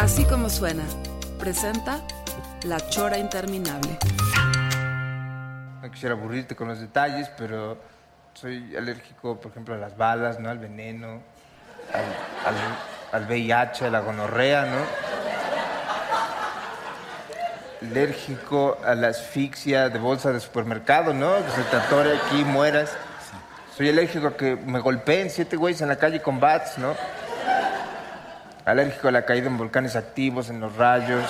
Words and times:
Así 0.00 0.24
como 0.24 0.48
suena, 0.48 0.82
presenta 1.38 2.00
La 2.64 2.78
Chora 2.88 3.18
Interminable. 3.18 3.98
No 5.82 5.90
quisiera 5.90 6.14
aburrirte 6.14 6.56
con 6.56 6.68
los 6.68 6.80
detalles, 6.80 7.30
pero 7.36 7.78
soy 8.34 8.74
alérgico, 8.76 9.38
por 9.40 9.50
ejemplo, 9.50 9.74
a 9.74 9.78
las 9.78 9.96
balas, 9.96 10.38
¿no? 10.40 10.48
Al 10.50 10.58
veneno, 10.58 11.20
al, 11.92 12.04
al- 12.54 13.22
al 13.22 13.26
VIH, 13.28 13.86
a 13.86 13.90
la 13.90 14.00
gonorrea, 14.00 14.64
¿no? 14.66 15.10
Alérgico 17.90 18.78
a 18.84 18.94
la 18.94 19.08
asfixia 19.08 19.88
de 19.88 19.98
bolsa 19.98 20.32
de 20.32 20.40
supermercado, 20.40 21.12
¿no? 21.14 21.34
Que 21.44 21.50
se 21.50 21.62
te 21.64 21.76
atore 21.76 22.16
aquí 22.16 22.44
mueras. 22.44 22.92
Soy 23.76 23.88
alérgico 23.88 24.28
a 24.28 24.36
que 24.36 24.54
me 24.56 24.80
golpeen 24.80 25.30
siete 25.30 25.56
güeyes 25.56 25.80
en 25.80 25.88
la 25.88 25.96
calle 25.96 26.20
con 26.20 26.38
bats, 26.38 26.76
¿no? 26.78 26.94
Alérgico 28.64 29.08
a 29.08 29.10
la 29.10 29.24
caída 29.24 29.46
en 29.46 29.56
volcanes 29.56 29.96
activos, 29.96 30.50
en 30.50 30.60
los 30.60 30.76
rayos. 30.76 31.24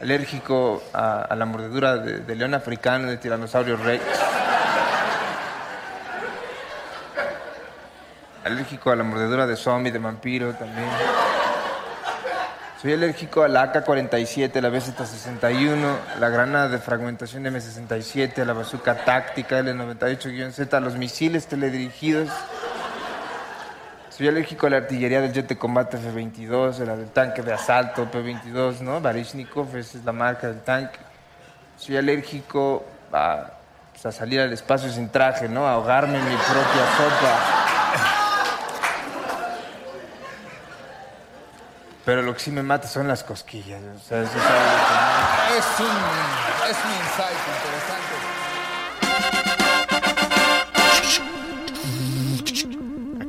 Alérgico 0.00 0.82
a, 0.92 1.34
la 1.34 1.46
mordedura 1.46 1.96
de, 1.96 2.34
león 2.34 2.54
africano, 2.54 3.08
de 3.08 3.16
tiranosaurio 3.16 3.76
rex. 3.76 4.02
Alérgico 8.44 8.90
a 8.90 8.96
la 8.96 9.02
mordedura 9.02 9.46
de 9.46 9.56
zombie, 9.56 9.90
de 9.90 9.98
vampiro 9.98 10.52
también. 10.54 10.88
Soy 12.80 12.92
alérgico 12.92 13.42
a 13.42 13.48
la 13.48 13.72
AK-47, 13.72 14.54
a 14.54 14.60
la 14.60 14.68
BZ-61, 14.68 15.96
a 16.14 16.20
la 16.20 16.28
granada 16.28 16.68
de 16.68 16.78
fragmentación 16.78 17.42
de 17.42 17.50
M67, 17.50 18.38
a 18.38 18.44
la 18.44 18.52
bazooka 18.52 19.04
táctica 19.04 19.58
L-98-Z, 19.58 20.76
a 20.76 20.80
los 20.80 20.94
misiles 20.94 21.46
teledirigidos. 21.46 22.28
Soy 24.16 24.28
alérgico 24.28 24.66
a 24.66 24.70
la 24.70 24.78
artillería 24.78 25.20
del 25.20 25.30
jet 25.30 25.46
de 25.46 25.58
combate 25.58 25.98
F-22, 25.98 26.80
a 26.80 26.84
la 26.86 26.96
del 26.96 27.10
tanque 27.10 27.42
de 27.42 27.52
asalto 27.52 28.10
P-22, 28.10 28.80
¿no? 28.80 28.98
Barishnikov, 28.98 29.76
esa 29.76 29.98
es 29.98 30.04
la 30.06 30.12
marca 30.12 30.46
del 30.46 30.62
tanque. 30.62 30.98
Soy 31.76 31.98
alérgico 31.98 32.86
a, 33.12 33.50
pues, 33.92 34.06
a 34.06 34.12
salir 34.12 34.40
al 34.40 34.50
espacio 34.54 34.90
sin 34.90 35.10
traje, 35.10 35.50
¿no? 35.50 35.66
A 35.66 35.72
ahogarme 35.72 36.16
en 36.16 36.24
mi 36.24 36.34
propia 36.34 36.86
sopa. 36.96 37.38
Pero 42.06 42.22
lo 42.22 42.32
que 42.32 42.40
sí 42.40 42.50
me 42.50 42.62
mata 42.62 42.88
son 42.88 43.08
las 43.08 43.22
cosquillas. 43.22 43.82
O 43.82 43.98
sea, 43.98 44.22
eso 44.22 44.32
es 44.32 44.44
algo 44.46 44.64
que 45.50 45.58
Es 45.58 45.80
un, 45.80 46.70
es 46.70 46.76
un 46.86 46.90
insight 46.90 47.36
interesante. 47.54 48.45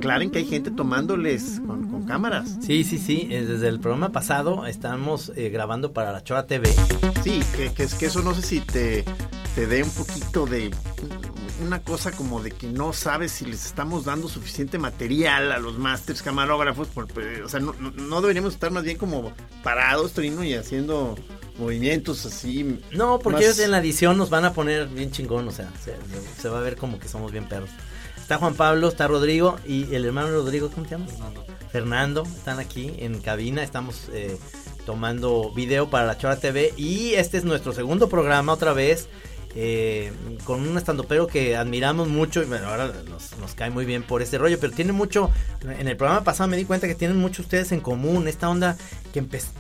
Aclaren 0.07 0.31
que 0.31 0.39
hay 0.39 0.45
gente 0.45 0.71
tomándoles 0.71 1.59
con, 1.67 1.89
con 1.89 2.03
cámaras. 2.05 2.57
Sí, 2.65 2.83
sí, 2.85 2.97
sí. 2.97 3.27
eh, 3.29 3.45
Desde 3.45 3.67
el 3.67 3.79
programa 3.79 4.11
pasado 4.11 4.65
estamos 4.65 5.31
eh, 5.35 5.49
grabando 5.49 5.91
para 5.91 6.11
la 6.13 6.23
Chora 6.23 6.47
TV. 6.47 6.73
Sí, 7.23 7.41
que, 7.55 7.73
que 7.73 7.83
es 7.83 7.93
que 7.93 8.05
eso 8.05 8.21
no 8.21 8.33
sé 8.33 8.41
si 8.41 8.59
te, 8.61 9.03
te 9.55 9.67
dé 9.67 9.83
un 9.83 9.89
poquito 9.89 10.45
de 10.45 10.71
una 11.61 11.81
cosa 11.81 12.11
como 12.11 12.41
de 12.41 12.51
que 12.51 12.67
no 12.67 12.93
sabes 12.93 13.31
si 13.33 13.45
les 13.45 13.65
estamos 13.65 14.05
dando 14.05 14.29
suficiente 14.29 14.77
material 14.77 15.51
a 15.51 15.57
los 15.59 15.77
masters 15.77 16.21
camarógrafos, 16.21 16.87
por- 16.87 17.07
o 17.43 17.49
sea, 17.49 17.59
no, 17.59 17.73
no- 17.79 17.91
no 17.91 18.21
deberíamos 18.21 18.53
estar 18.53 18.71
más 18.71 18.83
bien 18.83 18.97
como 18.97 19.33
parados, 19.63 20.13
Trino, 20.13 20.43
y 20.43 20.53
haciendo 20.53 21.17
movimientos 21.59 22.25
así. 22.25 22.79
No, 22.93 23.19
porque 23.19 23.37
más- 23.37 23.45
ellos 23.45 23.59
en 23.59 23.71
la 23.71 23.79
edición 23.79 24.17
nos 24.17 24.29
van 24.29 24.45
a 24.45 24.53
poner 24.53 24.87
bien 24.87 25.11
chingón, 25.11 25.47
o 25.47 25.51
sea, 25.51 25.69
se, 25.83 25.95
se 26.41 26.47
va 26.47 26.59
a 26.59 26.61
ver 26.61 26.77
como 26.77 26.97
que 26.99 27.07
somos 27.09 27.31
bien 27.31 27.49
perros. 27.49 27.69
Está 28.27 28.39
Juan 28.39 28.55
Pablo, 28.55 28.89
está 28.89 29.07
Rodrigo 29.07 29.55
y 29.65 29.95
el 29.95 30.03
hermano 30.03 30.27
Rodrigo, 30.27 30.69
¿cómo 30.69 30.85
te 30.85 30.95
llamas? 30.95 31.11
Fernando. 31.71 32.23
están 32.23 32.59
aquí 32.59 32.93
en 32.97 33.21
cabina, 33.21 33.63
estamos 33.63 34.09
eh, 34.11 34.37
tomando 34.85 35.53
video 35.53 35.89
para 35.89 36.05
la 36.05 36.17
Chora 36.17 36.35
TV 36.35 36.73
y 36.75 37.13
este 37.13 37.37
es 37.37 37.45
nuestro 37.45 37.71
segundo 37.71 38.09
programa 38.09 38.51
otra 38.51 38.73
vez. 38.73 39.07
eh, 39.55 40.11
con 40.43 40.67
un 40.67 40.77
estandopero 40.77 41.27
que 41.27 41.55
admiramos 41.55 42.09
mucho 42.09 42.43
y 42.43 42.47
bueno, 42.47 42.67
ahora 42.67 42.91
nos, 43.07 43.37
nos 43.37 43.53
cae 43.53 43.69
muy 43.69 43.85
bien 43.85 44.03
por 44.03 44.21
este 44.21 44.37
rollo, 44.37 44.59
pero 44.59 44.73
tiene 44.73 44.91
mucho, 44.91 45.31
en 45.61 45.87
el 45.87 45.95
programa 45.95 46.25
pasado 46.25 46.49
me 46.49 46.57
di 46.57 46.65
cuenta 46.65 46.85
que 46.85 46.95
tienen 46.95 47.15
mucho 47.15 47.41
ustedes 47.41 47.71
en 47.71 47.79
común, 47.79 48.27
esta 48.27 48.49
onda 48.49 48.75
que 49.13 49.19
empezó, 49.19 49.51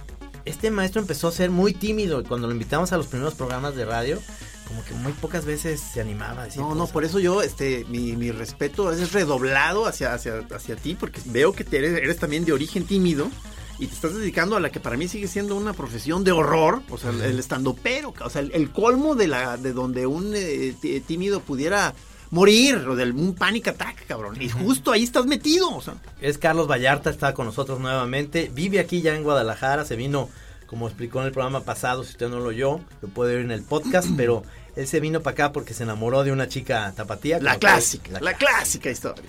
este 0.43 0.71
maestro 0.71 0.99
empezó 0.99 1.29
a 1.29 1.31
ser 1.31 1.51
muy 1.51 1.73
tímido 1.73 2.19
y 2.19 2.25
cuando 2.25 2.47
lo 2.47 2.53
invitamos 2.53 2.91
a 2.91 2.97
los 2.97 3.07
primeros 3.07 3.33
programas 3.33 3.75
de 3.77 3.85
radio, 3.85 4.19
como 4.67 4.83
que 4.83 4.93
muy 4.93 5.13
pocas 5.13 5.45
veces 5.45 5.79
se 5.79 6.01
animaba 6.01 6.41
a 6.41 6.45
decir 6.45 6.61
No, 6.61 6.75
no, 6.75 6.87
por 6.87 7.05
eso 7.05 7.19
yo, 7.19 7.41
este, 7.41 7.85
mi, 7.89 8.15
mi 8.15 8.31
respeto 8.31 8.91
es 8.91 9.13
redoblado 9.13 9.85
hacia, 9.85 10.13
hacia, 10.13 10.39
hacia 10.53 10.75
ti, 10.75 10.95
porque 10.95 11.21
veo 11.25 11.53
que 11.53 11.63
te 11.63 11.77
eres, 11.77 11.97
eres 11.97 12.17
también 12.17 12.45
de 12.45 12.53
origen 12.53 12.85
tímido 12.85 13.29
y 13.79 13.87
te 13.87 13.93
estás 13.93 14.13
dedicando 14.15 14.55
a 14.55 14.59
la 14.59 14.71
que 14.71 14.79
para 14.79 14.97
mí 14.97 15.07
sigue 15.07 15.27
siendo 15.27 15.55
una 15.55 15.73
profesión 15.73 16.23
de 16.23 16.31
horror, 16.31 16.81
o 16.89 16.97
sea, 16.97 17.11
el, 17.11 17.21
el 17.21 17.39
estandopero, 17.39 18.13
o 18.23 18.29
sea, 18.29 18.41
el, 18.41 18.51
el 18.53 18.71
colmo 18.71 19.15
de 19.15 19.27
la 19.27 19.57
de 19.57 19.71
donde 19.73 20.05
un 20.07 20.33
eh, 20.35 20.73
tí- 20.81 20.99
tímido 21.01 21.41
pudiera 21.41 21.93
morir, 22.31 22.75
o 22.89 22.95
de 22.95 23.09
un 23.11 23.35
panic 23.35 23.69
attack, 23.69 24.05
cabrón. 24.07 24.35
Y 24.41 24.49
justo 24.49 24.91
ahí 24.91 25.03
estás 25.03 25.25
metido, 25.27 25.69
o 25.73 25.81
sea. 25.81 25.93
Es 26.19 26.37
Carlos 26.37 26.67
Vallarta, 26.67 27.09
está 27.09 27.33
con 27.33 27.45
nosotros 27.45 27.79
nuevamente. 27.79 28.51
Vive 28.53 28.79
aquí 28.79 29.01
ya 29.01 29.15
en 29.15 29.23
Guadalajara, 29.23 29.85
se 29.85 29.95
vino, 29.95 30.27
como 30.67 30.87
explicó 30.87 31.21
en 31.21 31.27
el 31.27 31.31
programa 31.31 31.63
pasado, 31.63 32.03
si 32.03 32.11
usted 32.11 32.29
no 32.29 32.39
lo 32.39 32.49
oyó, 32.49 32.81
lo 33.01 33.07
puede 33.07 33.35
oír 33.35 33.45
en 33.45 33.51
el 33.51 33.63
podcast, 33.63 34.09
pero 34.15 34.43
él 34.75 34.87
se 34.87 34.99
vino 34.99 35.21
para 35.21 35.33
acá 35.33 35.51
porque 35.51 35.73
se 35.73 35.83
enamoró 35.83 36.23
de 36.23 36.31
una 36.31 36.47
chica 36.47 36.93
tapatía. 36.95 37.39
La 37.39 37.57
clásica, 37.57 38.19
la 38.19 38.33
clásica 38.33 38.91
historia. 38.91 39.23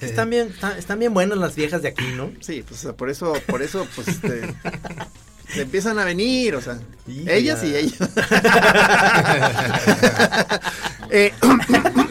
Están 0.00 0.30
bien, 0.30 0.48
están, 0.48 0.78
están 0.78 0.98
bien 0.98 1.12
buenas 1.12 1.38
las 1.38 1.54
viejas 1.54 1.82
de 1.82 1.88
aquí, 1.88 2.06
¿no? 2.16 2.32
Sí, 2.40 2.64
pues 2.66 2.86
por 2.96 3.10
eso, 3.10 3.34
por 3.46 3.62
eso, 3.62 3.86
pues 3.94 4.08
este, 4.08 4.54
se 5.52 5.62
empiezan 5.62 5.98
a 5.98 6.04
venir, 6.04 6.54
o 6.54 6.60
sea, 6.60 6.78
ellas 7.26 7.62
y 7.64 7.76
ellos. 7.76 7.98
Eh, 11.12 11.32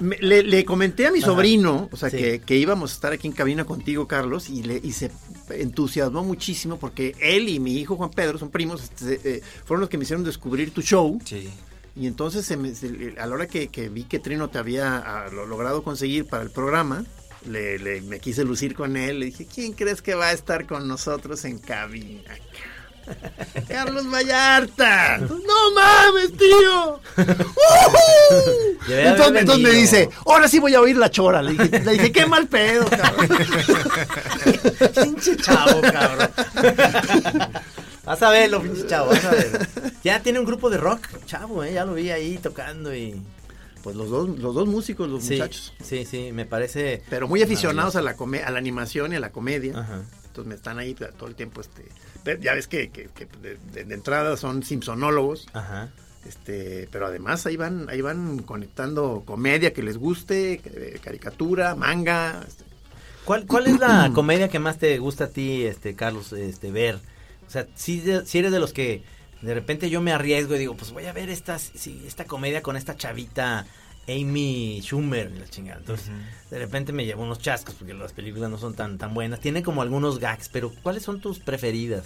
me- 0.00 0.18
le, 0.18 0.42
le 0.42 0.64
comenté 0.64 1.06
a 1.06 1.12
mi 1.12 1.20
sobrino, 1.20 1.88
o 1.92 1.96
sea, 1.96 2.10
Sí. 2.10 2.16
que, 2.16 2.40
que 2.40 2.56
íbamos 2.56 2.90
a 2.90 2.94
estar 2.94 3.12
aquí 3.12 3.26
en 3.28 3.32
cabina 3.32 3.64
contigo, 3.64 4.06
Carlos, 4.08 4.48
y, 4.50 4.62
le, 4.62 4.80
y 4.82 4.92
se 4.92 5.10
entusiasmó 5.50 6.24
muchísimo 6.24 6.78
porque 6.78 7.14
él 7.20 7.48
y 7.48 7.60
mi 7.60 7.76
hijo 7.78 7.96
Juan 7.96 8.10
Pedro 8.10 8.38
son 8.38 8.50
primos, 8.50 8.82
este, 8.82 9.20
eh, 9.24 9.42
fueron 9.64 9.80
los 9.80 9.90
que 9.90 9.98
me 9.98 10.04
hicieron 10.04 10.24
descubrir 10.24 10.72
tu 10.72 10.82
show. 10.82 11.18
Sí. 11.24 11.48
Y 11.96 12.06
entonces 12.06 12.46
se 12.46 12.56
me- 12.56 12.74
se- 12.74 13.14
a 13.18 13.26
la 13.26 13.34
hora 13.34 13.46
que, 13.46 13.68
que 13.68 13.88
vi 13.88 14.04
que 14.04 14.18
Trino 14.18 14.48
te 14.48 14.58
había 14.58 15.26
lo- 15.32 15.46
logrado 15.46 15.82
conseguir 15.82 16.24
para 16.26 16.42
el 16.42 16.50
programa, 16.50 17.04
le, 17.48 17.78
le- 17.78 18.00
me 18.02 18.20
quise 18.20 18.44
lucir 18.44 18.74
con 18.74 18.96
él. 18.96 19.18
Le 19.20 19.26
dije, 19.26 19.46
¿quién 19.52 19.72
crees 19.72 20.00
que 20.02 20.14
va 20.14 20.28
a 20.28 20.32
estar 20.32 20.66
con 20.66 20.86
nosotros 20.86 21.44
en 21.44 21.58
cabina? 21.58 22.30
Carlos 23.68 24.10
Vallarta. 24.10 25.18
No 25.18 25.70
mames, 25.74 26.32
tío. 26.36 27.00
Entonces, 28.88 29.40
entonces 29.40 29.62
me 29.62 29.70
dice, 29.70 30.08
ahora 30.26 30.48
sí 30.48 30.58
voy 30.58 30.74
a 30.74 30.80
oír 30.80 30.96
la 30.96 31.10
chora. 31.10 31.42
Le 31.42 31.52
dije, 31.52 31.80
le 31.80 31.92
dije 31.92 32.12
qué 32.12 32.26
mal 32.26 32.48
pedo, 32.48 32.86
cabrón. 32.88 33.28
Pinche 35.02 35.36
chavo, 35.36 35.80
cabrón. 35.82 36.28
Vas 38.04 38.22
a 38.22 38.30
verlo, 38.30 38.60
pinche 38.62 38.86
chavo, 38.86 39.10
vas 39.10 39.24
a 39.24 39.30
ver. 39.30 39.66
Ya 40.02 40.20
tiene 40.22 40.38
un 40.40 40.44
grupo 40.46 40.70
de 40.70 40.78
rock, 40.78 41.06
chavo, 41.26 41.62
¿eh? 41.62 41.74
Ya 41.74 41.84
lo 41.84 41.94
vi 41.94 42.10
ahí 42.10 42.38
tocando 42.38 42.94
y... 42.94 43.20
Pues 43.82 43.96
los 43.96 44.10
dos, 44.10 44.28
los 44.38 44.54
dos 44.54 44.66
músicos, 44.68 45.08
los 45.08 45.22
Sí, 45.24 45.34
muchachos. 45.34 45.72
sí, 45.82 46.04
sí, 46.04 46.32
me 46.32 46.44
parece... 46.44 47.02
Pero 47.08 47.28
muy 47.28 47.42
aficionados 47.42 47.96
a 47.96 48.02
la, 48.02 48.14
come- 48.14 48.42
a 48.42 48.50
la 48.50 48.58
animación 48.58 49.12
y 49.12 49.16
a 49.16 49.20
la 49.20 49.30
comedia. 49.30 49.78
Ajá. 49.78 50.02
Entonces 50.26 50.46
me 50.46 50.54
están 50.54 50.78
ahí 50.78 50.94
todo 50.94 51.28
el 51.28 51.34
tiempo, 51.34 51.60
este, 51.60 51.84
ya 52.40 52.54
ves 52.54 52.66
que, 52.68 52.90
que- 52.90 53.08
que 53.08 53.26
de, 53.42 53.94
entrada 53.94 54.36
son 54.36 54.62
simpsonólogos, 54.62 55.48
Ajá. 55.52 55.90
este, 56.26 56.88
pero 56.92 57.06
además 57.06 57.46
ahí 57.46 57.56
van, 57.56 57.88
ahí 57.88 58.00
van 58.00 58.38
conectando 58.40 59.22
comedia 59.24 59.72
que 59.72 59.82
les 59.82 59.96
guste, 59.96 60.60
caricatura, 61.02 61.74
manga, 61.74 62.44
este, 62.46 62.64
¿Cuál, 63.24 63.46
¿Cuál 63.46 63.66
es 63.68 63.78
la 63.78 64.10
comedia 64.14 64.48
que 64.48 64.58
más 64.58 64.78
te 64.78 64.98
gusta 64.98 65.24
a 65.24 65.28
ti, 65.28 65.64
este, 65.64 65.94
Carlos, 65.94 66.32
este, 66.32 66.70
ver? 66.72 66.98
O 67.46 67.50
sea, 67.50 67.66
si, 67.74 68.02
si 68.24 68.38
eres 68.38 68.52
de 68.52 68.60
los 68.60 68.72
que 68.72 69.02
de 69.42 69.54
repente 69.54 69.88
yo 69.90 70.00
me 70.00 70.12
arriesgo 70.12 70.54
y 70.54 70.58
digo, 70.58 70.76
pues 70.76 70.92
voy 70.92 71.06
a 71.06 71.12
ver 71.12 71.30
esta, 71.30 71.58
sí, 71.58 72.02
esta 72.06 72.24
comedia 72.24 72.62
con 72.62 72.76
esta 72.76 72.96
chavita 72.96 73.66
Amy 74.10 74.80
Schumer, 74.82 75.30
la 75.38 75.48
chingada. 75.48 75.78
Entonces, 75.80 76.06
de 76.50 76.58
repente 76.58 76.92
me 76.92 77.04
llevo 77.06 77.22
unos 77.22 77.38
chascos 77.38 77.74
porque 77.74 77.94
las 77.94 78.12
películas 78.12 78.50
no 78.50 78.58
son 78.58 78.74
tan, 78.74 78.98
tan 78.98 79.14
buenas. 79.14 79.40
Tiene 79.40 79.62
como 79.62 79.82
algunos 79.82 80.18
gags, 80.18 80.48
pero 80.48 80.72
¿cuáles 80.82 81.02
son 81.02 81.20
tus 81.20 81.38
preferidas? 81.38 82.04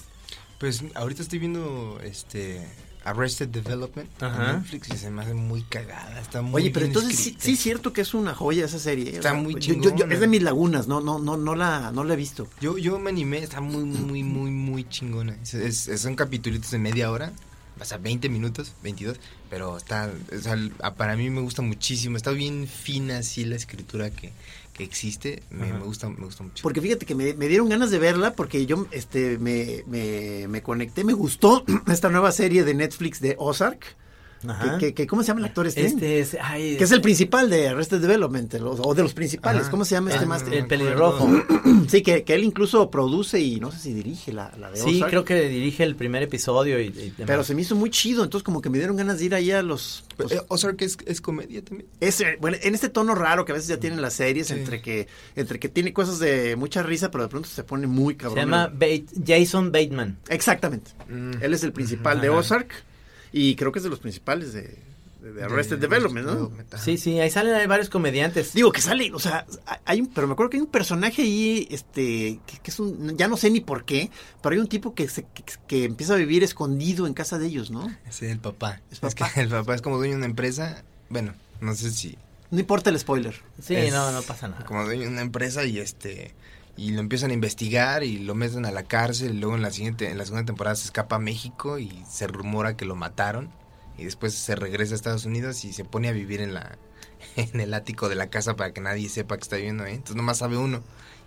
Pues 0.58 0.82
ahorita 0.94 1.22
estoy 1.22 1.38
viendo 1.40 1.98
este 2.02 2.66
Arrested 3.04 3.48
Development 3.48 4.08
Ajá. 4.22 4.50
en 4.52 4.56
Netflix 4.58 4.88
y 4.94 4.96
se 4.96 5.10
me 5.10 5.22
hace 5.22 5.34
muy 5.34 5.62
cagada. 5.62 6.18
Está 6.20 6.40
muy 6.42 6.62
Oye, 6.62 6.70
pero 6.70 6.86
bien 6.86 6.96
entonces 6.96 7.18
sí, 7.18 7.36
sí 7.38 7.52
es 7.52 7.60
cierto 7.60 7.92
que 7.92 8.00
es 8.00 8.14
una 8.14 8.34
joya 8.34 8.64
esa 8.64 8.78
serie. 8.78 9.16
Está 9.16 9.34
muy 9.34 9.54
yo- 9.54 9.60
yo- 9.60 9.74
yo- 9.82 9.90
chingona. 9.90 10.14
es 10.14 10.20
de 10.20 10.26
mis 10.26 10.42
lagunas, 10.42 10.86
no, 10.88 11.00
no, 11.02 11.18
no, 11.18 11.36
no 11.36 11.54
la, 11.54 11.90
no 11.92 12.02
la 12.04 12.14
he 12.14 12.16
visto. 12.16 12.48
Yo, 12.60 12.78
yo 12.78 12.98
me 12.98 13.10
animé, 13.10 13.38
está 13.38 13.60
muy, 13.60 13.84
muy, 13.84 14.22
muy, 14.22 14.50
muy 14.50 14.88
chingona. 14.88 15.36
Es, 15.42 15.52
es- 15.54 16.00
son 16.00 16.14
capítulos 16.16 16.70
de 16.70 16.78
media 16.78 17.10
hora, 17.10 17.32
o 17.80 17.84
sea, 17.84 17.98
20 17.98 18.28
minutos, 18.28 18.72
22, 18.82 19.18
pero 19.50 19.76
está, 19.76 20.10
o 20.32 20.38
sea, 20.38 20.56
para 20.96 21.16
mí 21.16 21.30
me 21.30 21.40
gusta 21.40 21.62
muchísimo. 21.62 22.16
Está 22.16 22.30
bien 22.30 22.68
fina 22.68 23.18
así 23.18 23.44
la 23.44 23.56
escritura 23.56 24.10
que, 24.10 24.32
que 24.72 24.84
existe. 24.84 25.42
Me, 25.50 25.72
me 25.72 25.80
gusta, 25.80 26.08
me 26.08 26.24
gusta 26.24 26.42
mucho. 26.42 26.62
Porque 26.62 26.80
fíjate 26.80 27.06
que 27.06 27.14
me, 27.14 27.34
me 27.34 27.48
dieron 27.48 27.68
ganas 27.68 27.90
de 27.90 27.98
verla 27.98 28.34
porque 28.34 28.66
yo 28.66 28.86
este 28.90 29.38
me, 29.38 29.84
me 29.86 30.62
conecté, 30.62 31.04
me 31.04 31.12
gustó 31.12 31.64
esta 31.88 32.08
nueva 32.10 32.32
serie 32.32 32.64
de 32.64 32.74
Netflix 32.74 33.20
de 33.20 33.36
Ozark. 33.38 33.96
Ajá. 34.48 34.78
Que, 34.78 34.86
que- 34.88 34.94
que- 34.94 35.06
¿Cómo 35.06 35.22
se 35.22 35.28
llama 35.28 35.40
el 35.40 35.46
actor 35.46 35.66
este? 35.66 35.84
Este 35.86 36.18
es, 36.20 36.36
ay, 36.40 36.76
Que 36.76 36.84
es 36.84 36.90
el 36.92 37.00
principal 37.00 37.48
de 37.50 37.68
Arrested 37.68 38.00
Development, 38.00 38.52
el- 38.54 38.62
o 38.66 38.94
de 38.94 39.02
los 39.02 39.14
principales. 39.14 39.62
Ajá. 39.62 39.70
¿Cómo 39.70 39.84
se 39.84 39.94
llama 39.94 40.10
este 40.10 40.22
el, 40.22 40.28
más? 40.28 40.42
el 40.50 40.66
pelirrojo. 40.66 41.28
Sí, 41.88 42.02
que, 42.02 42.24
que 42.24 42.34
él 42.34 42.44
incluso 42.44 42.90
produce 42.90 43.40
y 43.40 43.60
no 43.60 43.70
sé 43.70 43.78
si 43.78 43.92
dirige 43.92 44.32
la, 44.32 44.50
la 44.58 44.70
de 44.70 44.76
Sí, 44.78 44.96
Ozark. 44.96 45.10
creo 45.10 45.24
que 45.24 45.48
dirige 45.48 45.82
el 45.84 45.96
primer 45.96 46.22
episodio 46.22 46.80
y, 46.80 46.86
y 46.86 46.90
demás. 46.90 47.14
Pero 47.26 47.44
se 47.44 47.54
me 47.54 47.60
hizo 47.62 47.74
muy 47.76 47.90
chido, 47.90 48.24
entonces 48.24 48.42
como 48.44 48.62
que 48.62 48.70
me 48.70 48.78
dieron 48.78 48.96
ganas 48.96 49.18
de 49.18 49.24
ir 49.26 49.34
ahí 49.34 49.50
a 49.50 49.62
los... 49.62 50.04
Pero, 50.16 50.28
pues, 50.30 50.40
eh, 50.40 50.44
Ozark 50.48 50.80
es, 50.82 50.96
es 51.04 51.20
comedia 51.20 51.62
también. 51.62 51.86
ese- 52.00 52.36
bueno, 52.40 52.56
en 52.62 52.74
este 52.74 52.88
tono 52.88 53.14
raro 53.14 53.44
que 53.44 53.52
a 53.52 53.54
veces 53.54 53.68
ya 53.68 53.76
tienen 53.78 54.00
las 54.00 54.14
series, 54.14 54.46
Sí. 54.46 54.54
entre 54.54 54.80
que 54.80 55.08
entre 55.36 55.58
que 55.58 55.68
tiene 55.68 55.92
cosas 55.92 56.18
de 56.20 56.56
mucha 56.56 56.82
risa, 56.82 57.10
pero 57.10 57.24
de 57.24 57.28
pronto 57.28 57.48
se 57.48 57.64
pone 57.64 57.86
muy 57.86 58.14
se 58.14 58.18
cabrón. 58.18 58.44
llama 58.44 58.68
Bate- 58.72 59.06
Jason 59.26 59.70
Bateman. 59.72 60.18
Exactamente. 60.28 60.92
Mm. 61.08 61.42
Él 61.42 61.52
es 61.54 61.64
el 61.64 61.72
principal 61.72 62.20
de 62.20 62.28
Ajá. 62.28 62.38
Ozark 62.38 62.72
y 63.36 63.56
creo 63.56 63.72
que 63.72 63.80
es 63.80 63.82
de 63.82 63.90
los 63.90 63.98
principales 63.98 64.52
de, 64.52 64.78
de- 65.20 65.32
de 65.32 65.42
Arrested 65.42 65.78
Development, 65.78 66.26
¿no? 66.26 66.52
Sí, 66.78 66.98
sí, 66.98 67.18
ahí 67.18 67.30
salen 67.30 67.54
hay 67.54 67.66
varios 67.66 67.88
comediantes. 67.88 68.52
Digo 68.52 68.70
que 68.72 68.80
sale, 68.82 69.10
o 69.12 69.18
sea, 69.18 69.46
hay 69.86 70.00
un, 70.02 70.06
pero 70.08 70.26
me 70.26 70.34
acuerdo 70.34 70.50
que 70.50 70.58
hay 70.58 70.60
un 70.62 70.66
personaje 70.70 71.22
ahí, 71.22 71.66
este, 71.70 72.40
que, 72.46 72.58
que 72.62 72.70
es 72.70 72.78
un, 72.78 73.16
ya 73.16 73.26
no 73.26 73.36
sé 73.38 73.50
ni 73.50 73.60
por 73.60 73.84
qué, 73.86 74.10
pero 74.42 74.54
hay 74.54 74.60
un 74.60 74.68
tipo 74.68 74.94
que, 74.94 75.08
se, 75.08 75.22
que, 75.24 75.42
que 75.66 75.84
empieza 75.84 76.12
a 76.12 76.16
vivir 76.16 76.44
escondido 76.44 77.06
en 77.06 77.14
casa 77.14 77.38
de 77.38 77.46
ellos, 77.46 77.70
¿no? 77.70 77.90
Sí, 78.10 78.26
el 78.26 78.38
papá. 78.38 78.80
Es 78.90 79.02
Es, 79.02 79.14
papá. 79.14 79.30
que 79.32 79.40
el 79.42 79.48
papá 79.48 79.74
es 79.74 79.82
como 79.82 79.96
dueño 79.96 80.12
de 80.12 80.18
una 80.18 80.26
empresa. 80.26 80.84
Bueno, 81.08 81.34
no 81.60 81.74
sé 81.74 81.90
si. 81.90 82.16
No 82.50 82.60
importa 82.60 82.90
el 82.90 82.98
spoiler. 82.98 83.34
sí, 83.60 83.74
es 83.74 83.92
no, 83.92 84.12
no 84.12 84.22
pasa 84.22 84.46
nada. 84.48 84.64
Como 84.66 84.84
dueño 84.84 85.02
de 85.04 85.08
una 85.08 85.22
empresa 85.22 85.64
y 85.64 85.78
este. 85.80 86.34
Y 86.76 86.90
lo 86.90 87.00
empiezan 87.00 87.30
a 87.30 87.34
investigar 87.34 88.02
y 88.02 88.18
lo 88.18 88.34
meten 88.34 88.66
a 88.66 88.72
la 88.72 88.82
cárcel. 88.82 89.34
Y 89.34 89.38
luego 89.38 89.54
en 89.54 89.62
la 89.62 89.70
siguiente, 89.70 90.10
en 90.10 90.18
la 90.18 90.24
segunda 90.24 90.46
temporada 90.46 90.76
se 90.76 90.86
escapa 90.86 91.16
a 91.16 91.20
México 91.20 91.78
y 91.78 92.04
se 92.08 92.26
rumora 92.26 92.76
que 92.76 92.84
lo 92.84 92.96
mataron. 92.96 93.50
Y 93.96 94.04
después 94.04 94.34
se 94.34 94.56
regresa 94.56 94.94
a 94.94 94.96
Estados 94.96 95.24
Unidos 95.24 95.64
y 95.64 95.72
se 95.72 95.84
pone 95.84 96.08
a 96.08 96.12
vivir 96.12 96.40
en 96.40 96.52
la 96.52 96.76
en 97.36 97.60
el 97.60 97.74
ático 97.74 98.08
de 98.08 98.14
la 98.14 98.28
casa 98.28 98.56
para 98.56 98.72
que 98.72 98.80
nadie 98.80 99.08
sepa 99.08 99.36
que 99.36 99.42
está 99.42 99.56
viviendo 99.56 99.84
ahí. 99.84 99.94
Entonces 99.94 100.16
nomás 100.16 100.38
sabe 100.38 100.56
uno. 100.56 100.82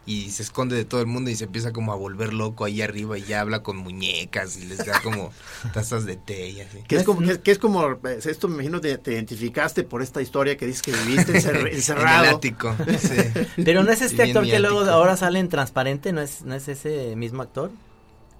Y 0.07 0.31
se 0.31 0.41
esconde 0.41 0.75
de 0.77 0.85
todo 0.85 1.01
el 1.01 1.07
mundo 1.07 1.29
y 1.29 1.35
se 1.35 1.43
empieza 1.43 1.73
como 1.73 1.91
a 1.91 1.95
volver 1.97 2.33
loco 2.33 2.63
ahí 2.63 2.81
arriba 2.81 3.17
y 3.17 3.23
ya 3.23 3.41
habla 3.41 3.61
con 3.61 3.75
muñecas 3.75 4.55
y 4.57 4.63
les 4.65 4.77
da 4.85 5.01
como 5.01 5.33
tazas 5.73 6.05
de 6.05 6.15
té 6.15 6.49
y 6.49 6.61
así. 6.61 6.77
Que 6.87 6.95
es 6.95 7.03
como, 7.03 7.19
que, 7.19 7.41
que 7.41 7.51
es 7.51 7.59
como 7.59 7.85
eh, 7.91 8.19
esto 8.25 8.47
me 8.47 8.53
imagino 8.55 8.79
te, 8.79 8.97
te 8.99 9.11
identificaste 9.11 9.83
por 9.83 10.01
esta 10.01 10.21
historia 10.21 10.55
que 10.55 10.65
dices 10.65 10.81
que 10.81 10.93
viviste 10.93 11.33
encer- 11.33 11.73
encerrado. 11.73 12.23
En 12.23 12.29
el 12.29 12.35
ático. 12.35 12.73
sí. 12.99 13.17
Pero 13.65 13.83
no 13.83 13.91
es 13.91 14.01
este 14.01 14.23
actor 14.23 14.45
que 14.45 14.59
luego 14.59 14.79
ahora 14.85 15.17
sale 15.17 15.39
en 15.39 15.49
Transparente, 15.49 16.13
¿no 16.13 16.21
es, 16.21 16.41
no 16.43 16.55
es 16.55 16.69
ese 16.69 17.15
mismo 17.17 17.41
actor? 17.41 17.69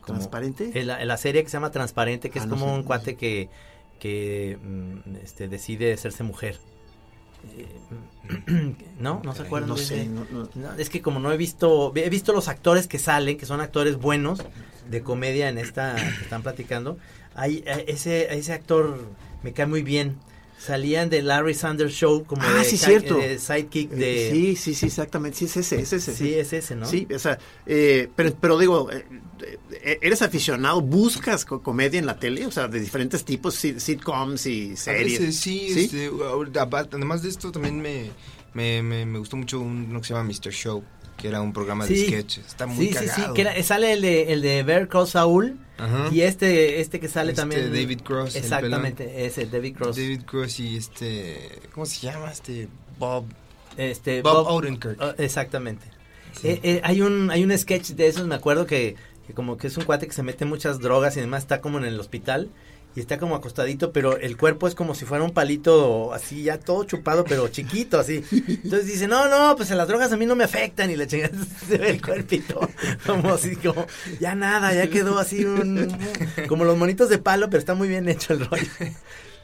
Como- 0.01 0.19
¿Transparente? 0.19 0.71
En 0.73 0.87
la, 0.87 1.01
en 1.01 1.07
la 1.09 1.17
serie 1.17 1.43
que 1.43 1.49
se 1.49 1.57
llama 1.57 1.71
Transparente, 1.71 2.29
que 2.29 2.39
Ah, 2.39 2.43
es 2.43 2.47
no 2.47 2.55
como 2.55 2.67
sé, 2.67 2.71
un 2.75 2.79
no 2.79 2.85
cuate 2.85 3.15
que, 3.17 3.49
que 3.99 4.57
mm, 4.63 5.15
este, 5.21 5.49
decide 5.49 5.91
hacerse 5.91 6.23
mujer. 6.23 6.57
Eh, 7.55 8.75
¿No? 8.99 9.21
¿No 9.23 9.33
se 9.33 9.43
acuerdan 9.43 9.69
no 9.69 9.75
de 9.75 9.85
sé, 9.85 10.05
no- 10.05 10.25
no. 10.55 10.73
Es 10.77 10.89
que 10.89 11.01
como 11.01 11.19
no 11.19 11.31
he 11.31 11.37
visto, 11.37 11.93
he 11.95 12.09
visto 12.09 12.33
los 12.33 12.47
actores 12.49 12.87
que 12.87 12.99
salen, 12.99 13.37
que 13.37 13.45
son 13.45 13.61
actores 13.61 13.97
buenos 13.97 14.43
de 14.89 15.01
comedia 15.01 15.47
en 15.49 15.57
esta 15.57 15.95
que 15.95 16.23
están 16.23 16.43
platicando. 16.43 16.97
Hay, 17.35 17.63
eh, 17.65 17.85
ese, 17.87 18.33
ese 18.37 18.53
actor 18.53 18.99
me 19.43 19.53
cae 19.53 19.65
muy 19.65 19.81
bien. 19.81 20.17
Salían 20.59 21.09
de 21.09 21.21
Larry 21.21 21.53
Sanders 21.53 21.93
Show 21.93 22.25
como 22.25 22.41
Ah, 22.43 22.57
de, 22.59 22.63
sí, 22.65 22.77
cierto. 22.77 23.17
de 23.17 23.37
sidekick 23.39 23.89
de... 23.91 24.27
Eh, 24.29 24.31
sí, 24.31 24.55
sí, 24.55 24.73
sí, 24.73 24.85
exactamente. 24.87 25.37
Sí, 25.37 25.45
es 25.45 25.57
ese, 25.57 25.79
es 25.79 25.93
ese. 25.93 26.15
Sí, 26.15 26.33
es 26.33 26.51
ese, 26.51 26.75
¿no? 26.75 26.85
Sí, 26.87 27.07
o 27.13 27.19
sea, 27.19 27.37
eh, 27.65 28.09
pero, 28.15 28.33
pero 28.41 28.57
digo, 28.57 28.91
eh, 28.91 29.05
eh, 29.71 29.99
¿eres 30.01 30.21
aficionado? 30.23 30.81
¿Buscas 30.81 31.45
co- 31.45 31.61
comedia 31.61 31.99
en 31.99 32.05
la 32.07 32.17
tele? 32.19 32.45
O 32.47 32.51
sea, 32.51 32.67
de 32.67 32.79
diferentes 32.79 33.23
tipos, 33.23 33.55
sit- 33.63 33.79
sitcoms 33.79 34.45
y 34.47 34.71
A 34.73 34.77
series. 34.77 35.19
veces 35.19 35.35
sí, 35.37 35.69
¿Sí? 35.73 35.79
este, 35.85 36.09
además 36.91 37.21
de 37.21 37.29
esto 37.29 37.51
también 37.51 37.79
me, 37.79 38.09
me, 38.53 38.81
me, 38.81 39.05
me 39.05 39.19
gustó 39.19 39.37
mucho 39.37 39.59
uno 39.59 40.01
que 40.01 40.07
se 40.07 40.13
llama 40.15 40.27
Mr. 40.29 40.51
Show, 40.51 40.83
que 41.27 41.29
era 41.29 41.41
un 41.41 41.51
programa 41.53 41.85
de 41.85 41.95
Sí. 41.95 42.05
sketch. 42.07 42.37
Está 42.39 42.65
muy 42.67 42.87
sí, 42.87 42.93
cagado. 42.93 43.13
sí, 43.15 43.21
sí, 43.27 43.33
que 43.33 43.41
era- 43.41 43.63
sale 43.63 43.93
el 43.93 44.01
de, 44.01 44.33
el 44.33 44.41
de 44.41 44.63
Bear 44.63 44.87
Saul 45.05 45.57
Ajá. 45.77 46.07
y 46.11 46.21
este, 46.21 46.79
este 46.79 46.99
que 46.99 47.09
sale 47.09 47.31
Este 47.31 47.41
también. 47.41 47.71
David 47.71 48.01
Cross, 48.01 48.35
Exactamente, 48.35 49.25
ese, 49.25 49.45
David 49.45 49.75
Cross. 49.75 49.95
David 49.97 50.21
Cross 50.23 50.59
y 50.59 50.77
este, 50.77 51.59
¿cómo 51.73 51.85
se 51.85 51.99
llama? 52.07 52.31
Este 52.31 52.67
Bob. 52.97 53.25
Este, 53.75 54.21
Bob 54.21 54.47
Odenkirk. 54.47 54.97
Ah, 54.99 55.13
exactamente. 55.17 55.85
Eh, 56.43 56.59
eh, 56.63 56.81
hay 56.83 57.01
un 57.01 57.29
hay 57.31 57.43
un 57.43 57.55
sketch 57.57 57.89
de 57.91 58.07
esos, 58.07 58.25
me 58.27 58.35
acuerdo 58.35 58.65
que, 58.65 58.95
que 59.25 59.33
como 59.33 59.57
que 59.57 59.67
es 59.67 59.77
un 59.77 59.83
cuate 59.85 60.07
que 60.07 60.13
se 60.13 60.23
mete 60.23 60.45
muchas 60.45 60.79
drogas 60.79 61.15
y 61.15 61.19
además 61.19 61.43
está 61.43 61.61
como 61.61 61.77
en 61.79 61.85
el 61.85 61.99
hospital 61.99 62.49
y 62.97 62.99
está 62.99 63.19
como 63.19 63.35
acostadito, 63.35 63.91
pero 63.91 64.17
el 64.17 64.37
cuerpo 64.37 64.67
es 64.67 64.73
como 64.73 64.95
si 64.95 65.05
fuera 65.05 65.23
un 65.23 65.29
palito 65.29 66.15
así 66.15 66.41
ya 66.41 66.59
todo 66.59 66.83
chupado, 66.83 67.25
pero 67.25 67.47
chiquito 67.51 67.99
así. 67.99 68.23
Entonces 68.31 68.87
dice, 68.87 69.07
no, 69.07 69.29
no, 69.29 69.55
pues 69.55 69.69
las 69.69 69.87
drogas 69.87 70.11
a 70.11 70.17
mí 70.17 70.25
no 70.25 70.35
me 70.35 70.45
afectan 70.45 70.89
y 70.89 70.95
le 70.95 71.05
chingas 71.05 71.29
se 71.69 71.77
ve 71.77 71.91
el 71.91 72.01
cuerpito 72.01 72.59
como 73.05 73.35
así, 73.35 73.55
como 73.55 73.85
ya 74.19 74.33
nada, 74.33 74.73
ya 74.73 74.89
quedó 74.89 75.19
así 75.19 75.45
un... 75.45 75.95
como 76.47 76.65
los 76.65 76.75
monitos 76.75 77.07
de 77.09 77.19
palo, 77.19 77.51
pero 77.51 77.59
está 77.59 77.75
muy 77.75 77.87
bien 77.87 78.09
hecho 78.09 78.33
el 78.33 78.47
rollo. 78.47 78.65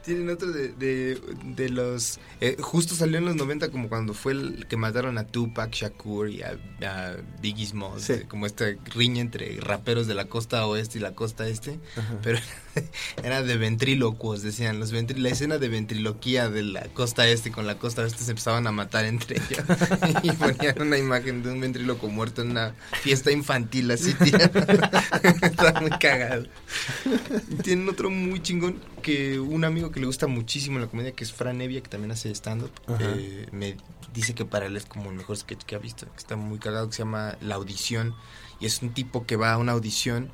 Tienen 0.06 0.30
otro 0.30 0.52
de, 0.52 0.70
de, 0.74 1.20
de 1.46 1.70
los... 1.70 2.20
eh, 2.42 2.58
justo 2.60 2.94
salió 2.96 3.18
en 3.20 3.26
los 3.26 3.36
90 3.36 3.70
como 3.72 3.88
cuando 3.88 4.14
fue 4.14 4.34
el 4.34 4.66
que 4.68 4.76
mataron 4.76 5.18
a 5.18 5.26
Tupac 5.28 5.72
Shakur 5.74 6.30
y 6.30 6.42
a, 6.42 6.58
a 6.86 7.16
Biggie 7.42 7.66
Smalls. 7.68 8.04
Sí. 8.04 8.14
eh, 8.14 8.26
Como 8.28 8.46
esta 8.46 8.66
riña 8.94 9.22
entre 9.22 9.58
raperos 9.62 10.06
de 10.08 10.14
la 10.14 10.26
costa 10.26 10.66
oeste 10.68 10.98
y 10.98 11.02
la 11.02 11.14
costa 11.16 11.48
este. 11.48 11.80
Pero 12.22 12.40
era 13.24 13.42
de 13.44 13.56
ventrílocuos, 13.58 14.42
decían. 14.42 14.80
los 14.80 14.94
ventri- 14.94 15.18
La 15.18 15.30
escena 15.30 15.58
de 15.58 15.70
ventriloquía 15.70 16.50
de 16.50 16.64
la 16.64 16.84
costa 16.94 17.26
este 17.28 17.52
con 17.52 17.66
la 17.66 17.78
costa 17.78 18.02
oeste 18.02 18.24
se 18.26 18.32
empezaban 18.32 18.68
a 18.68 18.72
matar 18.74 19.06
entre 19.06 19.38
ellos. 19.38 19.64
y 20.24 20.32
ponían 20.34 20.82
una 20.82 20.98
imagen 20.98 21.44
de 21.44 21.52
un 21.52 21.62
ventríloco 21.62 22.10
muerto 22.10 22.42
en 22.42 22.52
una 22.52 22.76
fiesta 23.02 23.32
infantil 23.32 23.90
así. 23.92 24.14
Está 25.42 25.80
muy 25.80 25.92
cagado. 25.92 26.46
Tienen 27.64 27.88
otro 27.88 28.10
muy 28.10 28.42
chingón 28.42 28.80
que 29.02 29.40
un 29.40 29.64
amigo 29.64 29.92
que 29.94 30.00
le 30.00 30.08
gusta 30.08 30.28
muchísimo 30.28 30.80
la 30.80 30.88
comedia, 30.88 31.14
que 31.14 31.24
es 31.24 31.32
Fran 31.32 31.62
Evia, 31.62 31.82
que 31.82 31.90
también 31.90 32.12
hace 32.12 32.30
stand-up, 32.32 32.72
eh, 33.00 33.48
me 33.52 33.78
dice 34.14 34.34
que 34.36 34.46
para 34.46 34.66
él 34.66 34.76
es 34.76 34.86
como 34.86 35.10
el 35.10 35.16
mejor 35.16 35.38
sketch 35.38 35.64
que 35.64 35.76
ha 35.76 35.80
visto, 35.80 36.06
que 36.06 36.18
está 36.18 36.36
muy 36.36 36.60
cagado, 36.60 36.88
que 36.88 36.96
se 36.96 37.00
llama 37.00 37.38
La 37.42 37.56
Audición. 37.56 38.16
Y 38.60 38.66
es 38.66 38.82
un 38.82 38.94
tipo 38.94 39.26
que 39.26 39.36
va 39.36 39.54
a 39.54 39.58
una 39.58 39.72
audición 39.72 40.32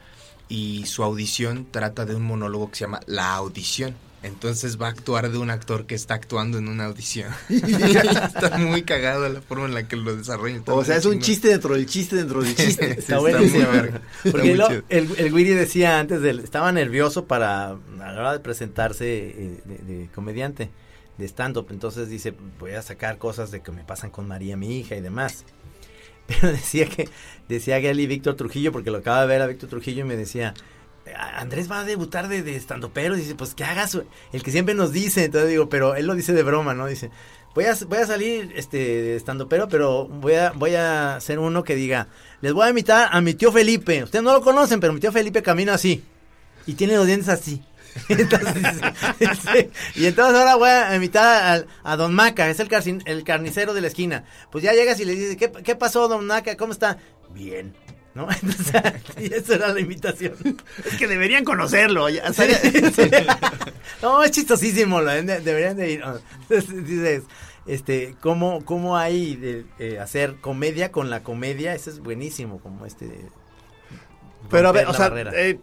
y 0.48 0.86
su 0.86 1.04
audición 1.04 1.68
trata 1.70 2.06
de 2.06 2.16
un 2.16 2.24
monólogo 2.24 2.70
que 2.70 2.78
se 2.78 2.86
llama 2.86 3.02
La 3.06 3.36
Audición. 3.36 3.96
Entonces 4.22 4.80
va 4.82 4.88
a 4.88 4.90
actuar 4.90 5.32
de 5.32 5.38
un 5.38 5.50
actor 5.50 5.86
que 5.86 5.96
está 5.96 6.16
actuando 6.16 6.58
en 6.58 6.68
una 6.68 6.86
audición. 6.86 7.32
está 7.50 8.58
muy 8.58 8.84
cagado 8.84 9.30
la 9.30 9.42
forma 9.42 9.66
en 9.66 9.74
la 9.74 9.88
que 9.88 9.96
lo 9.96 10.14
desarrolla. 10.16 10.58
está 10.58 10.74
O 10.74 10.84
sea, 10.84 10.98
es 10.98 11.06
un 11.06 11.20
chiste 11.20 11.48
dentro 11.48 11.74
del 11.74 11.86
chiste 11.86 12.18
dentro 12.18 12.42
del 12.42 12.54
chiste. 12.56 13.00
Está 13.00 13.20
muy 13.22 13.32
verga. 13.32 14.02
Está 14.24 14.38
muy 14.38 14.84
el, 14.90 15.10
el 15.18 15.34
Wiri 15.34 15.52
decía 15.52 16.00
antes, 16.00 16.22
del, 16.22 16.40
estaba 16.40 16.72
nervioso 16.74 17.26
para, 17.26 17.70
a 17.70 17.78
la 17.98 18.12
hora 18.20 18.34
de 18.34 18.40
presentarse 18.40 19.06
eh, 19.08 19.62
de, 19.64 19.78
de 19.78 20.10
comediante, 20.14 20.70
de 21.18 21.26
stand-up. 21.26 21.68
Entonces 21.70 22.10
dice, 22.10 22.34
voy 22.60 22.72
a 22.72 22.82
sacar 22.82 23.18
cosas 23.20 23.52
de 23.52 23.62
que 23.62 23.72
me 23.72 23.86
pasan 23.86 24.10
con 24.10 24.28
María, 24.28 24.58
mi 24.58 24.80
hija 24.80 24.96
y 24.98 25.02
demás. 25.02 25.46
Pero 26.28 26.52
decía 26.52 26.88
que, 26.88 27.08
decía 27.48 27.80
Gali 27.80 28.06
Víctor 28.06 28.36
Trujillo, 28.36 28.74
porque 28.74 28.92
lo 28.92 28.98
acaba 28.98 29.22
de 29.22 29.28
ver 29.28 29.42
a 29.42 29.48
Víctor 29.48 29.70
Trujillo 29.70 30.02
y 30.02 30.08
me 30.08 30.18
decía, 30.18 30.50
"A- 30.50 30.54
Andrés 31.16 31.70
va 31.70 31.80
a 31.82 31.84
debutar 31.86 32.28
de, 32.28 32.44
de 32.44 32.56
stand-upero. 32.60 33.16
Dice, 33.16 33.36
pues 33.36 33.54
que 33.56 33.64
hagas 33.64 33.98
el 34.34 34.44
que 34.44 34.52
siempre 34.52 34.76
nos 34.76 34.92
dice. 34.92 35.26
Entonces 35.26 35.50
digo, 35.50 35.70
pero 35.70 35.96
él 35.96 36.06
lo 36.08 36.16
dice 36.16 36.34
de 36.34 36.44
broma, 36.44 36.74
¿no? 36.74 36.88
Dice, 36.88 37.10
voy 37.56 37.66
a, 37.66 37.76
voy 37.88 37.98
a 38.00 38.06
salir 38.08 38.52
este 38.56 38.78
de 38.78 39.16
estandopero, 39.16 39.68
pero 39.70 40.08
voy 40.08 40.34
a, 40.36 40.52
voy 40.52 40.76
a 40.76 41.16
hacer 41.16 41.40
uno 41.40 41.64
que 41.64 41.76
diga, 41.76 42.08
les 42.42 42.54
voy 42.54 42.68
a 42.68 42.70
imitar 42.72 43.10
a 43.12 43.22
mi 43.22 43.34
tío 43.34 43.52
Felipe. 43.52 44.04
Ustedes 44.04 44.24
no 44.24 44.34
lo 44.34 44.42
conocen, 44.42 44.80
pero 44.80 44.94
mi 44.94 45.00
tío 45.00 45.12
Felipe 45.12 45.42
camina 45.42 45.74
así. 45.76 46.04
Y 46.66 46.74
tiene 46.74 46.96
los 46.96 47.08
dientes 47.08 47.30
así. 47.30 47.62
Entonces, 48.10 49.68
y 49.96 50.06
entonces 50.06 50.36
ahora 50.36 50.56
voy 50.56 50.70
a 50.70 50.94
invitar 50.96 51.66
a, 51.84 51.96
Don 51.96 52.14
Maca, 52.14 52.48
es 52.50 52.60
el, 52.60 52.70
carcin- 52.70 53.02
el 53.06 53.24
carnicero 53.24 53.74
de 53.74 53.82
la 53.82 53.88
esquina. 53.88 54.26
Pues 54.52 54.64
ya 54.64 54.74
llegas 54.74 55.00
y 55.00 55.06
le 55.06 55.16
dices, 55.16 55.36
¿qué, 55.38 55.52
qué 55.52 55.76
pasó, 55.76 56.08
Don 56.08 56.26
Maca? 56.28 56.56
¿Cómo 56.56 56.72
está? 56.72 56.98
Bien. 57.34 57.74
¿No? 58.20 58.28
Entonces, 58.42 58.74
y 59.18 59.34
esa 59.34 59.56
era 59.56 59.74
la 59.74 59.80
invitación. 59.80 60.34
Es 60.86 60.98
que 60.98 61.08
deberían 61.08 61.46
conocerlo. 61.46 62.10
ya, 62.10 62.34
Sí, 62.34 62.44
sí. 62.96 63.10
No, 64.02 64.22
es 64.24 64.32
chistosísimo, 64.32 65.02
deberían 65.02 65.78
de 65.78 65.92
ir. 65.92 66.04
Entonces, 66.50 66.86
Dices, 66.86 67.24
este, 67.66 68.16
¿cómo, 68.20 68.66
cómo 68.66 68.98
hay 68.98 69.36
de 69.38 69.66
eh, 69.80 70.00
hacer 70.00 70.36
comedia 70.42 70.92
con 70.92 71.10
la 71.10 71.24
comedia? 71.24 71.74
Eso 71.74 71.90
es 71.90 72.00
buenísimo, 72.00 72.60
como 72.60 72.86
este... 72.86 73.10
Pero 74.50 74.70
a 74.70 74.72
ver, 74.72 74.88
o 74.88 74.94
sea, 74.94 75.14
eh, 75.36 75.60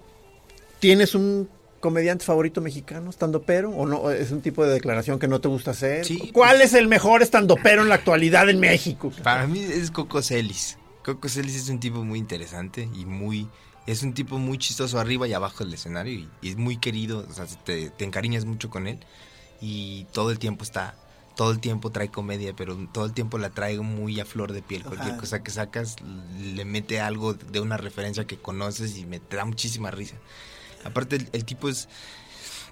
¿tienes 0.79 1.15
un 1.15 1.49
comediante 1.81 2.25
favorito 2.25 2.61
mexicano, 2.61 3.11
estando 3.11 3.43
pero? 3.43 3.71
¿O 3.71 3.85
no? 3.85 4.11
¿Es 4.11 4.31
un 4.31 4.41
tipo 4.41 4.65
de 4.65 4.73
declaración 4.73 5.19
que 5.19 5.29
no 5.29 5.41
te 5.41 5.49
gusta 5.49 5.73
hacer? 5.73 6.05
Sí, 6.05 6.31
¿Cuál 6.33 6.57
pues- 6.59 6.73
es 6.73 6.75
el 6.75 6.87
mejor 6.89 7.23
estando 7.23 7.57
pero 7.63 7.83
en 7.83 7.89
la 7.89 7.97
actualidad 7.97 8.49
en 8.49 8.61
México? 8.61 9.13
Para 9.23 9.47
mí 9.47 9.61
es 9.61 9.91
Coco 9.91 10.23
Celis. 10.23 10.79
Coco 11.07 11.29
Celis 11.29 11.55
es 11.55 11.69
un 11.69 11.79
tipo 11.79 12.03
muy 12.03 12.19
interesante 12.19 12.89
y 12.93 13.07
muy... 13.07 13.49
Es 13.87 14.03
un 14.03 14.13
tipo 14.13 14.39
muy 14.39 14.59
chistoso 14.59 14.99
arriba 14.99 15.29
y 15.29 15.33
abajo 15.33 15.63
del 15.63 15.73
escenario 15.73 16.13
y, 16.13 16.29
y 16.43 16.49
es 16.49 16.57
muy 16.57 16.79
querido, 16.79 17.25
o 17.31 17.33
sea, 17.33 17.47
te, 17.47 17.91
te 17.91 18.05
encariñas 18.05 18.45
mucho 18.45 18.69
con 18.69 18.89
él 18.89 18.99
y 19.61 20.07
todo 20.13 20.33
el 20.33 20.41
tiempo 20.41 20.65
está, 20.65 20.97
todo 21.37 21.53
el 21.53 21.61
tiempo 21.61 21.91
trae 21.93 22.09
comedia, 22.09 22.57
pero 22.57 22.77
todo 22.93 23.05
el 23.05 23.13
tiempo 23.13 23.39
la 23.39 23.51
trae 23.51 23.79
muy 23.79 24.19
a 24.19 24.25
flor 24.25 24.53
de 24.53 24.63
piel. 24.63 24.83
Cualquier 24.83 25.13
Ajá. 25.13 25.21
cosa 25.21 25.43
que 25.45 25.53
sacas 25.53 25.95
le 26.43 26.65
mete 26.65 26.99
algo 26.99 27.35
de 27.35 27.61
una 27.61 27.77
referencia 27.77 28.27
que 28.27 28.39
conoces 28.39 28.99
y 28.99 29.07
me 29.07 29.21
te 29.21 29.37
da 29.37 29.45
muchísima 29.45 29.93
risa. 29.93 30.17
Aparte 30.83 31.15
el, 31.15 31.29
el 31.33 31.45
tipo 31.45 31.69
es, 31.69 31.89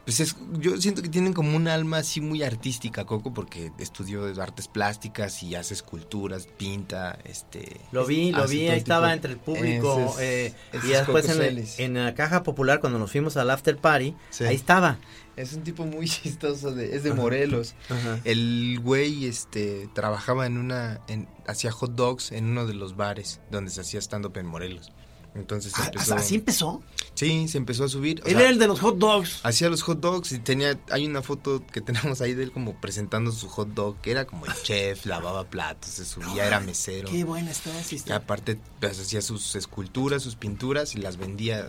pues 0.05 0.21
es, 0.21 0.37
yo 0.59 0.77
siento 0.81 1.01
que 1.03 1.09
tienen 1.09 1.33
como 1.33 1.57
un 1.57 1.67
alma 1.67 1.99
así 1.99 2.21
muy 2.21 2.43
artística, 2.43 3.05
Coco, 3.05 3.33
porque 3.33 3.73
estudió 3.79 4.25
artes 4.43 4.69
plásticas 4.69 5.43
y 5.43 5.55
hace 5.55 5.75
esculturas, 5.75 6.47
pinta, 6.59 7.19
este... 7.25 7.81
Lo 7.93 8.05
vi, 8.05 8.31
lo 8.33 8.47
vi, 8.47 8.61
ahí 8.63 8.67
el 8.69 8.75
estaba 8.75 9.13
entre 9.13 9.33
el 9.33 9.39
público. 9.39 10.15
Es- 10.19 10.21
eh, 10.21 10.55
y 10.75 10.77
es 10.93 10.99
después 10.99 11.29
en, 11.29 11.37
Celis. 11.39 11.79
en 11.81 11.95
la 11.95 12.15
caja 12.15 12.43
popular, 12.43 12.81
cuando 12.81 12.99
nos 12.99 13.11
fuimos 13.11 13.37
al 13.37 13.51
after 13.51 13.77
party, 13.79 14.15
Sí. 14.31 14.45
ahí 14.45 14.57
estaba. 14.57 14.99
Es 15.37 15.53
un 15.55 15.63
tipo 15.63 15.85
muy 15.87 16.07
chistoso, 16.09 16.73
de, 16.73 16.95
es 16.95 17.03
de 17.03 17.13
Morelos. 17.15 17.75
Ajá. 17.89 18.21
El 18.25 18.79
güey 18.83 19.25
este, 19.27 19.89
trabajaba 19.95 20.47
en 20.47 20.59
una, 20.59 21.01
en, 21.09 21.27
hacía 21.47 21.73
hot 21.73 21.93
dogs 21.95 22.31
en 22.31 22.45
uno 22.45 22.67
de 22.67 22.75
los 22.75 22.95
bares 22.95 23.41
donde 23.51 23.71
se 23.71 23.81
hacía 23.81 24.01
stand-up 24.01 24.37
en 24.37 24.47
Morelos. 24.47 24.93
Entonces 25.35 25.73
Ah, 25.77 25.87
empezó... 25.87 26.15
¿Así 26.15 26.35
empezó? 26.37 26.83
Sí, 27.15 27.49
se 27.49 27.59
empezó 27.59 27.85
a 27.85 27.89
subir. 27.89 28.21
o 28.23 28.27
Él 28.27 28.33
sea, 28.33 28.41
era 28.43 28.51
el 28.51 28.59
de 28.59 28.67
los 28.67 28.81
hot 28.81 28.99
dogs. 28.99 29.41
Hacía 29.43 29.69
los 29.69 29.83
hot 29.83 30.01
dogs 30.01 30.33
y 30.33 30.39
tenía, 30.39 30.79
hay 30.91 31.07
una 31.07 31.23
foto 31.23 31.65
que 31.67 31.81
tenemos 31.81 32.21
ahí 32.21 32.35
de 32.35 32.45
él 32.45 32.53
como 32.53 32.81
presentando 32.81 33.33
su 33.33 33.49
hot 33.49 33.69
dog, 33.69 34.01
que 34.01 34.11
era 34.11 34.27
como 34.27 34.47
el 34.47 34.53
chef, 34.63 35.07
lavaba 35.07 35.45
platos, 35.45 35.91
se 35.91 36.05
subía, 36.05 36.47
era 36.47 36.61
mesero. 36.61 37.09
Qué 37.09 37.25
buena 37.25 37.51
está 37.51 37.71
Y 38.07 38.13
aparte 38.13 38.59
pues, 38.81 38.99
hacía 39.01 39.21
sus 39.23 39.55
esculturas, 39.57 40.23
sus 40.23 40.37
pinturas 40.37 40.95
y 40.95 40.99
las 40.99 41.17
vendía. 41.17 41.67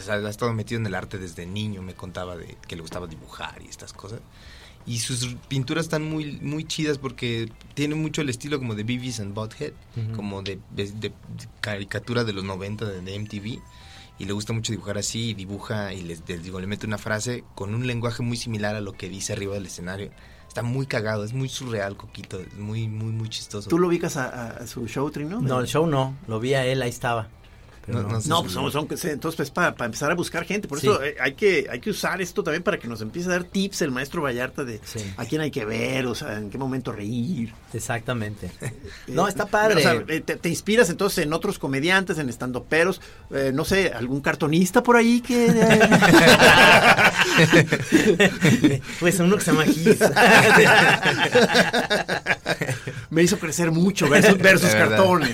Sea, 0.00 0.14
ha 0.14 0.30
estado 0.30 0.52
metido 0.52 0.80
en 0.80 0.86
el 0.86 0.94
arte 0.96 1.18
desde 1.18 1.46
niño, 1.46 1.80
me 1.80 1.94
contaba 1.94 2.36
de 2.36 2.56
que 2.66 2.74
le 2.74 2.82
gustaba 2.82 3.06
dibujar 3.06 3.62
y 3.64 3.68
estas 3.68 3.92
cosas. 3.92 4.20
Y 4.86 4.98
sus 4.98 5.36
pinturas 5.48 5.86
están 5.86 6.04
muy 6.08 6.38
muy 6.42 6.64
chidas 6.64 6.98
porque 6.98 7.50
tiene 7.74 7.94
mucho 7.94 8.20
el 8.20 8.28
estilo 8.28 8.58
como 8.58 8.74
de 8.74 8.84
Beavis 8.84 9.18
and 9.20 9.34
Butthead, 9.34 9.72
como 10.14 10.42
de, 10.42 10.58
de- 10.74 10.90
de 10.92 11.12
caricatura 11.60 12.24
de 12.24 12.32
los 12.32 12.44
90 12.44 12.84
de, 12.84 13.00
de 13.00 13.18
MTV. 13.18 13.58
Y 14.18 14.26
le 14.26 14.32
gusta 14.32 14.52
mucho 14.52 14.72
dibujar 14.72 14.96
así 14.98 15.30
y 15.30 15.34
dibuja 15.34 15.92
y 15.92 16.02
les, 16.02 16.22
les 16.28 16.42
digo, 16.42 16.60
le 16.60 16.66
mete 16.68 16.86
una 16.86 16.98
frase 16.98 17.42
con 17.54 17.74
un 17.74 17.86
lenguaje 17.86 18.22
muy 18.22 18.36
similar 18.36 18.76
a 18.76 18.80
lo 18.80 18.92
que 18.92 19.08
dice 19.08 19.32
arriba 19.32 19.54
del 19.54 19.66
escenario. 19.66 20.10
Está 20.46 20.62
muy 20.62 20.86
cagado, 20.86 21.24
es 21.24 21.32
muy 21.32 21.48
surreal, 21.48 21.96
Coquito, 21.96 22.38
es 22.38 22.54
muy, 22.54 22.86
muy, 22.86 23.10
muy 23.10 23.28
chistoso. 23.28 23.68
¿Tú 23.68 23.76
lo 23.78 23.88
ubicas 23.88 24.16
a, 24.16 24.26
a- 24.28 24.50
a 24.58 24.66
su 24.68 24.86
show, 24.86 25.10
Trino? 25.10 25.40
No, 25.40 25.58
el 25.58 25.66
show 25.66 25.86
no, 25.88 26.14
lo 26.28 26.38
vi 26.38 26.54
a 26.54 26.64
él, 26.64 26.80
ahí 26.82 26.90
estaba. 26.90 27.28
Pero 27.86 28.02
No, 28.02 28.08
no. 28.08 28.14
no 28.14 28.20
sé 28.20 28.28
No, 28.28 28.40
pues 28.42 28.52
son, 28.54 28.88
entonces 29.10 29.36
pues 29.36 29.50
para, 29.50 29.74
para 29.74 29.86
empezar 29.86 30.10
a 30.10 30.14
buscar 30.14 30.44
gente, 30.44 30.68
por 30.68 30.80
Sí. 30.80 30.86
eso 30.86 31.02
eh, 31.02 31.16
hay 31.20 31.34
que 31.34 31.66
hay 31.70 31.80
que 31.80 31.90
usar 31.90 32.20
esto 32.22 32.42
también 32.42 32.62
para 32.62 32.78
que 32.78 32.88
nos 32.88 33.00
empiece 33.00 33.28
a 33.28 33.32
dar 33.32 33.44
tips 33.44 33.82
el 33.82 33.90
maestro 33.90 34.22
Vallarta 34.22 34.64
de 34.64 34.80
Sí. 34.84 35.00
a 35.16 35.24
quién 35.24 35.40
hay 35.40 35.50
que 35.50 35.64
ver, 35.64 36.06
o 36.06 36.14
sea, 36.14 36.36
en 36.38 36.50
qué 36.50 36.58
momento 36.58 36.92
reír. 36.92 37.52
Exactamente. 37.72 38.50
No, 39.08 39.26
Eh, 39.26 39.30
está 39.30 39.46
padre. 39.46 39.76
O 39.76 39.80
sea, 39.80 40.02
eh, 40.08 40.20
te, 40.20 40.36
te 40.36 40.48
inspiras 40.48 40.90
entonces 40.90 41.24
en 41.24 41.32
otros 41.32 41.58
comediantes, 41.58 42.18
en 42.18 42.28
estandoperos, 42.28 43.00
eh, 43.30 43.50
no 43.54 43.64
sé, 43.64 43.92
algún 43.94 44.20
cartonista 44.20 44.82
por 44.82 44.96
ahí 44.96 45.20
que 45.20 45.48
pues 49.00 49.18
uno 49.20 49.36
que 49.36 49.44
se 49.44 49.52
llama. 49.52 49.64
me 53.14 53.22
hizo 53.22 53.38
crecer 53.38 53.70
mucho 53.70 54.08
versus, 54.08 54.36
versus 54.38 54.70
cartones. 54.74 55.30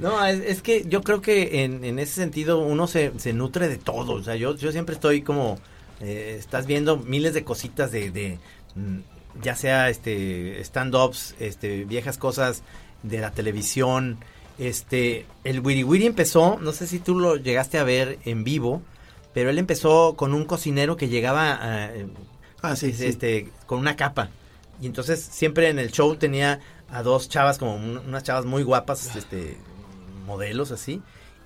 No, 0.00 0.24
es, 0.26 0.40
es 0.40 0.62
que 0.62 0.84
yo 0.88 1.02
creo 1.02 1.20
que 1.20 1.64
en, 1.64 1.84
en 1.84 1.98
ese 1.98 2.14
sentido 2.14 2.58
uno 2.60 2.86
se, 2.86 3.12
se 3.18 3.32
nutre 3.32 3.68
de 3.68 3.76
todo. 3.76 4.14
O 4.14 4.22
sea, 4.22 4.34
yo, 4.36 4.56
yo 4.56 4.72
siempre 4.72 4.94
estoy 4.94 5.22
como, 5.22 5.58
eh, 6.00 6.36
estás 6.38 6.66
viendo 6.66 6.96
miles 6.96 7.34
de 7.34 7.44
cositas 7.44 7.92
de, 7.92 8.10
de 8.10 8.38
mm, 8.74 8.98
ya 9.42 9.54
sea 9.54 9.90
este 9.90 10.60
stand-ups, 10.64 11.34
este, 11.38 11.84
viejas 11.84 12.18
cosas 12.18 12.62
de 13.02 13.18
la 13.18 13.30
televisión. 13.30 14.18
Este, 14.58 15.26
el 15.44 15.60
Wiri 15.60 15.84
Wiri 15.84 16.06
empezó, 16.06 16.58
no 16.60 16.72
sé 16.72 16.86
si 16.86 16.98
tú 16.98 17.18
lo 17.18 17.36
llegaste 17.36 17.78
a 17.78 17.84
ver 17.84 18.18
en 18.24 18.44
vivo, 18.44 18.82
pero 19.34 19.50
él 19.50 19.58
empezó 19.58 20.14
con 20.16 20.34
un 20.34 20.44
cocinero 20.46 20.96
que 20.96 21.08
llegaba 21.08 21.52
a, 21.52 21.90
Ah, 22.62 22.76
sí, 22.76 22.92
sí. 22.92 23.06
este, 23.06 23.48
con 23.66 23.78
una 23.78 23.96
capa. 23.96 24.30
Y 24.82 24.86
entonces 24.86 25.20
siempre 25.22 25.70
en 25.70 25.78
el 25.78 25.90
show 25.92 26.16
tenía 26.16 26.60
a 26.90 27.02
dos 27.02 27.28
chavas, 27.30 27.56
como 27.56 27.76
un- 27.76 27.98
unas 27.98 28.22
chavas 28.24 28.44
muy 28.44 28.62
guapas, 28.64 29.16
este, 29.16 29.56
modelos 30.26 30.70
así, 30.72 31.00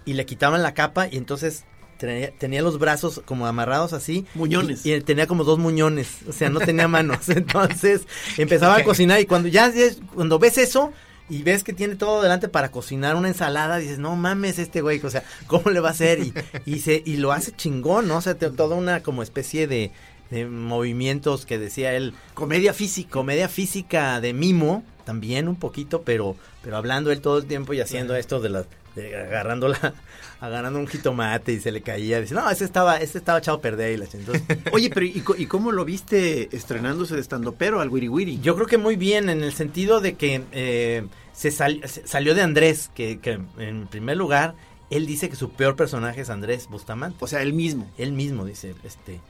y 0.05 0.15
le 0.15 0.27
quitaban 0.27 0.63
la 0.63 0.75
capa 0.75 1.07
y 1.11 1.17
entonces 1.17 1.65
tenía, 1.99 2.31
tenía 2.37 2.63
los 2.63 2.79
brazos 2.79 3.23
como 3.25 3.47
amarrados 3.47 3.93
así. 3.93 4.27
Muñones. 4.35 4.85
Y, 4.87 4.93
y 4.95 5.01
tenía 5.03 5.27
como 5.27 5.45
dos 5.45 5.59
muñones, 5.59 6.09
o 6.29 6.33
sea, 6.33 6.51
no 6.51 6.61
tenía 6.61 6.89
manos. 6.89 7.29
Entonces 7.29 8.03
empezaba 8.37 8.77
a 8.77 8.85
cocinar 8.85 9.21
y 9.21 9.27
cuando 9.27 9.49
ya 9.49 9.73
cuando 10.15 10.39
ves 10.39 10.59
eso 10.59 10.93
y 11.29 11.43
ves 11.43 11.65
que 11.65 11.73
tiene 11.73 11.97
todo 11.97 12.23
delante 12.23 12.49
para 12.49 12.71
cocinar 12.71 13.17
una 13.17 13.29
ensalada, 13.29 13.79
dices, 13.79 13.99
no 13.99 14.15
mames 14.15 14.59
este 14.59 14.81
güey, 14.81 15.01
o 15.05 15.11
sea, 15.11 15.25
¿cómo 15.47 15.71
le 15.71 15.81
va 15.81 15.89
a 15.89 15.93
hacer? 15.93 16.21
Y, 16.21 16.33
y, 16.67 16.79
se, 16.81 17.03
y 17.05 17.17
lo 17.17 17.33
hace 17.33 17.51
chingón, 17.53 18.07
¿no? 18.09 18.19
O 18.19 18.21
sea, 18.21 18.35
te- 18.37 18.51
toda 18.51 18.77
una 18.77 19.03
como 19.03 19.23
especie 19.25 19.67
de, 19.67 19.91
de 20.31 20.47
movimientos 20.47 21.47
que 21.47 21.59
decía 21.59 21.95
él, 21.95 22.15
Comedia 22.35 22.73
física. 22.73 23.11
comedia 23.11 23.49
física 23.49 24.21
de 24.21 24.33
mimo, 24.33 24.85
también 25.05 25.49
un 25.49 25.57
poquito, 25.57 26.03
pero, 26.03 26.37
pero 26.63 26.77
hablando 26.77 27.13
él 27.13 27.21
todo 27.21 27.39
el 27.39 27.47
tiempo 27.47 27.73
y 27.75 27.81
haciendo 27.81 28.17
esto 28.17 28.41
de 28.41 28.49
la, 28.49 28.65
de 28.97 29.17
agarrando 29.17 29.69
la, 29.69 29.95
agarrando 30.41 30.79
un 30.81 30.89
jitomate 30.89 31.53
y 31.53 31.61
se 31.61 31.71
le 31.71 31.81
caía, 31.83 32.21
dice, 32.21 32.35
no, 32.35 32.51
ese 32.51 32.65
estaba, 32.65 32.97
ese 32.97 33.19
estaba 33.19 33.39
echado 33.39 33.59
a 33.59 33.61
perder 33.61 33.93
y 33.95 33.97
la 33.99 34.07
entonces, 34.13 34.43
Oye, 34.73 34.91
pero 34.91 35.07
¿y, 35.07 35.47
cómo 35.47 35.71
lo 35.71 35.85
viste 35.85 36.49
estrenándose 36.57 37.15
de 37.15 37.21
estandopero 37.21 37.81
al 37.81 37.89
Wiri 37.89 38.09
Wiri? 38.09 38.41
Yo 38.41 38.55
creo 38.57 38.67
que 38.67 38.79
muy 38.79 38.97
bien 38.97 39.29
en 39.29 39.43
el 39.45 39.53
sentido 39.53 40.01
de 40.01 40.15
que 40.15 40.43
eh, 40.53 41.05
se, 41.33 41.51
sal- 41.53 41.83
se 41.87 42.07
salió 42.07 42.35
de 42.35 42.43
Andrés, 42.43 42.91
que, 42.95 43.21
que 43.21 43.39
en 43.59 43.87
primer 43.87 44.17
lugar, 44.17 44.55
él 44.91 45.07
dice 45.07 45.29
que 45.29 45.37
su 45.37 45.51
peor 45.51 45.77
personaje 45.77 46.21
es 46.23 46.31
Andrés 46.31 46.67
Bustamante. 46.69 47.19
O 47.21 47.27
sea, 47.29 47.43
él 47.43 47.53
mismo. 47.53 47.89
Él 47.99 48.13
mismo 48.13 48.45
dice, 48.45 48.75
este, 48.85 49.21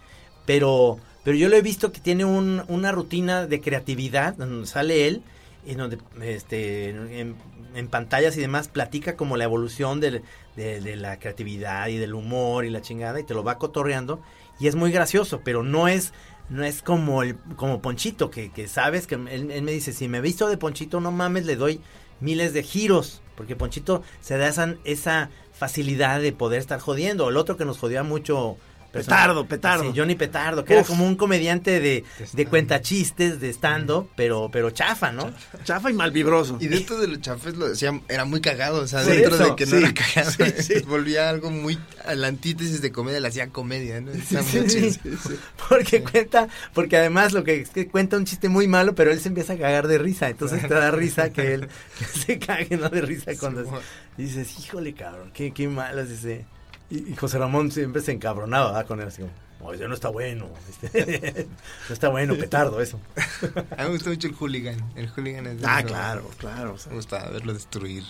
pero, 0.47 0.99
pero 1.25 1.37
yo 1.37 1.49
lo 1.49 1.57
he 1.57 1.63
visto 1.63 1.93
que 1.93 2.01
tiene 2.01 2.25
un- 2.25 2.63
una 2.69 2.93
rutina 2.93 3.47
de 3.47 3.61
creatividad 3.61 4.35
donde 4.35 4.67
sale 4.67 5.07
él 5.07 5.23
en 5.67 5.79
donde, 5.79 5.99
este, 6.23 6.91
en, 6.91 7.37
pantallas 7.91 8.37
y 8.39 8.41
demás 8.41 8.69
platica 8.69 9.17
como 9.17 9.37
la 9.37 9.45
evolución 9.45 10.01
de 10.01 10.23
la 10.57 11.19
creatividad 11.19 11.89
y 11.89 11.99
del 11.99 12.15
humor 12.15 12.65
y 12.65 12.71
la 12.71 12.81
chingada 12.81 13.21
y 13.21 13.25
te 13.25 13.35
lo 13.35 13.45
va 13.45 13.59
cotorreando 13.59 14.23
y 14.59 14.69
es 14.69 14.77
muy 14.77 14.91
gracioso, 14.91 15.43
pero 15.45 15.63
no 15.63 15.87
es 15.89 16.15
no 16.49 16.65
es 16.65 16.81
como 16.81 17.23
el 17.23 17.37
como 17.57 17.83
Ponchito 17.83 18.31
que, 18.31 18.51
que 18.53 18.69
sabes 18.69 19.07
que 19.07 19.17
él, 19.17 19.51
él 19.51 19.63
me 19.63 19.73
dice 19.73 19.93
si 19.93 20.09
me 20.09 20.19
he 20.19 20.21
visto 20.23 20.49
de 20.49 20.57
Ponchito 20.57 21.01
no 21.01 21.11
mames 21.11 21.45
le 21.45 21.57
doy 21.57 21.81
miles 22.21 22.53
de 22.55 22.63
giros 22.63 23.21
porque 23.37 23.57
Ponchito 23.57 24.03
se 24.21 24.39
da 24.39 24.49
esa, 24.49 24.77
esa 24.85 25.29
facilidad 25.53 26.21
de 26.21 26.33
poder 26.33 26.59
estar 26.59 26.81
jodiendo. 26.81 27.29
El 27.29 27.37
otro 27.37 27.57
que 27.57 27.65
nos 27.67 27.79
jodía 27.79 28.03
mucho 28.03 28.57
Petardo, 28.97 29.47
Petardo. 29.47 29.85
Sí, 29.85 29.93
Johnny 29.99 30.15
Petardo, 30.15 30.65
que 30.65 30.75
era 30.75 30.85
como 30.85 31.07
un 31.07 31.17
comediante 31.17 31.81
de, 31.81 32.05
de 32.33 32.47
cuentachistes, 32.47 33.41
de 33.41 33.51
stand 33.51 33.87
pero, 34.17 34.49
pero 34.51 34.71
chafa, 34.71 35.13
¿no? 35.13 35.31
Chafa 35.65 35.91
y 35.91 35.95
malvibroso. 35.95 36.59
Y 36.61 36.69
dentro 36.69 36.99
de 36.99 37.09
los 37.09 37.21
chafes 37.21 37.57
lo 37.57 37.69
decía, 37.69 37.99
era 38.09 38.25
muy 38.25 38.41
cagado, 38.41 38.81
o 38.83 38.87
sea, 38.87 39.05
Sí, 39.05 39.11
dentro 39.11 39.35
eso, 39.35 39.45
de 39.45 39.57
que 39.57 39.67
no 39.67 39.73
sí, 39.73 39.85
era 39.85 39.95
cagado, 39.95 40.31
sí, 40.31 40.63
sí. 40.63 40.81
volvía 40.87 41.29
algo 41.29 41.51
muy 41.51 41.79
a 42.05 42.15
la 42.15 42.29
antítesis 42.29 42.81
de 42.81 42.91
comedia, 42.91 43.21
le 43.21 43.29
hacía 43.29 43.49
comedia, 43.49 44.01
¿no? 44.01 44.13
Porque 45.69 46.03
cuenta, 46.03 46.49
porque 46.73 46.97
además 46.97 47.33
lo 47.33 47.45
que 47.45 47.61
es 47.61 47.71
que 47.71 47.89
cuenta 47.89 48.17
un 48.17 48.25
chiste 48.25 48.49
muy 48.49 48.67
malo, 48.69 48.95
pero 48.95 49.11
él 49.13 49.21
se 49.21 49.29
empieza 49.29 49.55
a 49.55 49.59
cagar 49.59 49.89
de 49.89 49.99
risa, 49.99 50.29
entonces 50.29 50.63
te 50.63 50.75
da 50.75 50.91
risa 50.91 51.31
que 51.31 51.55
él 51.55 51.69
que 51.99 52.05
se 52.19 52.39
cague, 52.39 52.77
¿no? 52.77 52.89
De 52.89 53.01
risa 53.01 53.33
cuando 53.39 53.65
Sí, 53.65 53.71
dices, 54.17 54.59
híjole, 54.59 54.95
cabrón, 54.95 55.31
qué, 55.35 55.53
qué 55.53 55.69
malo 55.69 56.03
es 56.03 56.11
ese. 56.11 56.47
Y, 56.91 57.13
y 57.13 57.17
José 57.17 57.39
Ramón 57.39 57.71
siempre 57.71 58.01
se 58.03 58.13
encabronaba 58.13 58.69
¿verdad? 58.73 58.87
con 58.87 59.01
él, 59.01 59.09
así 59.09 59.23
como, 59.23 59.33
oye, 59.71 59.89
no 59.89 59.95
está 59.95 60.09
bueno, 60.09 60.49
este, 60.69 61.47
no 61.89 61.93
está 61.93 62.09
bueno, 62.09 62.35
petardo 62.37 62.81
eso. 62.81 63.01
A 63.77 63.83
mí 63.83 63.85
me 63.85 63.89
gustó 63.89 64.11
mucho 64.11 64.29
el 64.29 64.35
hooligan. 64.35 64.77
El 64.95 65.09
hooligan 65.09 65.47
es 65.47 65.59
Ah, 65.65 65.83
claro, 65.83 66.31
claro. 66.39 66.75
o 66.75 66.79
sea, 66.79 66.91
Me 66.91 66.97
gustaba 66.97 67.29
verlo 67.31 67.53
destruir. 67.55 68.05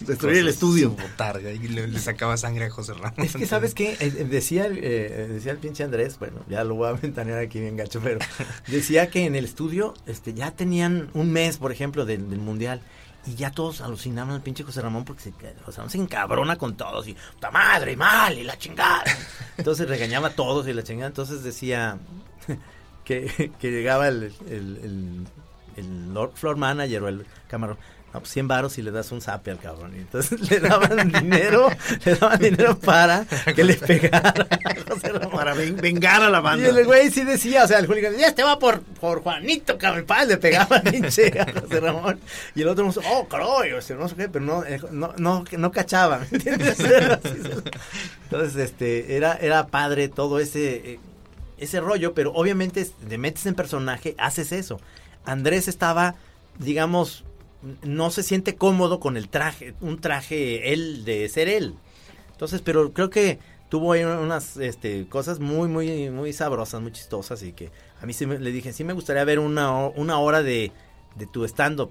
destruir 0.00 0.38
el 0.38 0.48
estudio. 0.48 0.90
botarga, 0.90 1.50
y 1.50 1.58
le, 1.66 1.88
le 1.88 1.98
sacaba 1.98 2.36
sangre 2.36 2.66
a 2.66 2.70
José 2.70 2.94
Ramón. 2.94 3.14
Es 3.24 3.34
que, 3.34 3.46
¿sabes 3.46 3.74
qué? 3.74 3.94
Eh, 3.94 3.96
eh, 4.00 4.24
Decía, 4.30 4.66
el, 4.66 4.78
eh, 4.80 5.26
decía 5.32 5.50
el 5.52 5.58
pinche 5.58 5.82
Andrés, 5.82 6.18
bueno, 6.20 6.44
ya 6.48 6.62
lo 6.62 6.76
voy 6.76 6.88
a 6.88 6.92
ventanear 6.92 7.38
aquí 7.40 7.58
bien 7.58 7.76
gacho, 7.76 8.00
pero 8.00 8.20
decía 8.68 9.10
que 9.10 9.24
en 9.26 9.34
el 9.34 9.44
estudio 9.44 9.94
este, 10.06 10.34
ya 10.34 10.52
tenían 10.52 11.08
un 11.14 11.32
mes, 11.32 11.56
por 11.58 11.72
ejemplo, 11.72 12.04
del, 12.04 12.30
del 12.30 12.38
Mundial. 12.38 12.80
Y 13.26 13.34
ya 13.36 13.50
todos 13.50 13.80
alucinaban 13.80 14.34
al 14.34 14.42
pinche 14.42 14.64
José 14.64 14.82
Ramón 14.82 15.04
porque 15.04 15.22
se, 15.22 15.32
José 15.32 15.78
Ramón 15.78 15.90
se 15.90 15.98
encabrona 15.98 16.56
con 16.56 16.76
todos. 16.76 17.08
Y, 17.08 17.14
puta 17.14 17.50
madre, 17.50 17.96
mal, 17.96 18.38
y 18.38 18.44
la 18.44 18.58
chingada. 18.58 19.04
Entonces 19.56 19.88
regañaba 19.88 20.28
a 20.28 20.34
todos 20.34 20.68
y 20.68 20.72
la 20.72 20.82
chingada. 20.82 21.08
Entonces 21.08 21.42
decía 21.42 21.98
que, 23.04 23.52
que 23.58 23.70
llegaba 23.70 24.08
el, 24.08 24.34
el, 24.48 24.76
el, 24.82 25.26
el 25.76 26.14
Lord 26.14 26.32
Floor 26.34 26.56
Manager 26.56 27.02
o 27.02 27.08
el 27.08 27.26
camarón. 27.48 27.78
No, 28.14 28.20
pues 28.20 28.30
100 28.32 28.46
varos 28.46 28.78
y 28.78 28.82
le 28.82 28.92
das 28.92 29.10
un 29.10 29.20
zape 29.20 29.50
al 29.50 29.58
cabrón. 29.58 29.92
Y 29.96 29.98
entonces 29.98 30.40
le 30.50 30.60
daban 30.60 31.10
dinero, 31.10 31.68
le 32.04 32.14
daban 32.14 32.38
dinero 32.38 32.78
para 32.78 33.26
que 33.56 33.64
le 33.64 33.74
pegara 33.74 34.46
a 34.50 34.74
José 34.88 35.08
Ramón. 35.08 35.32
Para 35.32 35.52
ven- 35.54 35.74
vengar 35.76 36.22
a 36.22 36.30
la 36.30 36.38
Y 36.38 36.42
banda. 36.42 36.68
el 36.68 36.84
güey 36.84 37.10
sí 37.10 37.24
decía, 37.24 37.64
o 37.64 37.66
sea, 37.66 37.80
el 37.80 37.86
hooligan, 37.88 38.16
ya 38.16 38.28
este 38.28 38.44
va 38.44 38.56
por, 38.60 38.82
por 38.82 39.20
Juanito, 39.24 39.76
cabrón, 39.78 40.06
le 40.28 40.36
pegaba 40.36 40.80
pinche 40.90 41.38
a 41.40 41.60
José 41.60 41.80
Ramón. 41.80 42.20
Y 42.54 42.62
el 42.62 42.68
otro, 42.68 42.88
oh, 43.10 43.26
caray, 43.26 43.72
o 43.72 43.82
sea, 43.82 43.96
no 43.96 44.08
sé 44.08 44.14
qué, 44.14 44.28
pero 44.28 44.44
no, 44.44 44.64
eh, 44.64 44.78
no, 44.92 45.12
no, 45.16 45.44
no 45.50 45.72
cachaba, 45.72 46.18
¿me 46.20 46.28
entiendes? 46.38 46.78
Entonces, 48.30 48.56
este, 48.56 49.16
era, 49.16 49.34
era 49.34 49.66
padre 49.66 50.08
todo 50.08 50.38
ese, 50.38 50.74
eh, 50.92 51.00
ese 51.58 51.80
rollo, 51.80 52.14
pero 52.14 52.32
obviamente 52.32 52.86
te 53.08 53.18
metes 53.18 53.46
en 53.46 53.54
personaje, 53.56 54.14
haces 54.18 54.52
eso. 54.52 54.80
Andrés 55.24 55.68
estaba, 55.68 56.14
digamos, 56.58 57.24
no 57.82 58.10
se 58.10 58.22
siente 58.22 58.56
cómodo 58.56 59.00
con 59.00 59.16
el 59.16 59.28
traje, 59.28 59.74
un 59.80 60.00
traje 60.00 60.72
él 60.72 61.04
de 61.04 61.28
ser 61.28 61.48
él. 61.48 61.74
Entonces, 62.32 62.60
pero 62.62 62.92
creo 62.92 63.10
que 63.10 63.38
tuvo 63.68 63.92
ahí 63.92 64.04
unas 64.04 64.56
este, 64.56 65.06
cosas 65.08 65.40
muy, 65.40 65.68
muy, 65.68 66.10
muy 66.10 66.32
sabrosas, 66.32 66.80
muy 66.80 66.92
chistosas 66.92 67.42
y 67.42 67.52
que 67.52 67.70
a 68.00 68.06
mí 68.06 68.12
sí 68.12 68.26
me, 68.26 68.38
le 68.38 68.52
dije, 68.52 68.72
sí 68.72 68.84
me 68.84 68.92
gustaría 68.92 69.24
ver 69.24 69.38
una, 69.38 69.72
una 69.88 70.18
hora 70.18 70.42
de, 70.42 70.72
de 71.16 71.26
tu 71.26 71.44
stand-up. 71.44 71.90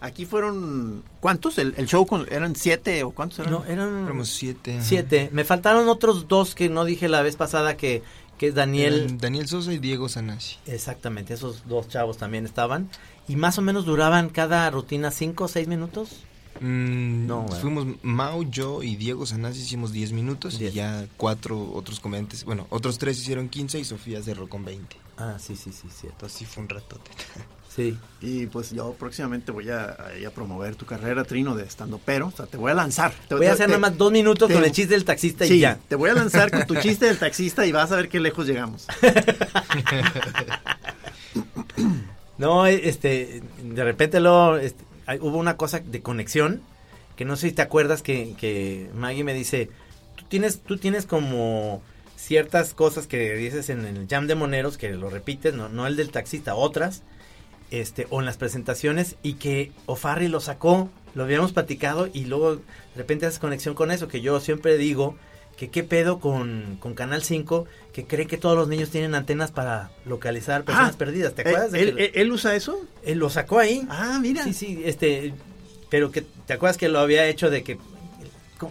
Aquí 0.00 0.26
fueron. 0.26 1.04
¿Cuántos? 1.20 1.58
¿El, 1.58 1.74
el 1.76 1.86
show 1.86 2.04
con- 2.06 2.26
eran 2.30 2.56
siete 2.56 3.04
o 3.04 3.12
cuántos 3.12 3.38
eran? 3.38 3.52
No, 3.52 3.64
eran 3.66 4.04
Éramos 4.04 4.28
siete. 4.30 4.74
ajá. 4.78 4.82
siete. 4.84 5.28
Me 5.32 5.44
faltaron 5.44 5.88
otros 5.88 6.26
dos 6.26 6.56
que 6.56 6.68
no 6.68 6.84
dije 6.84 7.08
la 7.08 7.22
vez 7.22 7.36
pasada 7.36 7.76
que, 7.76 8.02
que 8.36 8.48
es 8.48 8.54
Daniel. 8.56 9.02
Eran 9.04 9.18
Daniel 9.18 9.46
Sosa 9.46 9.72
y 9.72 9.78
Diego 9.78 10.08
Sanasi. 10.08 10.56
Exactamente, 10.66 11.34
esos 11.34 11.68
dos 11.68 11.86
chavos 11.88 12.18
también 12.18 12.44
estaban. 12.46 12.90
Y 13.28 13.36
más 13.36 13.58
o 13.58 13.62
menos 13.62 13.84
duraban 13.84 14.28
cada 14.28 14.68
rutina 14.70 15.10
cinco 15.10 15.44
o 15.44 15.48
seis 15.48 15.68
minutos. 15.68 16.24
Mm, 16.60 17.26
No, 17.26 17.42
bueno. 17.42 17.60
fuimos 17.60 17.86
Mau, 18.02 18.44
yo 18.44 18.82
y 18.82 18.96
Diego 18.96 19.24
Sanasi 19.26 19.60
hicimos 19.62 19.90
10 19.92 20.12
minutos 20.12 20.58
Diez. 20.58 20.72
y 20.72 20.76
ya 20.76 21.06
cuatro 21.16 21.72
otros 21.72 21.98
comediantes, 21.98 22.44
bueno, 22.44 22.66
otros 22.68 22.98
tres 22.98 23.18
hicieron 23.18 23.48
15 23.48 23.78
y 23.80 23.84
Sofía 23.84 24.22
cerró 24.22 24.48
con 24.48 24.62
20. 24.64 24.96
Ah, 25.16 25.36
sí, 25.38 25.56
sí, 25.56 25.72
sí, 25.72 25.88
cierto. 25.88 26.08
Entonces 26.26 26.38
sí 26.38 26.44
fue 26.44 26.62
un 26.62 26.68
ratote. 26.68 27.10
Sí. 27.74 27.96
Y 28.20 28.48
pues 28.48 28.70
yo 28.72 28.92
próximamente 28.98 29.50
voy 29.50 29.70
a, 29.70 29.84
a- 30.26 30.30
promover 30.34 30.76
tu 30.76 30.84
carrera, 30.84 31.24
Trino, 31.24 31.54
de 31.56 31.64
estando 31.64 31.98
pero. 32.04 32.26
O 32.26 32.30
sea, 32.30 32.44
te 32.44 32.58
voy 32.58 32.70
a 32.70 32.74
lanzar. 32.74 33.14
Te- 33.30 33.34
Voy 33.34 33.46
a 33.46 33.54
hacer 33.54 33.64
te- 33.64 33.68
nada 33.70 33.78
más 33.80 33.96
dos 33.96 34.12
minutos 34.12 34.46
te- 34.48 34.52
con 34.54 34.62
el 34.62 34.72
chiste 34.72 34.92
del 34.92 35.06
taxista 35.06 35.46
Sí, 35.46 35.54
y 35.54 35.60
ya. 35.60 35.78
te 35.88 35.94
voy 35.96 36.10
a 36.10 36.12
lanzar 36.12 36.50
con 36.50 36.66
tu 36.66 36.74
chiste 36.82 37.06
del 37.06 37.18
taxista 37.18 37.64
y 37.64 37.72
vas 37.72 37.90
a 37.90 37.96
ver 37.96 38.10
qué 38.10 38.20
lejos 38.20 38.46
llegamos. 38.46 38.86
No, 42.42 42.66
este, 42.66 43.40
de 43.62 43.84
repente 43.84 44.18
luego 44.18 44.56
este, 44.56 44.82
hubo 45.20 45.38
una 45.38 45.56
cosa 45.56 45.78
de 45.78 46.02
conexión 46.02 46.60
que 47.14 47.24
no 47.24 47.36
sé 47.36 47.50
si 47.50 47.54
te 47.54 47.62
acuerdas 47.62 48.02
que, 48.02 48.34
que 48.36 48.90
Maggie 48.96 49.22
me 49.22 49.32
dice, 49.32 49.70
tú 50.16 50.24
tienes, 50.24 50.58
tú 50.58 50.76
tienes 50.76 51.06
como 51.06 51.84
ciertas 52.16 52.74
cosas 52.74 53.06
que 53.06 53.36
dices 53.36 53.70
en 53.70 53.84
el 53.84 54.08
jam 54.08 54.26
de 54.26 54.34
moneros 54.34 54.76
que 54.76 54.90
lo 54.90 55.08
repites, 55.08 55.54
no, 55.54 55.68
no 55.68 55.86
el 55.86 55.94
del 55.94 56.10
taxista, 56.10 56.56
otras, 56.56 57.04
este, 57.70 58.08
o 58.10 58.18
en 58.18 58.26
las 58.26 58.38
presentaciones 58.38 59.14
y 59.22 59.34
que 59.34 59.70
O'Farry 59.86 60.26
lo 60.26 60.40
sacó, 60.40 60.90
lo 61.14 61.22
habíamos 61.22 61.52
platicado 61.52 62.08
y 62.12 62.24
luego 62.24 62.56
de 62.56 62.62
repente 62.96 63.24
haces 63.24 63.38
conexión 63.38 63.76
con 63.76 63.92
eso, 63.92 64.08
que 64.08 64.20
yo 64.20 64.40
siempre 64.40 64.78
digo 64.78 65.14
que 65.56 65.68
qué 65.70 65.84
pedo 65.84 66.18
con, 66.18 66.76
con 66.80 66.94
Canal 66.94 67.22
5, 67.22 67.66
que 67.92 68.04
creen 68.04 68.26
que 68.28 68.36
todos 68.38 68.56
los 68.56 68.68
niños 68.68 68.90
tienen 68.90 69.14
antenas 69.14 69.50
para 69.52 69.90
localizar 70.06 70.64
personas 70.64 70.94
Ah, 70.94 70.98
perdidas, 70.98 71.34
¿te 71.34 71.42
Eh, 71.42 71.48
acuerdas? 71.48 71.72
de 71.72 71.80
¿Él, 71.82 71.94
que- 71.96 72.04
él- 72.06 72.10
él 72.14 72.32
usa 72.32 72.54
eso? 72.56 72.80
él 73.04 73.18
lo 73.18 73.30
sacó 73.30 73.58
ahí. 73.58 73.86
Ah, 73.88 74.18
mira. 74.20 74.42
Sí, 74.44 74.54
sí, 74.54 74.82
este, 74.84 75.34
pero 75.90 76.10
que 76.10 76.22
te 76.46 76.54
acuerdas 76.54 76.78
que 76.78 76.88
lo 76.88 76.98
había 77.00 77.26
hecho 77.26 77.50
de 77.50 77.62
que 77.62 77.78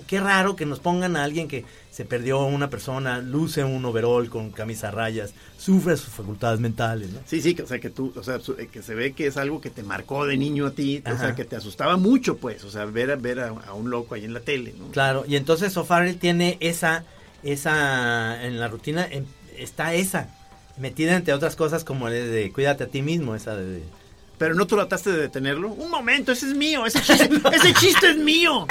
qué 0.07 0.19
raro 0.19 0.55
que 0.55 0.65
nos 0.65 0.79
pongan 0.79 1.15
a 1.15 1.23
alguien 1.23 1.47
que 1.47 1.65
se 1.91 2.05
perdió 2.05 2.43
una 2.45 2.69
persona, 2.69 3.19
luce 3.19 3.63
un 3.63 3.83
overall 3.83 4.29
con 4.29 4.51
camisa 4.51 4.87
a 4.87 4.91
rayas, 4.91 5.33
sufre 5.57 5.97
sus 5.97 6.09
facultades 6.13 6.59
mentales, 6.59 7.09
¿no? 7.11 7.19
Sí, 7.25 7.41
sí, 7.41 7.53
que, 7.53 7.63
o 7.63 7.67
sea, 7.67 7.79
que 7.79 7.89
tú, 7.89 8.13
o 8.15 8.23
sea, 8.23 8.39
eh, 8.57 8.67
que 8.71 8.81
se 8.81 8.95
ve 8.95 9.13
que 9.13 9.27
es 9.27 9.37
algo 9.37 9.59
que 9.59 9.69
te 9.69 9.83
marcó 9.83 10.25
de 10.25 10.37
niño 10.37 10.67
a 10.67 10.71
ti, 10.71 11.03
o 11.05 11.17
sea, 11.17 11.35
que 11.35 11.45
te 11.45 11.55
asustaba 11.55 11.97
mucho, 11.97 12.37
pues, 12.37 12.63
o 12.63 12.71
sea, 12.71 12.85
ver 12.85 13.11
a, 13.11 13.15
ver 13.15 13.39
a, 13.41 13.49
a 13.49 13.73
un 13.73 13.89
loco 13.89 14.15
ahí 14.15 14.23
en 14.25 14.33
la 14.33 14.39
tele, 14.39 14.73
¿no? 14.77 14.87
Claro, 14.91 15.25
y 15.27 15.35
entonces 15.35 15.75
O'Farrell 15.77 16.17
tiene 16.17 16.57
esa, 16.61 17.03
esa, 17.43 18.43
en 18.45 18.59
la 18.59 18.67
rutina 18.67 19.05
em, 19.09 19.25
está 19.57 19.93
esa, 19.93 20.29
metida 20.77 21.15
entre 21.15 21.33
otras 21.33 21.55
cosas 21.55 21.83
como 21.83 22.07
el 22.07 22.31
de 22.31 22.51
cuídate 22.51 22.85
a 22.85 22.87
ti 22.87 23.01
mismo, 23.01 23.35
esa 23.35 23.55
de... 23.55 23.65
de- 23.65 24.00
Pero 24.41 24.55
no 24.55 24.65
trataste 24.65 25.11
de 25.11 25.17
detenerlo. 25.21 25.69
Un 25.71 25.91
momento, 25.91 26.31
ese 26.31 26.47
es 26.47 26.55
mío, 26.55 26.83
ese 26.87 26.99
chiste, 26.99 27.29
ese 27.53 27.73
chiste 27.75 28.09
es 28.09 28.17
mío. 28.17 28.65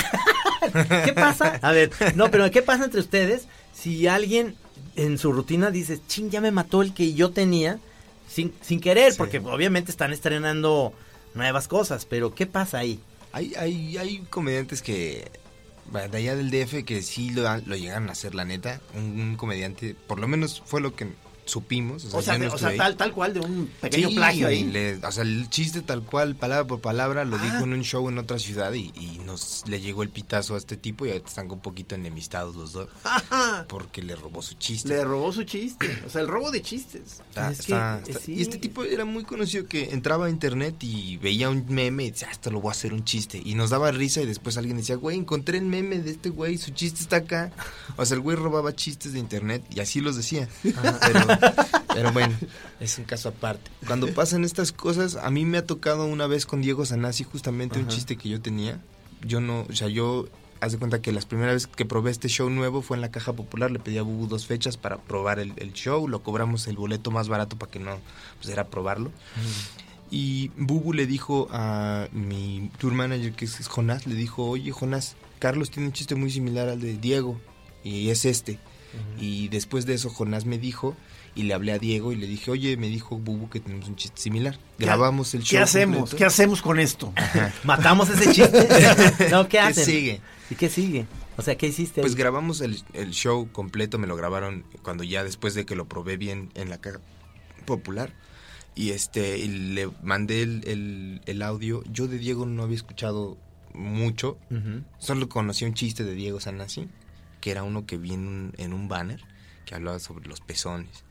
¿Qué 1.04 1.12
pasa? 1.12 1.60
A 1.62 1.70
ver, 1.70 1.92
no, 2.16 2.28
pero 2.28 2.50
¿qué 2.50 2.60
pasa 2.60 2.86
entre 2.86 2.98
ustedes 2.98 3.46
si 3.72 4.08
alguien 4.08 4.56
en 4.96 5.16
su 5.16 5.32
rutina 5.32 5.70
dice, 5.70 6.00
ching, 6.08 6.28
ya 6.28 6.40
me 6.40 6.50
mató 6.50 6.82
el 6.82 6.92
que 6.92 7.14
yo 7.14 7.30
tenía, 7.30 7.78
sin, 8.28 8.52
sin 8.60 8.80
querer, 8.80 9.12
Sí. 9.12 9.18
porque 9.18 9.38
obviamente 9.38 9.92
están 9.92 10.12
estrenando 10.12 10.92
nuevas 11.34 11.68
cosas, 11.68 12.04
pero 12.04 12.34
¿qué 12.34 12.46
pasa 12.46 12.78
ahí? 12.78 12.98
Hay, 13.30 13.54
hay, 13.56 13.96
hay 13.96 14.18
comediantes 14.28 14.82
que, 14.82 15.30
de 15.92 16.18
allá 16.18 16.34
del 16.34 16.50
DF, 16.50 16.84
que 16.84 17.00
sí 17.02 17.30
lo, 17.30 17.42
lo 17.58 17.76
llegaron 17.76 18.08
a 18.08 18.12
hacer, 18.12 18.34
la 18.34 18.44
neta. 18.44 18.80
Un, 18.96 19.20
un 19.20 19.36
comediante, 19.36 19.94
por 20.08 20.18
lo 20.18 20.26
menos 20.26 20.64
fue 20.66 20.80
lo 20.80 20.96
que 20.96 21.06
supimos. 21.50 22.04
O 22.14 22.22
sea, 22.22 22.38
de- 22.38 22.48
o 22.48 22.56
sea, 22.58 22.76
tal, 22.76 22.96
tal 22.96 23.12
cual 23.12 23.34
de 23.34 23.40
un 23.40 23.70
pequeño 23.80 24.08
Sí, 24.08 24.14
plagio 24.14 24.46
ahí. 24.46 24.64
le- 24.64 24.96
o 24.96 25.12
sea, 25.12 25.22
el 25.24 25.48
chiste 25.50 25.82
tal 25.82 26.02
cual, 26.02 26.36
palabra 26.36 26.66
por 26.66 26.80
palabra, 26.80 27.24
lo 27.24 27.36
Ah. 27.36 27.42
dijo 27.42 27.64
en 27.64 27.72
un 27.72 27.82
show 27.82 28.08
en 28.08 28.18
otra 28.18 28.38
ciudad 28.38 28.72
y, 28.72 28.92
y 28.94 29.20
nos 29.24 29.64
le 29.66 29.80
llegó 29.80 30.02
el 30.02 30.08
pitazo 30.10 30.54
a 30.54 30.58
este 30.58 30.76
tipo 30.76 31.04
y 31.06 31.10
ahorita 31.10 31.28
están 31.28 31.50
un 31.50 31.60
poquito 31.60 31.94
enemistados 31.94 32.56
los 32.56 32.72
dos 32.72 32.88
Ajá. 33.04 33.66
porque 33.68 34.02
le 34.02 34.16
robó 34.16 34.42
su 34.42 34.54
chiste. 34.54 34.88
Le 34.88 35.04
robó 35.04 35.32
su 35.32 35.44
chiste. 35.44 36.02
O 36.06 36.10
sea, 36.10 36.20
el 36.22 36.28
robo 36.28 36.50
de 36.50 36.62
chistes. 36.62 37.20
Está- 37.28 37.50
Es 37.50 37.58
que, 37.58 37.62
está- 37.72 38.02
está- 38.06 38.20
sí. 38.20 38.34
Y 38.34 38.42
este 38.42 38.58
tipo 38.58 38.84
era 38.84 39.04
muy 39.04 39.24
conocido 39.24 39.66
que 39.66 39.90
entraba 39.90 40.26
a 40.26 40.30
internet 40.30 40.76
y 40.80 41.16
veía 41.18 41.50
un 41.50 41.64
meme 41.68 42.04
y 42.04 42.10
decía, 42.12 42.28
"Ah, 42.28 42.32
esto 42.32 42.50
lo 42.50 42.60
voy 42.60 42.70
a 42.70 42.72
hacer 42.72 42.92
un 42.92 43.04
chiste. 43.04 43.40
Y 43.44 43.54
nos 43.54 43.70
daba 43.70 43.90
risa 43.90 44.20
y 44.22 44.26
después 44.26 44.56
alguien 44.56 44.76
decía, 44.76 44.96
güey, 44.96 45.16
encontré 45.18 45.58
el 45.58 45.64
meme 45.64 45.98
de 45.98 46.10
este 46.12 46.30
güey, 46.30 46.58
su 46.58 46.70
chiste 46.70 47.00
está 47.00 47.16
acá. 47.16 47.52
O 47.96 48.04
sea, 48.04 48.14
el 48.14 48.20
güey 48.20 48.36
robaba 48.36 48.74
chistes 48.74 49.12
de 49.12 49.18
internet 49.18 49.62
y 49.74 49.80
así 49.80 50.00
los 50.00 50.16
decía. 50.16 50.48
Pero, 50.62 51.26
pero 51.94 52.12
bueno, 52.12 52.34
es 52.80 52.98
un 52.98 53.04
caso 53.04 53.30
aparte. 53.30 53.70
Cuando 53.86 54.08
pasan 54.14 54.44
estas 54.44 54.72
cosas, 54.72 55.16
a 55.16 55.30
mí 55.30 55.44
me 55.44 55.58
ha 55.58 55.66
tocado 55.66 56.06
una 56.06 56.26
vez 56.26 56.46
con 56.46 56.62
Diego 56.62 56.84
Sanasi 56.86 57.24
justamente 57.24 57.78
un 57.78 57.88
chiste 57.88 58.16
que 58.16 58.28
yo 58.28 58.40
tenía. 58.40 58.80
Yo 59.26 59.40
no, 59.40 59.66
o 59.68 59.72
sea, 59.74 59.88
yo... 59.88 60.28
Haz 60.62 60.72
de 60.72 60.78
cuenta 60.78 61.00
que 61.00 61.10
las 61.10 61.24
primeras 61.24 61.54
veces 61.54 61.70
que 61.74 61.86
probé 61.86 62.10
este 62.10 62.28
show 62.28 62.50
nuevo 62.50 62.82
fue 62.82 62.94
en 62.94 63.00
la 63.00 63.10
Caja 63.10 63.32
Popular, 63.32 63.70
le 63.70 63.78
pedí 63.78 63.96
a 63.96 64.02
Bubu 64.02 64.26
dos 64.26 64.46
fechas 64.46 64.76
para 64.76 64.98
probar 64.98 65.38
el, 65.38 65.54
el 65.56 65.72
show, 65.72 66.06
lo 66.06 66.22
cobramos 66.22 66.66
el 66.66 66.76
boleto 66.76 67.10
más 67.10 67.28
barato 67.28 67.56
para 67.56 67.72
que 67.72 67.78
no, 67.78 67.98
pues 68.36 68.52
era 68.52 68.68
probarlo. 68.68 69.10
Y 70.10 70.50
Bubu 70.58 70.92
le 70.92 71.06
dijo 71.06 71.48
a 71.50 72.08
mi 72.12 72.70
tour 72.76 72.92
manager, 72.92 73.32
que 73.32 73.46
es 73.46 73.68
Jonás, 73.68 74.06
le 74.06 74.14
dijo, 74.14 74.44
oye 74.44 74.70
Jonás, 74.70 75.16
Carlos 75.38 75.70
tiene 75.70 75.86
un 75.86 75.94
chiste 75.94 76.14
muy 76.14 76.30
similar 76.30 76.68
al 76.68 76.82
de 76.82 76.98
Diego, 76.98 77.40
y 77.82 78.10
es 78.10 78.26
este. 78.26 78.58
Y 79.18 79.48
después 79.48 79.86
de 79.86 79.94
eso 79.94 80.10
Jonás 80.10 80.44
me 80.44 80.58
dijo, 80.58 80.94
y 81.34 81.44
le 81.44 81.54
hablé 81.54 81.72
a 81.72 81.78
Diego 81.78 82.12
y 82.12 82.16
le 82.16 82.26
dije, 82.26 82.50
oye, 82.50 82.76
me 82.76 82.88
dijo 82.88 83.16
Bubu 83.18 83.48
que 83.48 83.60
tenemos 83.60 83.88
un 83.88 83.96
chiste 83.96 84.20
similar. 84.20 84.58
¿Qué- 84.78 84.84
Grabamos 84.86 85.32
el 85.34 85.42
show. 85.42 85.50
¿Qué 85.50 85.58
hacemos? 85.58 85.96
completo. 85.98 86.16
¿Qué 86.16 86.24
hacemos 86.24 86.62
con 86.62 86.78
esto? 86.80 87.12
¿Matamos 87.64 88.08
ese 88.10 88.32
chiste? 88.32 88.68
no, 89.30 89.44
¿qué 89.44 89.48
¿Qué 89.48 89.58
hacen? 89.60 89.84
sigue? 89.84 90.20
¿Y 90.50 90.54
qué 90.56 90.68
sigue? 90.68 91.06
O 91.36 91.42
sea, 91.42 91.56
¿qué 91.56 91.68
hiciste? 91.68 92.00
Pues 92.02 92.16
grabamos 92.16 92.60
el, 92.60 92.82
el 92.92 93.12
show 93.12 93.48
completo, 93.52 93.98
me 93.98 94.06
lo 94.06 94.16
grabaron 94.16 94.64
cuando 94.82 95.04
ya 95.04 95.24
después 95.24 95.54
de 95.54 95.64
que 95.64 95.74
lo 95.76 95.86
probé 95.88 96.16
bien 96.16 96.50
en 96.54 96.68
la 96.68 96.78
caja 96.78 97.00
popular. 97.64 98.12
Y 98.74 98.90
este, 98.90 99.38
y 99.38 99.48
le 99.48 99.88
mandé 100.02 100.42
el, 100.42 100.62
el- 100.66 101.20
el 101.26 101.42
audio. 101.42 101.82
Yo 101.90 102.08
de 102.08 102.18
Diego 102.18 102.46
no 102.46 102.62
había 102.62 102.76
escuchado 102.76 103.36
mucho. 103.74 104.36
Solo 104.98 105.28
conocí 105.28 105.64
un 105.64 105.74
chiste 105.74 106.04
de 106.04 106.14
Diego 106.14 106.40
Sanasi. 106.40 106.88
que 107.40 107.50
era 107.52 107.62
uno 107.62 107.86
que 107.86 107.96
vi 107.96 108.12
en 108.14 108.26
un, 108.26 108.52
en 108.58 108.72
un 108.74 108.88
banner 108.88 109.22
que 109.64 109.74
hablaba 109.74 109.98
sobre 109.98 110.28
los 110.28 110.40
pezones. 110.40 111.04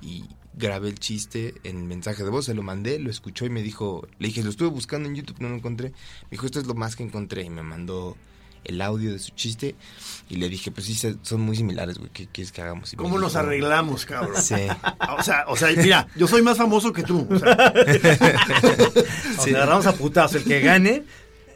Y 0.00 0.24
grabé 0.54 0.88
el 0.88 0.98
chiste 0.98 1.54
en 1.64 1.86
mensaje 1.86 2.22
de 2.22 2.30
voz, 2.30 2.46
se 2.46 2.54
lo 2.54 2.62
mandé, 2.62 2.98
lo 2.98 3.10
escuchó 3.10 3.44
y 3.46 3.50
me 3.50 3.62
dijo, 3.62 4.06
le 4.18 4.28
dije, 4.28 4.42
lo 4.42 4.50
estuve 4.50 4.68
buscando 4.68 5.08
en 5.08 5.14
YouTube, 5.16 5.40
no 5.40 5.48
lo 5.48 5.56
encontré. 5.56 5.90
Me 5.90 6.30
dijo, 6.32 6.46
esto 6.46 6.60
es 6.60 6.66
lo 6.66 6.74
más 6.74 6.96
que 6.96 7.02
encontré 7.02 7.42
y 7.42 7.50
me 7.50 7.62
mandó 7.62 8.16
el 8.64 8.80
audio 8.80 9.12
de 9.12 9.18
su 9.18 9.32
chiste 9.32 9.74
y 10.28 10.36
le 10.36 10.48
dije, 10.48 10.70
pues 10.70 10.86
sí, 10.86 11.16
son 11.22 11.40
muy 11.40 11.56
similares, 11.56 11.98
güey, 11.98 12.10
¿qué 12.12 12.28
quieres 12.28 12.52
que 12.52 12.62
hagamos? 12.62 12.92
Y 12.92 12.96
¿Cómo 12.96 13.18
nos 13.18 13.32
dijo, 13.32 13.40
arreglamos, 13.44 14.06
cabrón? 14.06 14.40
Sí. 14.40 14.54
O 15.18 15.22
sea, 15.22 15.44
o 15.48 15.56
sea, 15.56 15.70
mira, 15.76 16.06
yo 16.16 16.26
soy 16.28 16.42
más 16.42 16.58
famoso 16.58 16.92
que 16.92 17.02
tú. 17.02 17.26
o 17.28 17.38
sea, 17.38 17.74
O 19.38 19.42
sea, 19.42 19.56
agarramos 19.56 19.86
a 19.86 19.94
putazo. 19.94 20.38
El 20.38 20.44
que 20.44 20.60
gane, 20.60 21.04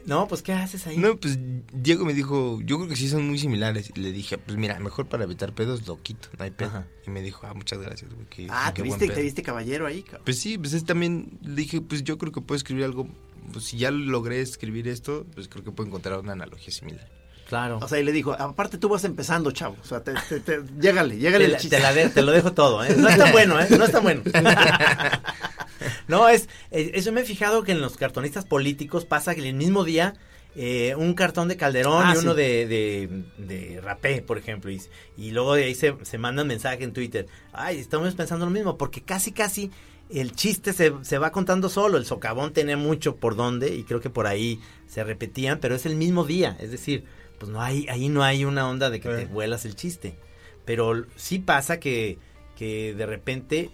no, 0.07 0.27
pues 0.29 0.43
¿qué 0.43 0.53
haces 0.53 0.87
ahí? 0.87 0.97
No, 0.99 1.17
pues 1.19 1.39
Diego 1.73 2.05
me 2.05 2.15
dijo, 2.15 2.61
yo 2.63 2.77
creo 2.79 2.89
que 2.89 2.97
sí 2.97 3.09
son 3.09 3.27
muy 3.29 3.39
similares. 3.39 3.91
Y 3.95 4.01
le 4.01 4.13
dije, 4.13 4.39
pues 4.39 4.57
mira, 4.57 4.79
mejor 4.81 5.07
para 5.07 5.25
evitar 5.25 5.53
pedos 5.55 5.87
lo 5.87 6.01
quito, 6.03 6.29
no 6.39 6.45
hay 6.45 6.51
pedo. 6.51 6.69
Ajá. 6.69 6.87
Y 7.07 7.11
me 7.11 7.23
dijo, 7.23 7.47
ah, 7.47 7.55
muchas 7.55 7.79
gracias, 7.81 8.13
güey. 8.15 8.27
qué- 8.29 8.47
ah, 8.51 8.73
qué 8.75 8.83
te 8.83 8.89
viste, 8.89 9.07
pedo". 9.07 9.15
te 9.17 9.23
viste 9.23 9.43
caballero 9.43 9.87
ahí, 9.87 10.03
cabrón. 10.03 10.23
Pues 10.25 10.39
sí, 10.39 10.59
pues 10.59 10.73
es 10.73 10.85
también, 10.85 11.39
le 11.43 11.55
dije, 11.57 11.81
pues 11.81 12.03
yo 12.05 12.19
creo 12.19 12.33
que 12.33 12.41
puedo 12.41 12.57
escribir 12.57 12.85
algo, 12.85 13.09
pues 13.53 13.65
si 13.67 13.77
ya 13.79 13.91
logré 13.91 14.41
escribir 14.41 14.89
esto, 14.89 15.27
pues 15.35 15.49
creo 15.49 15.65
que 15.65 15.73
puedo 15.73 15.89
encontrar 15.89 16.19
una 16.21 16.33
analogía 16.33 16.73
similar. 16.73 17.09
Claro. 17.49 17.79
O 17.81 17.87
sea, 17.89 18.01
y 18.01 18.05
le 18.05 18.11
dijo, 18.13 18.33
aparte 18.33 18.77
tú 18.77 18.89
vas 18.89 19.05
empezando, 19.05 19.51
chavo. 19.53 19.77
O 19.81 19.85
sea, 19.87 20.03
te, 20.03 20.15
te, 20.29 20.41
te- 20.41 20.63
llégale, 20.81 21.17
llégale 21.19 21.39
te, 21.39 21.45
el 21.45 21.53
la, 21.53 21.59
chiste. 21.59 21.77
te 21.77 21.83
la 21.83 21.93
de- 21.95 22.09
te 22.09 22.23
lo 22.23 22.33
dejo 22.33 22.53
todo, 22.53 22.85
¿eh? 22.85 22.95
No 22.99 23.09
es 23.09 23.17
tan 23.17 23.31
bueno, 23.33 23.61
¿eh? 23.61 23.67
No 23.71 23.85
es 23.85 23.93
tan 23.93 24.03
bueno. 24.03 24.23
no, 26.09 26.29
es, 26.29 26.49
eh, 26.71 26.93
eso 26.95 27.13
me 27.13 27.21
he 27.23 27.25
fijado 27.25 27.63
que 27.63 27.73
en 27.73 27.81
los 27.81 27.97
cartonistas 27.97 28.45
políticos 28.45 29.05
pasa 29.05 29.35
que 29.35 29.47
el 29.47 29.55
mismo 29.55 29.85
día 29.85 30.15
eh, 30.55 30.95
un 30.97 31.15
cartón 31.15 31.49
de 31.49 31.57
Calderón 31.57 32.03
Ah, 32.07 32.15
y 32.15 32.19
uno 32.19 32.33
sí. 32.33 32.39
de, 32.39 32.67
de, 32.67 33.25
de 33.39 33.81
Rapé, 33.83 34.23
por 34.23 34.39
ejemplo, 34.39 34.71
y, 34.71 34.81
y 35.17 35.31
luego 35.31 35.55
de 35.55 35.65
ahí 35.65 35.75
se, 35.75 35.95
se 36.03 36.19
mandan 36.19 36.47
mensaje 36.47 36.83
en 36.83 36.93
Twitter. 36.93 37.27
Ay, 37.53 37.79
estamos 37.79 38.15
pensando 38.15 38.47
lo 38.47 38.51
mismo, 38.51 38.79
porque 38.79 39.03
casi, 39.03 39.33
casi 39.33 39.71
el 40.09 40.33
chiste 40.33 40.73
se, 40.73 40.93
se 41.03 41.19
va 41.19 41.31
contando 41.31 41.69
solo. 41.69 41.99
El 41.99 42.07
socavón 42.07 42.53
tenía 42.55 42.77
mucho 42.79 43.17
por 43.17 43.37
donde 43.37 43.75
y 43.75 43.83
creo 43.85 44.01
que 44.01 44.09
por 44.09 44.27
ahí 44.27 44.61
se 44.89 45.05
repetían, 45.05 45.59
pero 45.61 45.75
es 45.75 45.85
el 45.85 45.95
mismo 45.97 46.25
día. 46.25 46.57
Es 46.59 46.71
decir, 46.71 47.05
pues 47.39 47.51
no 47.51 47.61
hay, 47.61 47.87
ahí 47.89 48.09
no 48.09 48.23
hay 48.23 48.45
una 48.45 48.69
onda 48.69 48.91
de 48.91 49.01
que 49.01 49.09
te 49.09 49.27
vuelas 49.27 49.65
el 49.65 49.77
chiste. 49.77 50.17
Pero 50.65 51.05
sí 51.17 51.39
pasa 51.39 51.79
que, 51.79 52.19
que 52.57 52.95
de 52.95 53.07
repente 53.07 53.71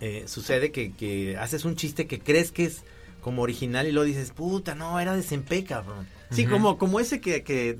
eh, 0.00 0.24
sucede 0.26 0.70
que, 0.70 0.92
que 0.92 1.36
haces 1.38 1.64
un 1.64 1.76
chiste 1.76 2.06
que 2.06 2.20
crees 2.20 2.52
que 2.52 2.66
es 2.66 2.82
como 3.20 3.42
original 3.42 3.88
y 3.88 3.92
luego 3.92 4.06
dices, 4.06 4.30
puta, 4.30 4.74
no, 4.74 5.00
era 5.00 5.16
de 5.16 5.22
Sempe, 5.22 5.64
cabrón. 5.64 6.06
Sí, 6.30 6.46
como, 6.46 6.78
como 6.78 7.00
ese 7.00 7.20
que, 7.20 7.42
que 7.42 7.76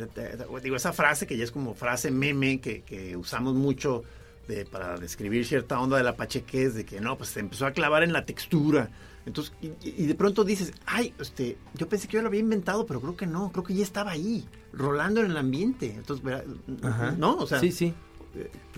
digo, 0.62 0.76
esa 0.76 0.92
frase 0.92 1.26
que 1.26 1.36
ya 1.36 1.44
es 1.44 1.52
como 1.52 1.74
frase 1.74 2.10
meme 2.10 2.60
que, 2.60 2.82
que 2.82 3.16
usamos 3.16 3.54
mucho 3.54 4.02
de, 4.48 4.64
para 4.64 4.96
describir 4.96 5.46
cierta 5.46 5.78
onda 5.80 5.96
de 5.98 6.04
la 6.04 6.16
pachequez, 6.16 6.74
de 6.74 6.84
que 6.84 7.00
no, 7.00 7.16
pues 7.16 7.30
se 7.30 7.40
empezó 7.40 7.66
a 7.66 7.72
clavar 7.72 8.02
en 8.02 8.12
la 8.12 8.24
textura. 8.24 8.90
Entonces, 9.26 9.52
y, 9.60 9.72
y 9.82 10.06
de 10.06 10.14
pronto 10.14 10.44
dices, 10.44 10.72
ay, 10.86 11.12
este, 11.20 11.58
yo 11.74 11.88
pensé 11.88 12.06
que 12.08 12.14
yo 12.14 12.22
lo 12.22 12.28
había 12.28 12.40
inventado, 12.40 12.86
pero 12.86 13.00
creo 13.00 13.16
que 13.16 13.26
no, 13.26 13.50
creo 13.52 13.64
que 13.64 13.74
ya 13.74 13.82
estaba 13.82 14.12
ahí, 14.12 14.46
rolando 14.72 15.20
en 15.20 15.30
el 15.32 15.36
ambiente. 15.36 15.92
Entonces, 15.96 16.24
¿verdad? 16.24 16.44
Ajá. 16.82 17.10
¿no? 17.18 17.36
O 17.36 17.46
sea, 17.46 17.58
sí, 17.60 17.72
sí. 17.72 17.92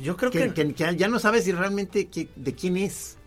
Yo 0.00 0.16
creo 0.16 0.30
que, 0.30 0.52
que, 0.54 0.68
que- 0.68 0.74
que 0.74 0.96
ya 0.96 1.08
no 1.08 1.18
sabes 1.18 1.44
si 1.44 1.52
realmente 1.52 2.06
que- 2.08 2.28
de 2.36 2.54
quién 2.54 2.76
es. 2.76 3.18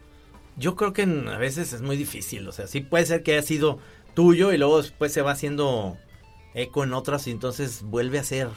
yo 0.57 0.75
creo 0.75 0.93
que 0.93 1.03
a 1.03 1.37
veces 1.37 1.73
es 1.73 1.81
muy 1.81 1.95
difícil, 1.97 2.47
o 2.47 2.51
sea, 2.51 2.67
sí 2.67 2.81
puede 2.81 3.05
ser 3.05 3.21
que 3.23 3.33
haya 3.33 3.41
sido 3.43 3.79
tuyo 4.13 4.51
y 4.51 4.57
luego 4.57 4.81
después 4.81 5.11
se 5.13 5.21
va 5.21 5.31
haciendo 5.31 5.97
eco 6.53 6.83
en 6.83 6.93
otras 6.93 7.27
y 7.27 7.31
entonces 7.31 7.83
vuelve 7.83 8.17
a 8.19 8.23
ser. 8.23 8.47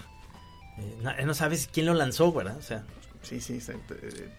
eh, 0.79 0.97
no, 1.03 1.13
no 1.27 1.35
sabes 1.35 1.69
quién 1.73 1.87
lo 1.87 1.95
lanzó, 1.95 2.33
¿verdad? 2.33 2.57
O 2.59 2.63
sea, 2.63 2.85
Sí, 3.25 3.41
sí, 3.41 3.59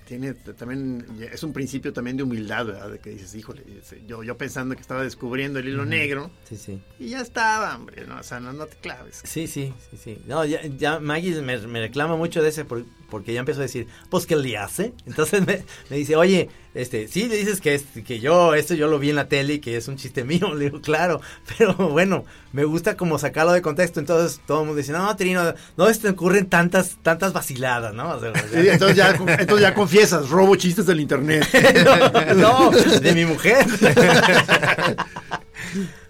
tiene 0.05 0.33
también, 0.33 1.05
es 1.31 1.43
un 1.43 1.51
principio 1.53 1.91
también 1.91 2.17
de 2.17 2.23
humildad, 2.23 2.65
¿verdad? 2.67 2.91
De 2.91 2.99
que 2.99 3.09
dices, 3.09 3.33
híjole, 3.35 3.63
yo, 4.07 4.23
yo 4.23 4.37
pensando 4.37 4.75
que 4.75 4.81
estaba 4.81 5.03
descubriendo 5.03 5.59
el 5.59 5.67
hilo 5.67 5.85
negro 5.85 6.31
sí, 6.43 6.55
sí. 6.55 6.81
y 6.99 7.09
ya 7.09 7.21
estaba, 7.21 7.75
hombre, 7.75 8.05
no, 8.07 8.19
o 8.19 8.23
sea, 8.23 8.39
no, 8.39 8.53
no 8.53 8.67
te 8.67 8.77
claves. 8.77 9.21
Sí, 9.23 9.47
sí, 9.47 9.73
sí, 9.91 9.97
sí. 9.97 10.21
No, 10.27 10.45
ya, 10.45 10.61
ya 10.65 10.99
Maggie 10.99 11.41
me, 11.41 11.57
me 11.67 11.81
reclama 11.81 12.15
mucho 12.15 12.41
de 12.41 12.49
ese 12.49 12.63
por- 12.65 12.85
porque 13.09 13.33
ya 13.33 13.39
empezó 13.39 13.59
a 13.59 13.63
decir, 13.63 13.87
pues 14.09 14.25
que 14.25 14.35
le 14.35 14.57
hace. 14.57 14.93
Entonces 15.05 15.45
me, 15.45 15.63
me 15.89 15.97
dice, 15.97 16.15
oye, 16.15 16.49
este, 16.73 17.07
sí 17.07 17.29
le 17.29 17.37
dices 17.37 17.61
que 17.61 17.81
que 18.05 18.19
yo, 18.19 18.53
esto 18.53 18.73
yo 18.73 18.87
lo 18.87 18.99
vi 18.99 19.09
en 19.09 19.15
la 19.15 19.29
tele 19.29 19.55
y 19.55 19.59
que 19.59 19.77
es 19.77 19.87
un 19.87 19.95
chiste 19.95 20.23
mío. 20.25 20.53
Le 20.53 20.65
digo, 20.65 20.81
claro, 20.81 21.21
pero 21.57 21.73
bueno, 21.75 22.25
me 22.51 22.65
gusta 22.65 22.97
como 22.97 23.17
sacarlo 23.17 23.53
de 23.53 23.61
contexto. 23.61 23.99
Entonces 23.99 24.41
todo 24.45 24.61
el 24.61 24.67
mundo 24.67 24.79
dice, 24.79 24.91
no, 24.91 25.15
Trino, 25.15 25.53
no 25.77 25.91
te 25.91 26.09
ocurren 26.09 26.47
tantas, 26.47 26.97
tantas 27.01 27.33
vaciladas, 27.33 27.93
¿no? 27.93 28.09
O 28.09 28.19
sea, 28.19 28.33
Sí, 28.35 28.67
entonces, 28.67 28.97
ya, 28.97 29.11
entonces 29.11 29.61
ya 29.61 29.73
confiesas, 29.73 30.29
robo 30.29 30.55
chistes 30.55 30.85
del 30.85 30.99
internet. 30.99 31.47
no, 32.35 32.71
de 32.71 33.13
mi 33.13 33.25
mujer. 33.25 33.65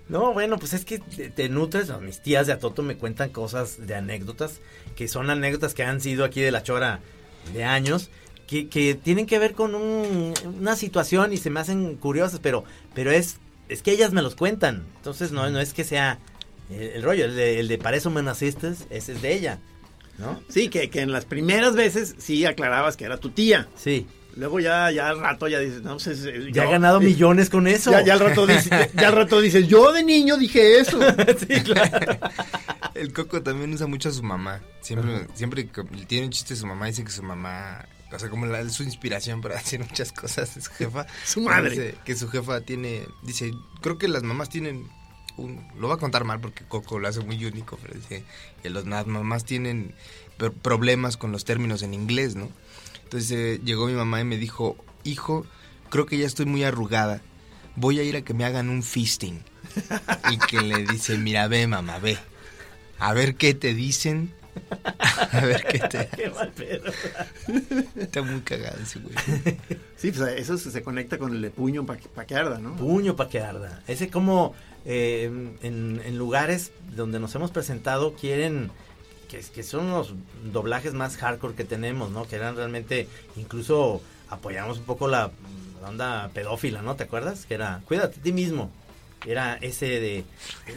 No, 0.08 0.34
bueno, 0.34 0.58
pues 0.60 0.74
es 0.74 0.86
que 0.86 1.00
te, 1.00 1.30
te 1.30 1.50
nutres. 1.50 1.88
no, 1.90 2.00
Mis 2.00 2.22
tías 2.22 2.48
de 2.48 2.54
Atoto 2.54 2.84
me 2.84 2.98
cuentan 2.98 3.30
cosas 3.30 3.88
de 3.88 3.96
anécdotas, 3.96 4.60
que 4.96 5.08
son 5.08 5.30
anécdotas 5.30 5.74
que 5.74 5.84
han 5.84 6.00
sido 6.02 6.24
aquí 6.26 6.42
de 6.42 6.52
la 6.52 6.62
chora 6.64 7.00
de 7.54 7.64
años, 7.64 8.10
que, 8.48 8.68
que 8.70 8.94
tienen 8.96 9.26
que 9.26 9.40
ver 9.40 9.54
con 9.54 9.74
un- 9.74 10.34
una 10.58 10.76
situación 10.76 11.34
y 11.34 11.38
se 11.38 11.50
me 11.50 11.60
hacen 11.60 11.96
curiosas, 11.96 12.40
pero, 12.42 12.64
pero 12.94 13.10
es, 13.12 13.38
es 13.70 13.82
que 13.82 13.92
ellas 13.92 14.14
me 14.14 14.22
los 14.22 14.36
cuentan. 14.36 14.86
Entonces 14.98 15.32
no, 15.32 15.50
no 15.50 15.60
es 15.60 15.74
que 15.74 15.84
sea 15.84 16.20
el, 16.70 16.82
el 16.82 17.04
rollo, 17.04 17.26
el 17.26 17.36
de, 17.36 17.60
el 17.60 17.68
de 17.68 17.78
para 17.80 17.98
eso 17.98 18.12
me 18.12 18.22
naciste, 18.22 18.74
ese 18.92 19.14
es 19.14 19.22
de 19.24 19.34
ella, 19.34 19.60
¿no? 20.20 20.40
Sí, 20.50 20.70
que, 20.70 20.92
que 20.92 21.02
en 21.02 21.12
las 21.12 21.26
primeras 21.26 21.76
veces 21.76 22.14
sí 22.20 22.46
aclarabas 22.46 22.96
que 22.96 23.06
era 23.06 23.18
tu 23.18 23.30
tía. 23.32 23.68
Sí. 23.76 24.06
Luego 24.36 24.60
ya, 24.60 24.92
ya 24.92 25.10
al 25.10 25.20
rato 25.22 25.48
ya 25.48 25.60
dices, 25.60 25.82
no, 25.82 25.98
pues, 25.98 26.26
eh, 26.26 26.50
Ya 26.52 26.64
ha 26.64 26.70
ganado 26.72 27.00
eh, 27.02 27.06
millones 27.06 27.50
con 27.50 27.68
eso. 27.68 27.92
Ya, 27.92 28.02
ya 28.04 28.14
al 28.14 28.20
rato 28.20 28.46
dices, 28.46 28.70
ya 28.94 29.08
al 29.08 29.16
rato 29.16 29.40
dices, 29.40 29.68
yo 29.68 29.94
de 29.94 30.04
niño 30.04 30.36
dije 30.38 30.80
eso. 30.80 31.00
sí, 31.40 31.62
claro. 31.64 32.20
El 32.96 33.14
Coco 33.14 33.42
también 33.42 33.74
usa 33.74 33.88
mucho 33.88 34.10
a 34.10 34.12
su 34.12 34.24
mamá. 34.24 34.62
Siempre, 34.82 35.28
siempre 35.36 35.68
que 35.68 35.84
tiene 36.08 36.26
un 36.26 36.32
chiste 36.32 36.54
de 36.54 36.60
su 36.60 36.66
mamá, 36.66 36.86
dice 36.88 37.04
que 37.04 37.12
su 37.12 37.24
mamá, 37.24 37.86
o 38.12 38.20
sea, 38.20 38.30
como 38.30 38.46
la, 38.46 38.60
es 38.62 38.74
su 38.74 38.84
inspiración 38.84 39.42
para 39.42 39.56
hacer 39.58 39.80
muchas 39.82 40.12
cosas 40.12 40.54
de 40.56 40.62
su 40.62 40.72
jefa. 40.72 41.06
Su 41.26 41.42
madre. 41.42 41.70
Dice 41.70 41.96
que 42.06 42.16
su 42.16 42.28
jefa 42.30 42.62
tiene, 42.62 43.08
dice, 43.24 43.52
creo 43.82 43.98
que 43.98 44.08
las 44.08 44.24
mamás 44.24 44.50
tienen, 44.50 44.88
un, 45.38 45.66
lo 45.78 45.88
va 45.90 45.96
a 45.96 45.98
contar 45.98 46.24
mal 46.26 46.40
porque 46.42 46.64
Coco 46.66 47.00
lo 47.00 47.08
hace 47.08 47.20
muy 47.22 47.44
único, 47.46 47.78
pero 47.82 47.94
dice 47.94 48.24
que 48.64 48.70
los, 48.70 48.86
las 48.86 49.06
mamás 49.08 49.44
tienen 49.46 49.94
pro- 50.38 50.54
problemas 50.54 51.18
con 51.18 51.32
los 51.34 51.44
términos 51.46 51.84
en 51.84 51.94
inglés, 51.94 52.36
¿no? 52.36 52.50
Entonces 53.06 53.32
eh, 53.32 53.62
llegó 53.64 53.88
mi 53.88 53.94
mamá 53.94 54.20
y 54.20 54.26
me 54.26 54.38
dijo, 54.38 54.76
hijo, 55.04 55.46
creo 55.90 56.06
que 56.06 56.18
ya 56.18 56.26
estoy 56.26 56.46
muy 56.46 56.64
arrugada. 56.64 57.22
Voy 57.76 58.00
a 58.00 58.04
ir 58.04 58.16
a 58.16 58.22
que 58.22 58.34
me 58.34 58.46
hagan 58.46 58.70
un 58.70 58.84
fisting. 58.84 59.42
Y 60.32 60.38
que 60.38 60.62
le 60.62 60.86
dice, 60.86 61.18
mira, 61.18 61.48
ve, 61.48 61.68
mamá, 61.68 62.00
ve. 62.00 62.18
A 63.00 63.14
ver 63.14 63.36
qué 63.36 63.54
te 63.54 63.74
dicen. 63.74 64.34
A 65.32 65.42
ver 65.42 65.66
qué 65.66 65.80
te... 65.80 66.08
Qué 66.16 66.30
mal 66.30 66.52
pedo. 66.52 66.92
Está 67.98 68.22
muy 68.22 68.40
cagado 68.42 68.78
ese 68.82 69.00
güey. 69.00 69.16
Sí, 69.98 70.12
pues 70.12 70.40
eso 70.40 70.58
se 70.58 70.82
conecta 70.82 71.18
con 71.18 71.36
el 71.36 71.42
de 71.42 71.50
puño 71.50 71.86
para 71.86 72.00
pa' 72.00 72.26
que 72.26 72.36
arda, 72.36 72.58
¿no? 72.58 72.76
Puño 72.78 73.18
para 73.18 73.30
que 73.30 73.42
arda. 73.42 73.84
Ese 73.86 74.10
como 74.10 74.56
eh, 74.86 75.26
en, 75.62 76.02
en 76.04 76.18
lugares 76.18 76.72
donde 76.96 77.20
nos 77.20 77.36
hemos 77.36 77.52
presentado 77.52 78.16
quieren 78.16 78.72
que, 79.44 79.52
que 79.54 79.64
son 79.64 79.90
los 79.92 80.14
doblajes 80.52 80.94
más 80.94 81.18
hardcore 81.18 81.56
que 81.56 81.64
tenemos, 81.66 82.12
¿no? 82.12 82.28
Que 82.28 82.36
eran 82.38 82.56
realmente 82.56 83.08
incluso 83.36 84.02
apoyamos 84.30 84.78
un 84.80 84.86
poco 84.86 85.08
la, 85.08 85.32
la 85.82 85.90
onda 85.90 86.30
pedófila, 86.34 86.82
¿no? 86.82 86.96
¿Te 86.96 87.04
acuerdas? 87.04 87.46
Que 87.46 87.56
era 87.56 87.82
cuídate 87.86 88.20
a 88.20 88.24
ti 88.24 88.32
mismo. 88.34 88.72
Era 89.26 89.56
ese 89.62 89.88
de 89.88 90.24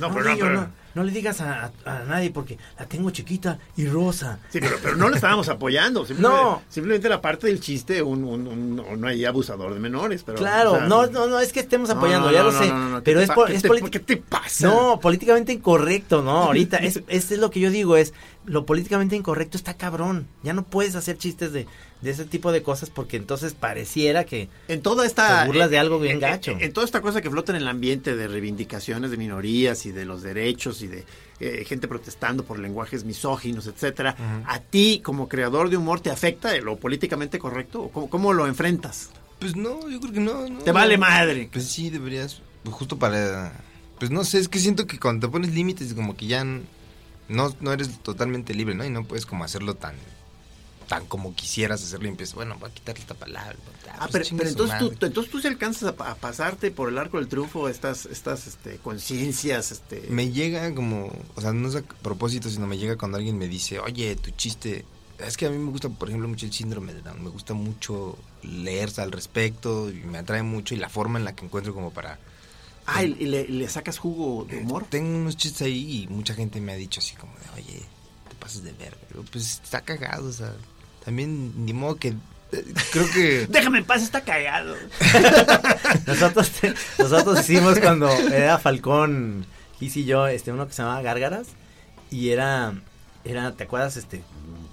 No, 0.00 0.08
no, 0.08 0.14
pero 0.14 0.30
no, 0.30 0.36
pero- 0.38 0.52
no, 0.54 0.68
no 0.94 1.04
le 1.04 1.12
digas 1.12 1.42
a, 1.42 1.70
nadie 2.08 2.30
porque 2.30 2.56
la 2.78 2.86
tengo 2.86 3.10
chiquita 3.10 3.58
y 3.76 3.86
rosa. 3.86 4.38
Sí, 4.48 4.58
pero, 4.58 4.78
pero 4.82 4.96
no 4.96 5.10
lo 5.10 5.14
estábamos 5.16 5.50
apoyando. 5.50 6.06
Simplemente, 6.06 6.42
No. 6.42 6.62
Simplemente 6.70 7.08
la 7.10 7.20
parte 7.20 7.46
del 7.46 7.60
chiste, 7.60 8.00
un, 8.02 8.24
un, 8.24 8.46
un, 8.48 8.80
un 8.80 9.04
ahí 9.04 9.26
abusador 9.26 9.74
de 9.74 9.80
menores. 9.80 10.22
Pero, 10.24 10.38
Claro, 10.38 10.72
o 10.72 10.76
sea, 10.78 10.86
no, 10.88 11.06
no, 11.08 11.26
no 11.26 11.40
es 11.40 11.52
que 11.52 11.60
estemos 11.60 11.90
apoyando, 11.90 12.32
ya 12.32 12.42
lo 12.42 12.50
sé, 12.52 12.68
no, 12.68 12.88
no, 12.88 12.96
¿qué 12.98 13.02
pero 13.04 13.20
es, 13.20 13.30
qué 13.30 13.54
es 13.54 13.62
te- 13.62 13.90
¿Qué 13.90 14.00
te 14.00 14.16
pasa? 14.16 14.66
No, 14.66 14.98
políticamente 14.98 15.52
incorrecto, 15.52 16.22
no, 16.22 16.44
ahorita 16.44 16.78
es, 16.78 17.02
es, 17.06 17.30
es 17.30 17.38
lo 17.38 17.50
que 17.50 17.60
yo 17.60 17.70
digo, 17.70 17.98
es 17.98 18.14
lo 18.48 18.66
políticamente 18.66 19.14
incorrecto 19.16 19.56
está 19.56 19.74
cabrón, 19.74 20.26
ya 20.42 20.52
no 20.52 20.64
puedes 20.64 20.94
hacer 20.96 21.18
chistes 21.18 21.52
de, 21.52 21.66
de 22.02 22.10
ese 22.10 22.24
tipo 22.24 22.50
de 22.52 22.62
cosas 22.62 22.90
porque 22.90 23.16
entonces 23.16 23.54
pareciera 23.54 24.24
que 24.24 24.48
En 24.68 24.82
toda 24.82 25.06
esta. 25.06 25.42
Te 25.42 25.46
burlas 25.46 25.70
de 25.70 25.78
algo 25.78 25.98
bien 26.00 26.14
en- 26.14 26.20
gacho. 26.20 26.50
En, 26.52 26.62
en 26.62 26.72
toda 26.72 26.84
esta 26.86 27.00
cosa 27.00 27.20
que 27.22 27.30
flota 27.30 27.52
en 27.52 27.56
el 27.56 27.68
ambiente 27.68 28.16
de 28.16 28.26
reivindicaciones 28.28 29.10
de 29.10 29.16
minorías 29.16 29.86
y 29.86 29.92
de 29.92 30.04
los 30.04 30.22
derechos 30.22 30.82
y 30.82 30.86
de 30.88 31.04
eh, 31.40 31.64
gente 31.66 31.86
protestando 31.88 32.42
por 32.44 32.58
lenguajes 32.58 33.04
misóginos, 33.04 33.66
etcétera. 33.66 34.16
¿A 34.46 34.58
ti, 34.60 35.00
como 35.04 35.28
creador 35.28 35.70
de 35.70 35.76
humor, 35.76 36.00
te 36.00 36.10
afecta 36.10 36.56
lo 36.58 36.76
políticamente 36.78 37.38
correcto? 37.38 37.82
¿O 37.82 37.90
cómo, 37.90 38.10
cómo 38.10 38.32
lo 38.32 38.46
enfrentas? 38.46 39.10
Pues 39.38 39.54
no, 39.54 39.88
yo 39.88 40.00
creo 40.00 40.12
que 40.12 40.20
no. 40.20 40.48
no. 40.48 40.58
Te 40.60 40.72
vale 40.72 40.98
madre. 40.98 41.48
Pues 41.52 41.66
sí, 41.68 41.90
deberías. 41.90 42.40
Pues 42.64 42.74
justo 42.74 42.98
para. 42.98 43.52
Pues 44.00 44.10
no 44.10 44.24
sé, 44.24 44.38
es 44.38 44.48
que 44.48 44.58
siento 44.58 44.86
que 44.86 44.98
cuando 44.98 45.26
te 45.26 45.32
pones 45.32 45.52
límites, 45.54 45.92
como 45.94 46.16
que 46.16 46.26
ya 46.26 46.44
no, 47.28 47.54
no 47.60 47.72
eres 47.72 47.98
totalmente 48.00 48.54
libre, 48.54 48.74
¿no? 48.74 48.84
Y 48.84 48.90
no 48.90 49.04
puedes 49.04 49.26
como 49.26 49.44
hacerlo 49.44 49.74
tan 49.74 49.94
tan 50.88 51.06
como 51.06 51.34
quisieras 51.34 51.84
hacerlo 51.84 52.06
y 52.06 52.10
empiezas, 52.10 52.34
bueno, 52.34 52.56
voy 52.58 52.70
a 52.70 52.74
quitarle 52.74 53.00
esta 53.00 53.14
palabra. 53.14 53.54
Ah, 53.98 54.08
pues 54.10 54.30
pero, 54.30 54.48
entonces, 54.48 54.78
tú, 54.78 55.06
entonces 55.06 55.30
tú 55.30 55.40
sí 55.40 55.46
alcanzas 55.46 55.94
a 55.98 56.14
pasarte 56.16 56.70
por 56.70 56.88
el 56.88 56.98
arco 56.98 57.18
del 57.18 57.28
triunfo 57.28 57.68
estas, 57.68 58.06
estas 58.06 58.46
este, 58.46 58.78
conciencias, 58.78 59.70
este... 59.70 60.06
Me 60.08 60.32
llega 60.32 60.74
como, 60.74 61.12
o 61.36 61.40
sea, 61.40 61.52
no 61.52 61.68
es 61.68 61.76
a 61.76 61.82
propósito, 61.82 62.48
sino 62.48 62.66
me 62.66 62.78
llega 62.78 62.96
cuando 62.96 63.18
alguien 63.18 63.38
me 63.38 63.46
dice, 63.46 63.78
oye, 63.78 64.16
tu 64.16 64.30
chiste. 64.32 64.84
Es 65.18 65.36
que 65.36 65.46
a 65.46 65.50
mí 65.50 65.58
me 65.58 65.70
gusta, 65.70 65.88
por 65.88 66.08
ejemplo, 66.08 66.28
mucho 66.28 66.46
el 66.46 66.52
síndrome 66.52 66.94
de 66.94 67.02
Down. 67.02 67.22
Me 67.22 67.30
gusta 67.30 67.52
mucho 67.52 68.16
leer 68.42 68.90
al 68.98 69.12
respecto 69.12 69.90
y 69.90 69.94
me 69.94 70.18
atrae 70.18 70.42
mucho 70.42 70.74
y 70.74 70.78
la 70.78 70.88
forma 70.88 71.18
en 71.18 71.24
la 71.24 71.34
que 71.34 71.44
encuentro 71.44 71.74
como 71.74 71.90
para... 71.90 72.18
Ah, 72.90 73.04
¿y, 73.04 73.14
le, 73.26 73.42
y 73.42 73.48
le 73.52 73.68
sacas 73.68 73.98
jugo 73.98 74.44
de 74.44 74.58
humor? 74.58 74.86
Tengo 74.88 75.16
unos 75.18 75.36
chistes 75.36 75.62
ahí 75.62 76.02
y 76.04 76.08
mucha 76.08 76.34
gente 76.34 76.60
me 76.60 76.72
ha 76.72 76.76
dicho 76.76 77.00
así 77.00 77.14
como 77.16 77.32
de, 77.34 77.60
oye, 77.62 77.82
te 78.28 78.34
pasas 78.36 78.62
de 78.62 78.72
ver. 78.72 78.96
Pero 79.08 79.22
pues 79.30 79.60
está 79.62 79.80
cagado, 79.82 80.28
o 80.28 80.32
sea, 80.32 80.52
también 81.04 81.64
ni 81.66 81.72
modo 81.72 81.96
que... 81.96 82.08
eh, 82.52 82.64
Creo 82.92 83.10
que... 83.12 83.46
Déjame 83.50 83.78
en 83.78 83.84
paz, 83.84 84.02
está 84.02 84.22
cagado. 84.22 84.74
Nosotros, 86.06 86.50
te- 86.50 86.74
nosotros 86.98 87.40
hicimos 87.40 87.78
cuando 87.78 88.08
era 88.10 88.58
Falcón, 88.58 89.46
Gis 89.78 89.96
y 89.96 90.04
yo, 90.04 90.26
este, 90.26 90.52
uno 90.52 90.66
que 90.66 90.72
se 90.72 90.82
llamaba 90.82 91.02
Gárgaras, 91.02 91.48
y 92.10 92.30
era, 92.30 92.72
era, 93.24 93.52
¿te 93.52 93.64
acuerdas? 93.64 93.96
Este, 93.96 94.22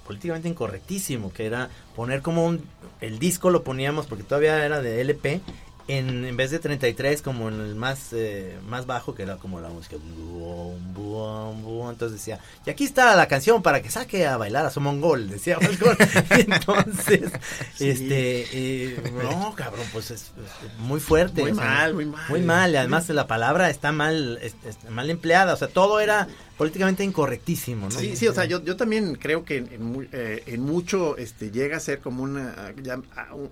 políticamente 0.06 0.48
incorrectísimo, 0.48 1.32
que 1.32 1.46
era 1.46 1.68
poner 1.94 2.22
como 2.22 2.46
un, 2.46 2.64
el 3.00 3.18
disco 3.18 3.50
lo 3.50 3.62
poníamos, 3.64 4.06
porque 4.06 4.24
todavía 4.24 4.64
era 4.64 4.80
de 4.80 5.00
LP, 5.00 5.40
en, 5.88 6.24
en 6.24 6.36
vez 6.36 6.50
de 6.50 6.58
33, 6.58 7.22
como 7.22 7.48
en 7.48 7.60
el 7.60 7.74
más, 7.76 8.12
eh, 8.12 8.58
más 8.66 8.86
bajo, 8.86 9.14
que 9.14 9.22
era 9.22 9.36
como 9.36 9.60
la 9.60 9.68
música, 9.68 9.96
buom, 10.16 10.94
buom, 10.94 11.62
buom, 11.62 11.90
entonces 11.90 12.18
decía, 12.18 12.40
y 12.66 12.70
aquí 12.70 12.84
está 12.84 13.14
la 13.14 13.28
canción 13.28 13.62
para 13.62 13.80
que 13.82 13.90
saque 13.90 14.26
a 14.26 14.36
bailar 14.36 14.66
a 14.66 14.70
su 14.70 14.80
mongol, 14.80 15.28
decía 15.30 15.58
Falcón. 15.60 15.96
Y 16.36 16.40
entonces, 16.52 17.30
Sí. 17.76 17.88
este, 17.90 18.46
eh, 18.52 19.12
no, 19.22 19.54
cabrón, 19.54 19.86
pues 19.92 20.10
es, 20.10 20.22
es 20.22 20.78
muy 20.80 20.98
fuerte. 21.00 21.42
Muy 21.42 21.52
o 21.52 21.54
sea, 21.54 21.64
mal, 21.64 21.94
muy 21.94 22.06
mal. 22.06 22.24
Muy 22.30 22.40
mal, 22.42 22.72
y 22.72 22.76
además 22.76 23.08
la 23.10 23.26
palabra 23.26 23.70
está 23.70 23.92
mal, 23.92 24.38
es- 24.42 24.56
es 24.64 24.90
mal 24.90 25.08
empleada, 25.10 25.54
o 25.54 25.56
sea, 25.56 25.68
todo 25.68 26.00
era 26.00 26.26
políticamente 26.56 27.04
incorrectísimo, 27.04 27.86
¿no? 27.86 27.90
Sí, 27.90 28.16
sí, 28.16 28.26
o 28.28 28.32
sea, 28.32 28.44
yo, 28.46 28.62
yo 28.64 28.76
también 28.76 29.14
creo 29.16 29.44
que 29.44 29.58
en, 29.58 30.08
eh, 30.12 30.42
en 30.46 30.62
mucho 30.62 31.16
este, 31.16 31.50
llega 31.50 31.76
a 31.76 31.80
ser 31.80 32.00
como 32.00 32.22
una, 32.22 32.72
ya, 32.82 33.00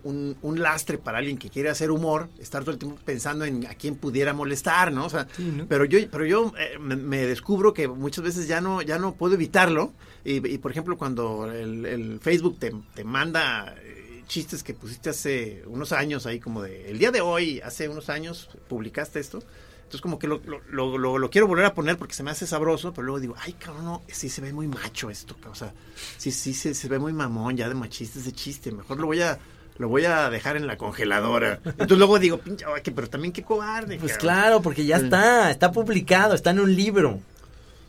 un, 0.04 0.36
un 0.40 0.60
lastre 0.60 0.98
para 0.98 1.18
alguien 1.18 1.36
que 1.36 1.50
quiere 1.50 1.68
hacer 1.68 1.90
humor, 1.90 2.28
estar 2.38 2.62
todo 2.62 2.72
el 2.72 2.78
tiempo 2.78 2.98
pensando 3.04 3.44
en 3.44 3.66
a 3.66 3.74
quién 3.74 3.96
pudiera 3.96 4.32
molestar, 4.32 4.92
¿no? 4.92 5.06
O 5.06 5.10
sea, 5.10 5.26
Sí, 5.36 5.52
¿no? 5.54 5.66
pero 5.66 5.84
yo, 5.84 5.98
pero 6.10 6.24
yo 6.24 6.52
eh, 6.58 6.78
me, 6.78 6.96
me 6.96 7.26
descubro 7.26 7.74
que 7.74 7.88
muchas 7.88 8.24
veces 8.24 8.48
ya 8.48 8.60
no, 8.60 8.80
ya 8.82 8.98
no 8.98 9.14
puedo 9.14 9.34
evitarlo. 9.34 9.92
Y, 10.24 10.36
y, 10.48 10.58
por 10.58 10.70
ejemplo, 10.70 10.96
cuando 10.96 11.50
el, 11.52 11.84
el 11.84 12.20
Facebook 12.20 12.58
te, 12.58 12.72
te 12.94 13.04
manda 13.04 13.74
eh, 13.82 14.22
chistes 14.26 14.62
que 14.62 14.72
pusiste 14.72 15.10
hace 15.10 15.62
unos 15.66 15.92
años 15.92 16.24
ahí, 16.24 16.40
como 16.40 16.62
de 16.62 16.90
el 16.90 16.98
día 16.98 17.10
de 17.10 17.20
hoy, 17.20 17.60
hace 17.60 17.90
unos 17.90 18.08
años, 18.08 18.48
publicaste 18.68 19.20
esto. 19.20 19.42
Entonces 19.84 20.00
como 20.00 20.18
que 20.18 20.26
lo, 20.26 20.40
lo, 20.44 20.60
lo- 20.70 20.98
lo- 20.98 21.18
lo 21.18 21.30
quiero 21.30 21.46
volver 21.46 21.64
a 21.66 21.74
poner 21.74 21.96
porque 21.96 22.14
se 22.14 22.22
me 22.24 22.30
hace 22.32 22.46
sabroso, 22.46 22.92
pero 22.92 23.04
luego 23.06 23.20
digo, 23.20 23.34
ay 23.38 23.52
cabrón, 23.52 23.84
no, 23.84 24.02
sí 24.08 24.28
se 24.28 24.40
ve 24.40 24.52
muy 24.52 24.66
macho 24.66 25.08
esto, 25.10 25.36
o 25.48 25.54
sea, 25.54 25.72
sí, 26.18 26.32
sí 26.32 26.52
se, 26.54 26.74
se 26.74 26.88
ve 26.88 26.98
muy 26.98 27.12
mamón 27.12 27.56
ya 27.56 27.68
de 27.68 27.74
machista 27.74 28.18
ese 28.18 28.32
chiste, 28.32 28.72
mejor 28.72 28.98
lo 28.98 29.06
voy 29.06 29.22
a, 29.22 29.38
lo 29.78 29.88
voy 29.88 30.04
a 30.04 30.30
dejar 30.30 30.56
en 30.56 30.66
la 30.66 30.76
congeladora. 30.76 31.60
Entonces 31.64 31.98
luego 31.98 32.18
digo, 32.18 32.38
pinche, 32.38 32.64
pero 32.94 33.08
también 33.08 33.32
qué 33.32 33.42
cobarde. 33.44 33.98
Pues 33.98 34.12
cabrón". 34.12 34.20
claro, 34.34 34.62
porque 34.62 34.84
ya 34.86 34.96
está, 34.96 35.50
está 35.50 35.70
publicado, 35.70 36.34
está 36.34 36.50
en 36.50 36.60
un 36.60 36.74
libro. 36.74 37.20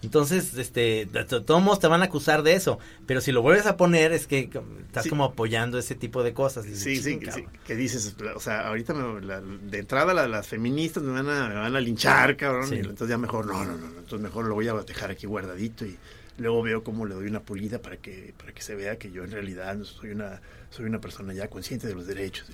Entonces, 0.06 0.54
este, 0.58 1.08
todos 1.08 1.80
te 1.80 1.88
van 1.88 2.02
a 2.02 2.06
acusar 2.06 2.44
de 2.44 2.54
eso, 2.54 2.80
pero 3.06 3.22
si 3.22 3.32
lo 3.32 3.42
vuelves 3.42 3.66
a 3.66 3.76
poner 3.76 4.12
es 4.12 4.28
que 4.28 4.50
estás 4.86 5.04
Sí. 5.04 5.10
como 5.10 5.24
apoyando 5.26 5.78
ese 5.78 5.96
tipo 5.96 6.24
de 6.24 6.34
cosas. 6.34 6.64
Dices, 6.66 6.84
Sí, 6.84 6.96
sí, 6.98 7.18
"Chinga, 7.20 7.32
sí, 7.32 7.44
que 7.66 7.76
dices, 7.76 8.16
o 8.36 8.40
sea, 8.40 8.68
ahorita 8.68 8.94
me- 8.94 9.22
la- 9.22 9.42
de 9.42 9.80
entrada 9.80 10.14
la- 10.14 10.28
las 10.28 10.48
feministas 10.48 11.04
me 11.04 11.12
van 11.12 11.30
a, 11.30 11.50
me 11.50 11.56
van 11.56 11.76
a 11.76 11.80
linchar, 11.82 12.38
cabrón, 12.38 12.68
Sí. 12.70 12.76
y 12.76 12.80
entonces 12.80 13.10
ya 13.10 13.18
mejor, 13.18 13.46
no, 13.48 13.66
no, 13.66 13.76
no, 13.76 13.88
entonces 13.88 14.20
mejor 14.22 14.46
lo 14.46 14.54
voy 14.56 14.68
a 14.68 14.74
dejar 14.74 15.12
aquí 15.12 15.26
guardadito 15.28 15.86
y 15.86 15.98
luego 16.38 16.62
veo 16.62 16.84
cómo 16.84 17.06
le 17.06 17.16
doy 17.16 17.28
una 17.28 17.40
pulida 17.42 17.80
para 17.82 17.98
que, 17.98 18.34
para 18.38 18.52
que 18.54 18.62
se 18.62 18.76
vea 18.76 18.98
que 18.98 19.12
yo 19.12 19.24
en 19.24 19.32
realidad 19.32 19.78
soy 19.84 20.12
una, 20.12 20.42
soy 20.70 20.86
una 20.86 21.00
persona 21.02 21.34
ya 21.34 21.48
consciente 21.50 21.88
de 21.88 21.96
los 21.96 22.06
derechos. 22.08 22.48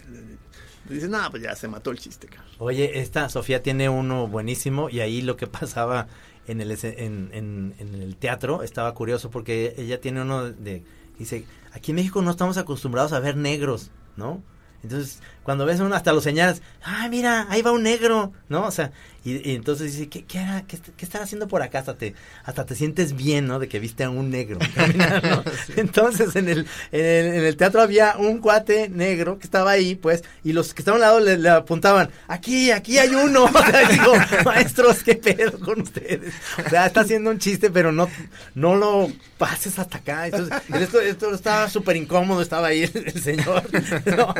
Dices, 0.89 1.09
no, 1.09 1.19
pues 1.29 1.43
ya 1.43 1.55
se 1.55 1.67
mató 1.67 1.91
el 1.91 1.99
chiste, 1.99 2.27
cabrón. 2.27 2.47
Oye, 2.57 2.99
esta 2.99 3.29
Sofía 3.29 3.61
tiene 3.61 3.87
uno 3.89 4.27
buenísimo 4.27 4.89
y 4.89 4.99
ahí 4.99 5.21
lo 5.21 5.37
que 5.37 5.45
pasaba 5.67 6.07
en 6.47 6.61
el 6.61 6.71
en- 6.71 7.75
en 7.79 7.95
el 8.01 8.15
teatro 8.17 8.63
estaba 8.63 8.93
curioso 8.93 9.29
porque 9.29 9.73
ella 9.77 10.01
tiene 10.01 10.21
uno 10.21 10.51
de 10.51 10.83
dice 11.19 11.45
aquí 11.71 11.91
en 11.91 11.95
México 11.97 12.21
no 12.21 12.31
estamos 12.31 12.57
acostumbrados 12.57 13.13
a 13.13 13.19
ver 13.19 13.35
negros, 13.37 13.91
¿no? 14.17 14.41
Entonces 14.83 15.21
cuando 15.43 15.65
ves 15.65 15.79
uno 15.79 15.95
hasta 15.95 16.13
los 16.13 16.23
señalas, 16.23 16.61
ah 16.83 17.07
mira 17.09 17.47
ahí 17.49 17.61
va 17.61 17.71
un 17.71 17.83
negro, 17.83 18.31
¿no? 18.49 18.65
O 18.65 18.71
sea 18.71 18.91
y, 19.23 19.51
y 19.51 19.53
entonces 19.55 19.93
dice 19.93 20.09
qué 20.09 20.23
qué, 20.25 20.39
hará? 20.39 20.63
¿Qué, 20.67 20.77
est- 20.77 20.89
qué 20.97 21.05
estará 21.05 21.25
haciendo 21.25 21.47
por 21.47 21.61
acá 21.61 21.77
hasta 21.79 21.95
te 21.95 22.15
hasta 22.43 22.65
te 22.65 22.73
sientes 22.73 23.15
bien, 23.15 23.45
¿no? 23.45 23.59
De 23.59 23.67
que 23.67 23.79
viste 23.79 24.03
a 24.03 24.09
un 24.09 24.31
negro. 24.31 24.57
caminar, 24.75 25.23
¿no? 25.23 25.43
Entonces 25.77 26.35
en 26.35 26.49
el, 26.49 26.65
en 26.91 27.05
el 27.05 27.35
en 27.35 27.45
el 27.45 27.55
teatro 27.55 27.81
había 27.81 28.15
un 28.17 28.39
cuate 28.39 28.89
negro 28.89 29.37
que 29.37 29.45
estaba 29.45 29.71
ahí, 29.71 29.93
pues, 29.95 30.23
y 30.43 30.53
los 30.53 30.73
que 30.73 30.81
estaban 30.81 31.01
al 31.01 31.07
lado 31.07 31.19
le, 31.19 31.37
le 31.37 31.49
apuntaban, 31.49 32.09
aquí, 32.27 32.71
aquí 32.71 32.97
hay 32.97 33.13
uno. 33.13 33.45
O 33.53 33.63
sea, 33.63 33.87
digo, 33.89 34.13
maestros, 34.43 35.03
qué 35.03 35.15
pedo 35.15 35.59
con 35.59 35.81
ustedes. 35.81 36.33
O 36.65 36.69
sea, 36.69 36.87
está 36.87 37.01
haciendo 37.01 37.29
un 37.29 37.37
chiste, 37.37 37.69
pero 37.69 37.91
no, 37.91 38.09
no 38.55 38.75
lo 38.75 39.11
pases 39.37 39.77
hasta 39.77 39.97
acá. 39.97 40.25
Entonces, 40.27 40.57
esto, 40.79 40.99
esto 40.99 41.33
estaba 41.35 41.69
súper 41.69 41.95
incómodo, 41.95 42.41
estaba 42.41 42.67
ahí 42.67 42.83
el, 42.83 43.03
el 43.05 43.21
señor, 43.21 43.63
¿no? 44.05 44.33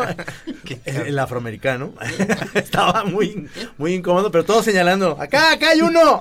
El, 0.95 1.19
afroamericano. 1.19 1.93
estaba 2.53 3.03
muy, 3.03 3.47
muy 3.77 3.93
incómodo, 3.93 4.31
pero 4.31 4.43
todos 4.45 4.65
señalando, 4.65 5.17
acá, 5.19 5.53
acá 5.53 5.69
hay 5.69 5.81
uno. 5.81 6.19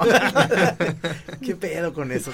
qué 1.43 1.57
pedo 1.57 1.93
con 1.93 2.13
eso. 2.13 2.33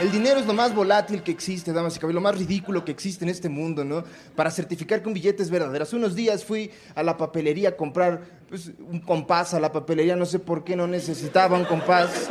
El 0.00 0.10
dinero 0.10 0.40
es 0.40 0.46
lo 0.46 0.54
más 0.54 0.74
volátil 0.74 1.22
que 1.22 1.30
existe, 1.30 1.74
damas 1.74 1.94
y 1.94 1.98
caballeros, 1.98 2.22
lo 2.22 2.30
más 2.30 2.38
ridículo 2.38 2.86
que 2.86 2.90
existe 2.90 3.22
en 3.22 3.28
este 3.28 3.50
mundo, 3.50 3.84
¿no? 3.84 4.02
Para 4.34 4.50
certificar 4.50 5.02
que 5.02 5.08
un 5.08 5.12
billete 5.12 5.42
es 5.42 5.50
verdadero. 5.50 5.82
Hace 5.84 5.94
unos 5.94 6.14
días 6.14 6.42
fui 6.42 6.70
a 6.94 7.02
la 7.02 7.18
papelería 7.18 7.68
a 7.68 7.76
comprar 7.76 8.22
pues, 8.48 8.72
un 8.78 9.00
compás 9.00 9.52
a 9.52 9.60
la 9.60 9.70
papelería, 9.70 10.16
no 10.16 10.24
sé 10.24 10.38
por 10.38 10.64
qué 10.64 10.74
no 10.74 10.86
necesitaba 10.86 11.58
un 11.58 11.66
compás. 11.66 12.30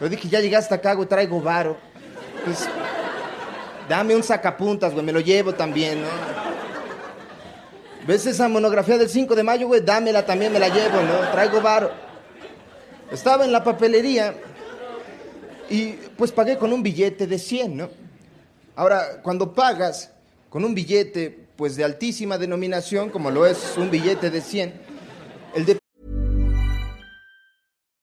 Pero 0.00 0.08
dije, 0.08 0.28
ya 0.30 0.40
llegué 0.40 0.56
hasta 0.56 0.76
acá, 0.76 0.94
güey, 0.94 1.06
traigo 1.06 1.42
varo. 1.42 1.76
Pues, 2.42 2.66
dame 3.86 4.16
un 4.16 4.22
sacapuntas, 4.22 4.94
güey, 4.94 5.04
me 5.04 5.12
lo 5.12 5.20
llevo 5.20 5.52
también, 5.52 6.00
¿no? 6.00 6.08
¿Ves 8.06 8.24
esa 8.24 8.48
monografía 8.48 8.96
del 8.96 9.10
5 9.10 9.34
de 9.36 9.42
mayo, 9.42 9.66
güey? 9.66 9.82
Dámela 9.82 10.24
también, 10.24 10.54
me 10.54 10.58
la 10.58 10.70
llevo, 10.70 11.02
¿no? 11.02 11.30
Traigo 11.32 11.60
varo. 11.60 11.90
Estaba 13.12 13.44
en 13.44 13.52
la 13.52 13.62
papelería 13.62 14.34
y 15.68 15.92
pues 16.16 16.32
pagué 16.32 16.56
con 16.56 16.72
un 16.72 16.82
billete 16.82 17.26
de 17.26 17.38
100, 17.38 17.76
¿no? 17.76 17.90
Ahora, 18.76 19.20
cuando 19.22 19.52
pagas 19.52 20.12
con 20.48 20.64
un 20.64 20.74
billete 20.74 21.46
pues 21.56 21.76
de 21.76 21.84
altísima 21.84 22.38
denominación, 22.38 23.10
como 23.10 23.30
lo 23.30 23.44
es 23.44 23.74
un 23.76 23.90
billete 23.90 24.30
de 24.30 24.40
100, 24.40 24.72
el 25.54 25.66
de 25.66 25.79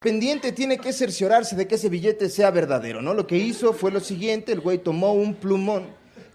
Pendiente 0.00 0.52
tiene 0.52 0.78
que 0.78 0.92
cerciorarse 0.92 1.56
de 1.56 1.66
que 1.66 1.74
ese 1.74 1.88
billete 1.88 2.28
sea 2.28 2.50
verdadero, 2.52 3.02
¿no? 3.02 3.12
Lo 3.12 3.26
que 3.26 3.36
hizo 3.36 3.72
fue 3.72 3.90
lo 3.90 3.98
siguiente, 4.00 4.52
el 4.52 4.60
güey 4.60 4.78
tomó 4.78 5.12
un 5.14 5.34
plumón 5.34 5.86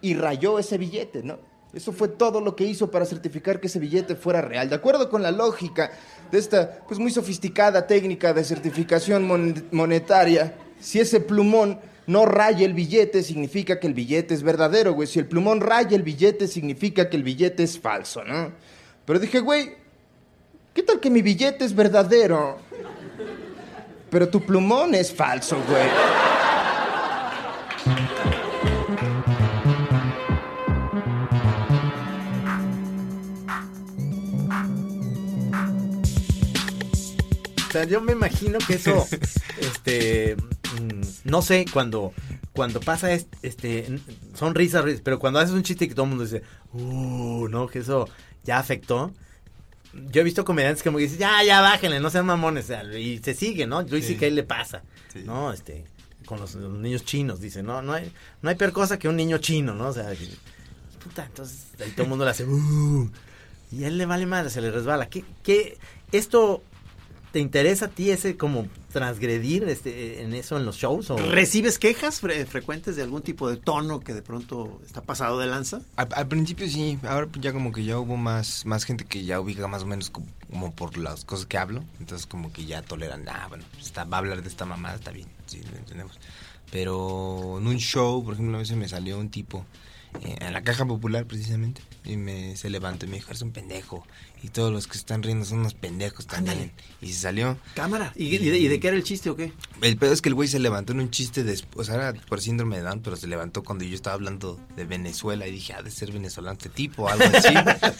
y 0.01 0.13
rayó 0.15 0.59
ese 0.59 0.77
billete, 0.77 1.23
¿no? 1.23 1.39
Eso 1.73 1.93
fue 1.93 2.09
todo 2.09 2.41
lo 2.41 2.53
que 2.53 2.65
hizo 2.65 2.91
para 2.91 3.05
certificar 3.05 3.61
que 3.61 3.67
ese 3.67 3.79
billete 3.79 4.15
fuera 4.15 4.41
real. 4.41 4.67
De 4.67 4.75
acuerdo 4.75 5.09
con 5.09 5.23
la 5.23 5.31
lógica 5.31 5.91
de 6.29 6.37
esta, 6.37 6.79
pues 6.85 6.99
muy 6.99 7.11
sofisticada 7.11 7.87
técnica 7.87 8.33
de 8.33 8.43
certificación 8.43 9.25
mon- 9.25 9.65
monetaria, 9.71 10.53
si 10.81 10.99
ese 10.99 11.21
plumón 11.21 11.79
no 12.07 12.25
raya 12.25 12.65
el 12.65 12.73
billete, 12.73 13.23
significa 13.23 13.79
que 13.79 13.87
el 13.87 13.93
billete 13.93 14.33
es 14.33 14.43
verdadero, 14.43 14.91
güey. 14.91 15.07
Si 15.07 15.19
el 15.19 15.27
plumón 15.27 15.61
raya 15.61 15.95
el 15.95 16.03
billete, 16.03 16.49
significa 16.49 17.09
que 17.09 17.15
el 17.15 17.23
billete 17.23 17.63
es 17.63 17.79
falso, 17.79 18.21
¿no? 18.25 18.51
Pero 19.05 19.19
dije, 19.19 19.39
güey, 19.39 19.75
¿Qué 20.73 20.83
tal 20.83 20.99
que 20.99 21.09
mi 21.09 21.21
billete 21.21 21.65
es 21.65 21.75
verdadero? 21.75 22.57
Pero 24.09 24.29
tu 24.29 24.41
plumón 24.45 24.93
es 24.95 25.13
falso, 25.13 25.57
güey. 25.67 25.87
O 37.67 37.71
sea, 37.71 37.85
yo 37.85 38.01
me 38.01 38.11
imagino 38.11 38.59
que 38.59 38.73
eso, 38.73 39.07
este, 39.61 40.35
mm, 40.35 41.29
no 41.29 41.41
sé, 41.41 41.65
cuando, 41.71 42.11
cuando 42.53 42.81
pasa 42.81 43.13
es- 43.13 43.27
este, 43.43 43.85
n- 43.85 44.01
son 44.33 44.55
risas, 44.55 44.83
risas, 44.83 45.01
pero 45.03 45.19
cuando 45.19 45.39
haces 45.39 45.53
un 45.55 45.63
chiste 45.63 45.87
que 45.87 45.95
todo 45.95 46.03
el 46.05 46.09
mundo 46.09 46.25
dice, 46.25 46.41
uh, 46.73 47.47
no, 47.47 47.67
que 47.67 47.79
eso 47.79 48.09
ya 48.43 48.59
afectó. 48.59 49.13
Yo 49.93 50.21
he 50.21 50.23
visto 50.23 50.45
comediantes 50.45 50.83
que 50.83 50.91
me 50.91 50.99
dicen, 51.01 51.17
ya, 51.19 51.43
ya, 51.43 51.59
bájenle, 51.61 51.99
no 51.99 52.09
sean 52.09 52.25
mamones, 52.25 52.71
y 52.97 53.17
se 53.19 53.33
sigue, 53.33 53.67
¿no? 53.67 53.81
Luis 53.81 54.05
Sí. 54.05 54.13
y 54.13 54.15
qué 54.17 54.31
le 54.31 54.43
pasa, 54.43 54.83
Sí. 55.11 55.23
¿no? 55.25 55.51
Este, 55.51 55.83
con 56.25 56.39
los, 56.39 56.55
los 56.55 56.71
niños 56.79 57.03
chinos, 57.03 57.41
dice, 57.41 57.61
no, 57.61 57.81
no 57.81 57.93
hay, 57.93 58.11
no 58.41 58.49
hay 58.49 58.55
peor 58.55 58.71
cosa 58.71 58.97
que 58.97 59.09
un 59.09 59.17
niño 59.17 59.37
chino, 59.39 59.73
¿no? 59.75 59.87
O 59.89 59.93
sea, 59.93 60.09
que- 60.15 60.29
puta, 61.03 61.25
entonces 61.25 61.65
ahí 61.83 61.91
todo 61.91 62.03
el 62.03 62.09
mundo 62.09 62.23
le 62.25 62.31
hace, 62.31 62.45
uh, 62.45 63.11
y 63.71 63.83
a 63.83 63.87
él 63.87 63.97
le 63.97 64.05
vale 64.05 64.25
madre, 64.25 64.49
se 64.49 64.61
le 64.61 64.71
resbala. 64.71 65.09
¿Qué, 65.09 65.25
qué, 65.43 65.77
esto 66.13 66.63
te 67.31 67.39
interesa 67.39 67.85
a 67.85 67.87
ti 67.89 68.11
ese 68.11 68.35
como 68.37 68.67
transgredir 68.91 69.63
este, 69.63 70.21
en 70.21 70.33
eso 70.33 70.57
en 70.57 70.65
los 70.65 70.75
shows? 70.77 71.09
O? 71.11 71.17
¿Recibes 71.17 71.79
quejas 71.79 72.21
fre- 72.21 72.45
frecuentes 72.45 72.95
de 72.95 73.03
algún 73.03 73.21
tipo 73.21 73.49
de 73.49 73.57
tono 73.57 74.01
que 74.01 74.13
de 74.13 74.21
pronto 74.21 74.81
está 74.85 75.01
pasado 75.01 75.39
de 75.39 75.47
lanza? 75.47 75.81
Al, 75.95 76.09
al 76.13 76.27
principio 76.27 76.67
sí, 76.67 76.99
ahora 77.03 77.27
pues 77.27 77.41
ya 77.41 77.53
como 77.53 77.71
que 77.71 77.83
ya 77.85 77.97
hubo 77.99 78.17
más, 78.17 78.65
más 78.65 78.83
gente 78.83 79.05
que 79.05 79.23
ya 79.23 79.39
ubica 79.39 79.67
más 79.67 79.83
o 79.83 79.85
menos 79.85 80.09
como, 80.09 80.27
como 80.49 80.73
por 80.75 80.97
las 80.97 81.23
cosas 81.23 81.45
que 81.45 81.57
hablo, 81.57 81.83
entonces 81.99 82.27
como 82.27 82.51
que 82.51 82.65
ya 82.65 82.81
toleran, 82.81 83.27
ah, 83.29 83.45
bueno, 83.47 83.63
pues, 83.73 83.85
está, 83.85 84.03
va 84.03 84.17
a 84.17 84.19
hablar 84.19 84.41
de 84.41 84.49
esta 84.49 84.65
mamada, 84.65 84.95
está 84.95 85.11
bien, 85.11 85.27
sí, 85.45 85.61
lo 85.71 85.77
entendemos. 85.77 86.19
Pero 86.71 87.57
en 87.57 87.67
un 87.67 87.77
show, 87.77 88.23
por 88.23 88.33
ejemplo, 88.33 88.49
una 88.51 88.59
vez 88.59 88.67
se 88.69 88.75
me 88.75 88.87
salió 88.87 89.17
un 89.19 89.29
tipo 89.29 89.65
eh, 90.21 90.35
en 90.39 90.53
la 90.53 90.61
caja 90.63 90.85
popular 90.85 91.25
precisamente 91.25 91.81
y 92.05 92.17
me 92.17 92.55
se 92.57 92.69
levantó 92.69 93.05
y 93.05 93.09
me 93.09 93.15
dijo, 93.15 93.29
eres 93.29 93.41
un 93.41 93.51
pendejo 93.51 94.05
y 94.43 94.49
todos 94.49 94.71
los 94.71 94.87
que 94.87 94.97
están 94.97 95.21
riendo 95.21 95.45
son 95.45 95.59
unos 95.59 95.75
pendejos 95.75 96.25
también. 96.25 96.71
Y 96.99 97.13
se 97.13 97.21
salió. 97.21 97.57
Cámara. 97.75 98.11
¿Y, 98.15 98.35
y 98.35 98.37
de, 98.49 98.57
y 98.57 98.67
de 98.67 98.79
qué 98.79 98.87
era 98.87 98.97
el 98.97 99.03
chiste 99.03 99.29
o 99.29 99.35
qué? 99.35 99.53
El 99.81 99.97
pedo 99.97 100.13
es 100.13 100.21
que 100.21 100.29
el 100.29 100.35
güey 100.35 100.47
se 100.47 100.59
levantó 100.59 100.93
en 100.93 100.99
un 100.99 101.11
chiste 101.11 101.43
después, 101.43 101.87
o 101.87 101.91
sea, 101.91 102.09
era 102.09 102.21
por 102.21 102.41
síndrome 102.41 102.77
de 102.77 102.83
Down, 102.83 103.01
pero 103.01 103.15
se 103.15 103.27
levantó 103.27 103.63
cuando 103.63 103.83
yo 103.83 103.93
estaba 103.93 104.15
hablando 104.15 104.59
de 104.75 104.85
Venezuela 104.85 105.47
y 105.47 105.51
dije, 105.51 105.73
ha 105.73 105.83
de 105.83 105.91
ser 105.91 106.11
venezolano 106.11 106.53
este 106.53 106.69
tipo, 106.69 107.07
algo 107.07 107.25
así. 107.25 107.53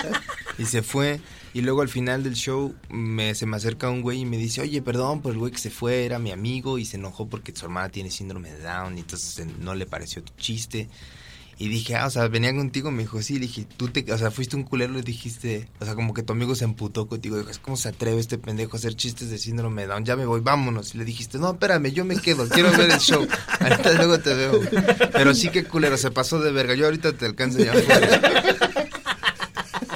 y 0.58 0.66
se 0.66 0.82
fue. 0.82 1.22
Y 1.54 1.62
luego 1.62 1.82
al 1.82 1.90
final 1.90 2.24
del 2.24 2.34
show 2.34 2.74
me, 2.90 3.36
se 3.36 3.46
me 3.46 3.58
acerca 3.58 3.90
un 3.90 4.02
güey 4.02 4.22
y 4.22 4.26
me 4.26 4.38
dice, 4.38 4.62
oye, 4.62 4.82
perdón 4.82 5.22
por 5.22 5.34
el 5.34 5.38
güey 5.38 5.52
que 5.52 5.60
se 5.60 5.70
fue, 5.70 6.06
era 6.06 6.18
mi 6.18 6.32
amigo 6.32 6.78
y 6.78 6.86
se 6.86 6.98
enojó 6.98 7.28
porque 7.28 7.54
su 7.56 7.66
hermana 7.66 7.90
tiene 7.90 8.10
síndrome 8.10 8.52
de 8.52 8.62
Down 8.62 8.98
y 8.98 9.02
entonces 9.02 9.46
no 9.60 9.76
le 9.76 9.86
pareció 9.86 10.24
tu 10.24 10.34
chiste. 10.38 10.90
Y 11.62 11.68
dije, 11.68 11.96
ah, 11.96 12.08
o 12.08 12.10
sea, 12.10 12.28
venía 12.28 12.56
contigo, 12.56 12.90
me 12.90 13.04
dijo, 13.04 13.22
sí, 13.22 13.36
le 13.36 13.42
dije, 13.42 13.68
tú 13.78 13.88
te, 13.88 14.12
o 14.12 14.18
sea, 14.18 14.32
fuiste 14.32 14.56
un 14.56 14.64
culero, 14.64 14.94
le 14.94 15.04
dijiste, 15.04 15.70
o 15.80 15.86
sea, 15.86 15.94
como 15.94 16.12
que 16.12 16.24
tu 16.24 16.34
amigo 16.34 16.56
se 16.56 16.64
emputó 16.64 17.08
contigo, 17.08 17.38
dijo, 17.38 17.52
¿cómo 17.62 17.78
se 17.78 17.90
atreve 17.90 18.20
este 18.20 18.40
pendejo 18.40 18.76
a 18.76 18.80
hacer 18.80 18.96
chistes 18.96 19.30
de 19.30 19.38
síndrome 19.38 19.84
de 19.84 19.90
Down? 19.90 20.04
Ya 20.04 20.16
me 20.16 20.26
voy, 20.26 20.42
vámonos. 20.42 20.96
Y 20.96 20.98
le 20.98 21.06
dijiste, 21.06 21.38
no, 21.38 21.52
espérame, 21.52 21.92
yo 21.92 22.04
me 22.04 22.20
quedo, 22.20 22.50
quiero 22.50 22.72
ver 22.72 22.90
el 22.90 22.98
show. 22.98 23.28
Ahorita 23.60 23.94
luego 23.94 24.20
te 24.20 24.34
veo. 24.34 24.60
Pero 25.14 25.36
sí 25.36 25.50
que 25.50 25.64
culero, 25.64 25.98
se 25.98 26.10
pasó 26.10 26.40
de 26.40 26.52
verga, 26.52 26.74
yo 26.74 26.86
ahorita 26.86 27.14
te 27.14 27.28
alcanzo 27.28 27.60
ya. 27.60 27.74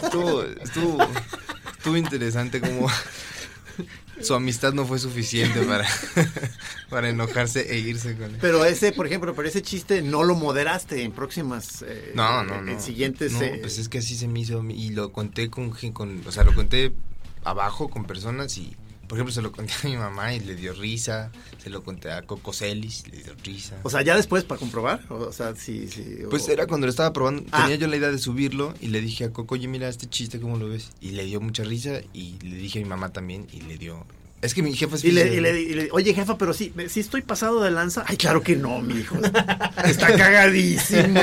Estuvo, 0.03 0.43
estuvo, 0.43 1.07
estuvo 1.79 1.97
interesante 1.97 2.61
como 2.61 2.87
su 4.21 4.33
amistad 4.33 4.73
no 4.73 4.85
fue 4.85 4.99
suficiente 4.99 5.61
para, 5.63 5.85
para 6.89 7.09
enojarse 7.09 7.71
e 7.73 7.79
irse 7.79 8.15
con 8.15 8.31
él. 8.31 8.37
Pero 8.41 8.65
ese, 8.65 8.91
por 8.91 9.05
ejemplo, 9.07 9.33
pero 9.35 9.47
ese 9.47 9.61
chiste 9.61 10.01
no 10.01 10.23
lo 10.23 10.35
moderaste 10.35 11.03
en 11.03 11.11
próximas... 11.11 11.83
eh, 11.87 12.11
No, 12.15 12.43
no, 12.43 12.55
en 12.59 12.65
no. 12.65 12.79
siguientes... 12.79 13.33
No, 13.33 13.41
eh, 13.41 13.57
pues 13.61 13.77
es 13.77 13.89
que 13.89 13.99
así 13.99 14.15
se 14.15 14.27
me 14.27 14.39
hizo 14.39 14.63
y 14.69 14.89
lo 14.89 15.11
conté 15.11 15.49
con, 15.49 15.71
o 16.25 16.31
sea, 16.31 16.43
lo 16.43 16.53
conté 16.55 16.93
abajo 17.43 17.89
con 17.89 18.05
personas 18.05 18.57
y, 18.57 18.75
por 19.07 19.17
ejemplo, 19.17 19.33
se 19.33 19.41
lo 19.41 19.51
conté 19.51 19.73
a 19.83 19.87
mi 19.87 19.97
mamá 19.97 20.33
y 20.33 20.39
le 20.39 20.55
dio 20.55 20.73
risa, 20.73 21.31
se 21.61 21.69
lo 21.69 21.83
conté 21.83 22.11
a 22.11 22.21
Coco 22.23 22.53
Celis, 22.53 23.03
le 23.11 23.17
dio 23.23 23.33
risa. 23.43 23.75
O 23.83 23.89
sea, 23.89 24.01
ya 24.01 24.15
después 24.15 24.43
para 24.43 24.59
comprobar. 24.59 25.01
O 25.09 25.31
sea, 25.31 25.55
sí, 25.55 25.87
sí. 25.87 26.23
o- 26.25 26.29
Pues 26.29 26.47
era 26.49 26.67
cuando 26.67 26.87
lo 26.87 26.91
estaba 26.91 27.13
probando, 27.13 27.43
Ah. 27.51 27.63
tenía 27.63 27.75
yo 27.77 27.87
la 27.87 27.97
idea 27.97 28.11
de 28.11 28.17
subirlo 28.17 28.73
y 28.81 28.87
le 28.87 29.01
dije 29.01 29.25
a 29.25 29.31
Coco, 29.33 29.55
oye, 29.55 29.67
mira 29.67 29.87
este 29.89 30.07
chiste, 30.07 30.39
¿cómo 30.39 30.57
lo 30.57 30.69
ves? 30.69 30.91
Y 31.01 31.11
le 31.11 31.25
dio 31.25 31.39
mucha 31.41 31.63
risa 31.63 32.01
y 32.13 32.37
le 32.41 32.55
dije 32.55 32.79
a 32.79 32.81
mi 32.83 32.87
mamá 32.89 33.09
también 33.13 33.47
y 33.51 33.61
le 33.61 33.77
dio... 33.77 34.05
Es 34.41 34.53
que 34.53 34.61
mi 34.61 34.73
jefa 34.75 34.95
es 34.95 35.03
Y 35.03 35.11
le, 35.11 35.33
y 35.33 35.39
le- 35.39 35.61
y 35.61 35.73
le- 35.73 35.89
oye 35.91 36.13
jefa, 36.13 36.37
pero 36.37 36.53
sí, 36.53 36.71
sí 36.89 36.99
estoy 36.99 37.21
pasado 37.23 37.63
de 37.63 37.71
lanza. 37.71 38.03
Ay, 38.05 38.15
claro 38.17 38.43
que 38.43 38.55
no, 38.55 38.79
mi 38.79 38.99
hijo. 38.99 39.17
Está 39.83 40.07
cagadísimo. 40.17 41.19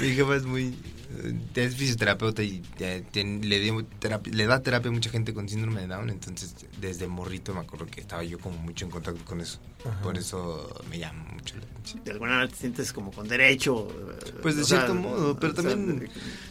Mi 0.00 0.08
jefa 0.14 0.36
es 0.36 0.44
muy... 0.44 0.74
eh, 1.24 1.34
Es 1.54 1.74
fisioterapeuta 1.76 2.42
y 2.42 2.62
eh, 2.78 3.02
tien- 3.12 3.42
le, 3.44 3.60
dio 3.60 3.84
terapia- 4.00 4.32
le 4.32 4.46
da 4.46 4.60
terapia 4.62 4.88
a 4.90 4.92
mucha 4.92 5.10
gente 5.10 5.34
con 5.34 5.48
síndrome 5.48 5.80
de 5.82 5.86
Down, 5.88 6.10
entonces 6.10 6.54
desde 6.80 7.06
morrito 7.06 7.52
me 7.54 7.60
acuerdo 7.60 7.86
que 7.86 8.00
estaba 8.00 8.22
yo 8.24 8.38
como 8.38 8.56
mucho 8.58 8.84
en 8.84 8.90
contacto 8.90 9.24
con 9.24 9.40
eso. 9.40 9.58
Ajá. 9.84 10.00
Por 10.02 10.18
eso 10.18 10.82
me 10.90 10.98
llama 10.98 11.24
mucho 11.32 11.54
la 11.56 11.62
atención. 11.62 12.02
De 12.04 12.10
alguna 12.10 12.32
manera 12.32 12.50
te 12.50 12.56
sientes 12.56 12.92
como 12.92 13.10
con 13.12 13.28
derecho. 13.28 13.88
eh, 13.90 14.32
Pues 14.42 14.56
de 14.56 14.64
sea, 14.64 14.78
cierto 14.78 14.94
modo, 14.94 15.38
pero 15.38 15.54
sea, 15.54 15.62
también 15.64 16.08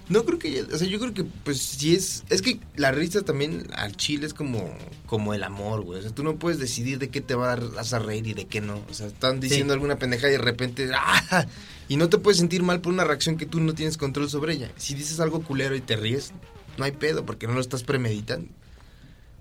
no 0.10 0.24
creo 0.24 0.40
que, 0.40 0.62
o 0.64 0.78
sea, 0.78 0.88
yo 0.88 0.98
creo 1.00 1.14
que 1.14 1.24
pues 1.26 1.60
si 1.62 1.94
es 1.96 2.24
es 2.30 2.42
que 2.42 2.60
la 2.78 2.92
risa 2.92 3.22
también 3.24 3.68
al 3.76 3.96
chile 3.98 4.26
es 4.26 4.34
como 4.34 4.74
como 5.06 5.34
el 5.34 5.44
amor, 5.44 5.82
güey. 5.84 6.00
O 6.00 6.02
sea, 6.02 6.12
tú 6.12 6.24
no 6.24 6.36
puedes 6.38 6.60
decidir 6.60 7.00
de 7.00 7.10
qué 7.10 7.20
te 7.22 7.36
vas 7.36 7.94
a 7.94 8.00
reír 8.00 8.28
y 8.28 8.34
de 8.34 8.46
qué 8.46 8.62
no. 8.62 8.82
O 8.90 8.94
sea, 8.94 9.08
están 9.08 9.40
diciendo 9.40 9.74
alguna 9.74 9.98
pendeja 9.98 10.28
y 10.28 10.32
de 10.32 10.38
repente 10.38 10.90
¡ah! 10.96 11.46
Y 11.88 11.98
no 11.98 12.10
te 12.10 12.18
puedes 12.18 12.38
sentir 12.38 12.64
mal 12.64 12.82
por 12.82 12.94
una 12.94 13.04
reacción 13.04 13.38
que 13.38 13.46
tú 13.46 13.60
no 13.60 13.74
tienes 13.74 13.98
control 13.98 14.30
sobre 14.30 14.54
ella. 14.54 14.72
Si 14.78 14.94
dices 14.96 15.20
algo 15.20 15.42
culero 15.44 15.76
y 15.76 15.82
te 15.82 15.96
ríes, 15.96 16.34
no 16.78 16.84
hay 16.84 16.92
pedo 16.92 17.26
porque 17.26 17.48
no 17.48 17.54
lo 17.54 17.62
estás 17.62 17.84
premeditando. 17.84 18.50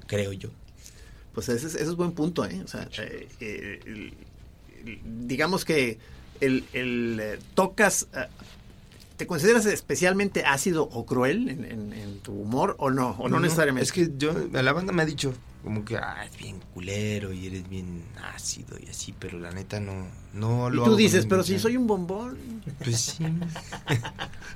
Creo 0.06 0.32
yo. 0.32 0.50
Pues 1.34 1.48
ese 1.48 1.66
es, 1.66 1.74
ese 1.74 1.84
es 1.84 1.94
buen 1.96 2.12
punto, 2.12 2.44
¿eh? 2.46 2.62
O 2.64 2.68
sea, 2.68 2.88
eh, 2.98 3.28
eh, 3.40 4.12
digamos 5.26 5.64
que 5.64 5.98
el, 6.40 6.64
el, 6.72 7.18
eh, 7.20 7.38
tocas... 7.54 8.08
eh, 8.14 8.26
¿Te 9.16 9.26
consideras 9.26 9.64
especialmente 9.64 10.44
ácido 10.44 10.82
o 10.92 11.06
cruel 11.06 11.48
en, 11.48 11.64
en- 11.64 11.92
en 11.94 12.18
tu 12.20 12.32
humor 12.32 12.76
o 12.78 12.90
no? 12.90 13.12
¿O 13.18 13.30
no, 13.30 13.40
necesariamente? 13.40 13.84
Es 13.84 13.92
que 13.92 14.10
yo, 14.18 14.34
la 14.52 14.72
banda 14.74 14.92
me 14.92 15.00
ha 15.02 15.06
dicho 15.06 15.32
como 15.66 15.84
que, 15.84 15.96
ah, 15.96 16.24
es 16.24 16.38
bien 16.38 16.60
culero 16.72 17.32
y 17.32 17.48
eres 17.48 17.68
bien 17.68 18.04
ácido 18.22 18.78
y 18.78 18.88
así, 18.88 19.12
pero 19.18 19.36
la 19.40 19.50
neta 19.50 19.80
no, 19.80 20.06
no 20.32 20.68
Y 20.68 20.70
lo 20.70 20.76
tú 20.76 20.80
hago 20.82 20.90
con 20.92 20.96
dices, 20.96 21.26
pero 21.26 21.42
si 21.42 21.54
intención". 21.54 21.60
soy 21.60 21.76
un 21.76 21.88
bombón. 21.88 22.38
Pues 22.84 23.00
sí. 23.00 23.24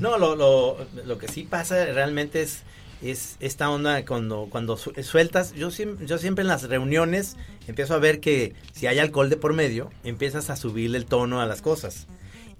No, 0.00 0.18
lo, 0.18 0.34
lo, 0.34 0.76
lo 1.04 1.18
que 1.18 1.28
sí 1.28 1.44
pasa 1.44 1.84
realmente 1.86 2.42
es, 2.42 2.62
es 3.00 3.36
esta 3.38 3.70
onda 3.70 4.04
cuando, 4.04 4.48
cuando 4.50 4.76
su- 4.76 4.92
sueltas. 5.04 5.52
Yo, 5.54 5.68
siem- 5.70 6.04
yo 6.04 6.18
siempre 6.18 6.42
en 6.42 6.48
las 6.48 6.64
reuniones 6.64 7.36
empiezo 7.68 7.94
a 7.94 7.98
ver 7.98 8.18
que 8.20 8.54
si 8.72 8.88
hay 8.88 8.98
alcohol 8.98 9.30
de 9.30 9.36
por 9.36 9.52
medio, 9.52 9.90
empiezas 10.02 10.50
a 10.50 10.56
subirle 10.56 10.98
el 10.98 11.04
tono 11.06 11.40
a 11.40 11.46
las 11.46 11.62
cosas. 11.62 12.08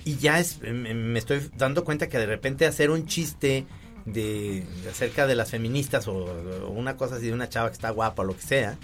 Y 0.05 0.17
ya 0.19 0.39
es, 0.39 0.61
me 0.61 0.95
me 0.95 1.19
estoy 1.19 1.41
dando 1.57 1.83
cuenta 1.83 2.09
que 2.09 2.19
de 2.19 2.27
repente 2.27 2.67
hacer 2.67 2.91
un 2.91 3.07
chiste 3.07 3.67
de, 4.13 4.65
de 4.83 4.91
acerca 4.91 5.27
de 5.27 5.35
las 5.35 5.51
feministas 5.51 6.09
o, 6.09 6.15
o 6.15 6.71
una 6.71 6.97
cosa 6.97 7.17
así 7.17 7.27
de 7.27 7.33
una 7.33 7.49
chava 7.49 7.69
que 7.69 7.75
está 7.75 7.91
guapa 7.91 8.23
o 8.23 8.25
lo 8.27 8.35
que 8.37 8.43
sea, 8.43 8.77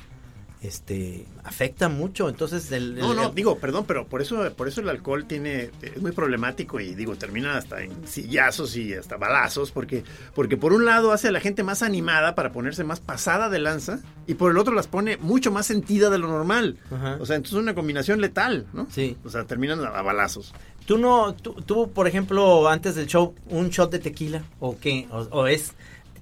este 0.62 1.26
afecta 1.42 1.90
mucho. 1.90 2.28
Entonces, 2.30 2.72
el, 2.72 2.94
No, 2.94 3.10
el- 3.10 3.16
no, 3.16 3.28
el- 3.28 3.34
digo, 3.34 3.58
perdón, 3.58 3.84
pero 3.86 4.06
por 4.06 4.22
eso, 4.22 4.50
por 4.56 4.66
eso 4.66 4.80
el 4.80 4.88
alcohol 4.88 5.26
tiene, 5.26 5.70
es 5.82 6.00
muy 6.00 6.12
problemático 6.12 6.80
y 6.80 6.94
digo, 6.94 7.16
termina 7.16 7.58
hasta 7.58 7.82
en 7.82 8.06
sillazos 8.08 8.74
y 8.76 8.94
hasta 8.94 9.18
balazos, 9.18 9.72
porque, 9.72 10.04
porque 10.34 10.56
por 10.56 10.72
un 10.72 10.86
lado 10.86 11.12
hace 11.12 11.28
a 11.28 11.32
la 11.32 11.40
gente 11.40 11.62
más 11.62 11.82
animada 11.82 12.34
para 12.34 12.50
ponerse 12.52 12.82
más 12.82 13.00
pasada 13.00 13.50
de 13.50 13.58
lanza, 13.58 14.00
y 14.26 14.34
por 14.34 14.50
el 14.52 14.56
otro 14.56 14.72
las 14.74 14.86
pone 14.86 15.18
mucho 15.18 15.52
más 15.52 15.66
sentida 15.66 16.08
de 16.08 16.16
lo 16.18 16.28
normal. 16.28 16.78
Ajá. 16.90 17.18
O 17.20 17.26
sea, 17.26 17.36
entonces 17.36 17.58
es 17.58 17.62
una 17.62 17.74
combinación 17.74 18.22
letal, 18.22 18.66
¿no? 18.72 18.88
Sí. 18.90 19.18
O 19.22 19.28
sea, 19.28 19.44
terminan 19.44 19.84
a, 19.84 19.88
a 19.88 20.00
balazos. 20.00 20.54
¿Tú 20.86 20.98
no, 20.98 21.34
tú, 21.34 21.54
tú, 21.54 21.90
por 21.92 22.06
ejemplo, 22.06 22.68
antes 22.68 22.94
del 22.94 23.06
show, 23.06 23.34
un 23.48 23.70
shot 23.70 23.90
de 23.90 23.98
tequila? 23.98 24.42
¿O 24.60 24.78
qué? 24.78 25.06
¿O, 25.10 25.20
o 25.30 25.46
es, 25.46 25.72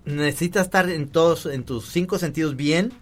necesitas 0.05 0.67
estar 0.67 0.89
en 0.89 1.09
todos, 1.09 1.47
en 1.47 1.65
tus 1.65 1.87
cinco 1.89 2.19
sentidos 2.19 2.55
bien 2.57 2.93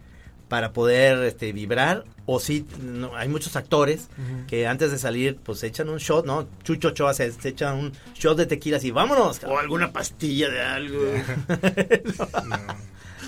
para 0.48 0.72
poder 0.72 1.22
este, 1.24 1.52
vibrar? 1.52 2.04
O 2.24 2.40
sí, 2.40 2.64
no, 2.80 3.14
hay 3.16 3.28
muchos 3.28 3.56
actores 3.56 4.08
que 4.46 4.66
antes 4.66 4.90
de 4.92 4.98
salir, 4.98 5.36
pues 5.36 5.58
se 5.58 5.66
echan 5.66 5.88
un 5.88 5.98
shot, 5.98 6.24
¿no? 6.24 6.46
Chucho 6.62 6.88
Ochoa 6.88 7.12
se, 7.12 7.30
se 7.32 7.48
echan 7.50 7.76
un 7.76 7.92
shot 8.14 8.38
de 8.38 8.46
tequila 8.46 8.76
así, 8.78 8.90
vámonos. 8.90 9.40
O 9.44 9.58
alguna 9.58 9.92
pastilla 9.92 10.48
de 10.48 10.60
algo. 10.62 11.02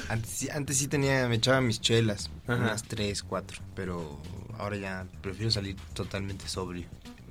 Antes, 0.09 0.31
sí- 0.31 0.49
antes 0.51 0.77
sí 0.79 0.89
tenía, 0.89 1.27
me 1.29 1.37
echaba 1.37 1.61
mis 1.61 1.81
chelas, 1.81 2.29
Ajá. 2.47 2.61
unas 2.61 2.83
tres, 2.83 3.23
cuatro, 3.23 3.59
pero 3.75 4.19
ahora 4.59 4.77
ya 4.77 5.07
prefiero 5.23 5.51
salir 5.51 5.77
totalmente 5.95 6.47
sobrio. 6.49 6.87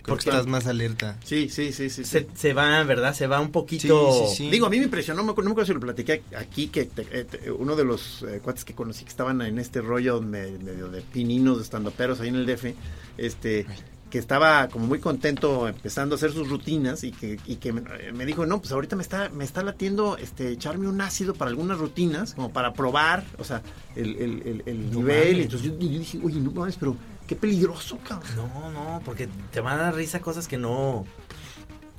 Porque 0.05 0.29
estás 0.29 0.47
más 0.47 0.67
alerta. 0.67 1.17
Sí, 1.23 1.49
sí, 1.49 1.71
sí, 1.71 1.89
sí. 1.89 2.03
Se, 2.03 2.27
se 2.33 2.53
va, 2.53 2.83
¿verdad? 2.83 3.13
Se 3.13 3.27
va 3.27 3.39
un 3.39 3.51
poquito... 3.51 4.11
Sí, 4.11 4.29
sí, 4.29 4.35
sí. 4.45 4.49
Digo, 4.49 4.65
a 4.65 4.69
mí 4.69 4.77
me 4.79 4.85
impresionó, 4.85 5.21
no 5.21 5.25
me 5.27 5.31
acuerdo, 5.31 5.49
no 5.49 5.49
me 5.51 5.53
acuerdo 5.61 5.67
si 5.67 5.73
lo 5.73 5.79
platiqué 5.79 6.23
aquí, 6.37 6.67
que 6.67 6.85
te- 6.85 7.07
eh, 7.11 7.25
te- 7.25 7.51
uno 7.51 7.75
de 7.75 7.85
los 7.85 8.23
eh, 8.23 8.39
cuates 8.43 8.65
que 8.65 8.73
conocí 8.73 9.03
que 9.03 9.09
estaban 9.11 9.41
en 9.41 9.59
este 9.59 9.81
rollo 9.81 10.21
me- 10.21 10.51
medio 10.57 10.87
de 10.89 11.01
pininos, 11.01 11.57
de 11.57 11.63
estandoperos 11.63 12.19
ahí 12.21 12.29
en 12.29 12.35
el 12.35 12.45
DF, 12.45 12.73
este, 13.17 13.65
que 14.09 14.17
estaba 14.19 14.67
como 14.67 14.87
muy 14.87 14.99
contento 14.99 15.67
empezando 15.69 16.15
a 16.15 16.17
hacer 16.17 16.31
sus 16.33 16.49
rutinas 16.49 17.03
y 17.05 17.11
que, 17.11 17.39
y 17.45 17.55
que 17.57 17.71
me, 17.71 17.81
eh, 18.01 18.11
me 18.11 18.25
dijo, 18.25 18.45
no, 18.45 18.59
pues 18.59 18.71
ahorita 18.73 18.95
me 18.97 19.03
está, 19.03 19.29
me 19.29 19.45
está 19.45 19.63
latiendo 19.63 20.17
este, 20.17 20.49
echarme 20.51 20.87
un 20.89 20.99
ácido 20.99 21.33
para 21.33 21.49
algunas 21.49 21.77
rutinas, 21.77 22.33
como 22.33 22.51
para 22.51 22.73
probar, 22.73 23.23
o 23.37 23.43
sea, 23.45 23.61
el, 23.95 24.15
el, 24.17 24.41
el- 24.45 24.63
el 24.65 24.91
No 24.91 24.99
nivel. 24.99 25.41
entonces 25.41 25.71
yo, 25.71 25.77
yo 25.79 25.99
dije, 25.99 26.19
oye, 26.23 26.39
no 26.41 26.51
mames, 26.51 26.75
pero 26.77 26.97
qué 27.31 27.37
peligroso, 27.37 27.97
cabrón. 28.05 28.29
No, 28.35 28.71
no, 28.71 29.01
porque 29.05 29.29
te 29.53 29.61
van 29.61 29.79
a 29.79 29.83
dar 29.83 29.95
risa 29.95 30.19
cosas 30.19 30.49
que 30.49 30.57
no... 30.57 31.05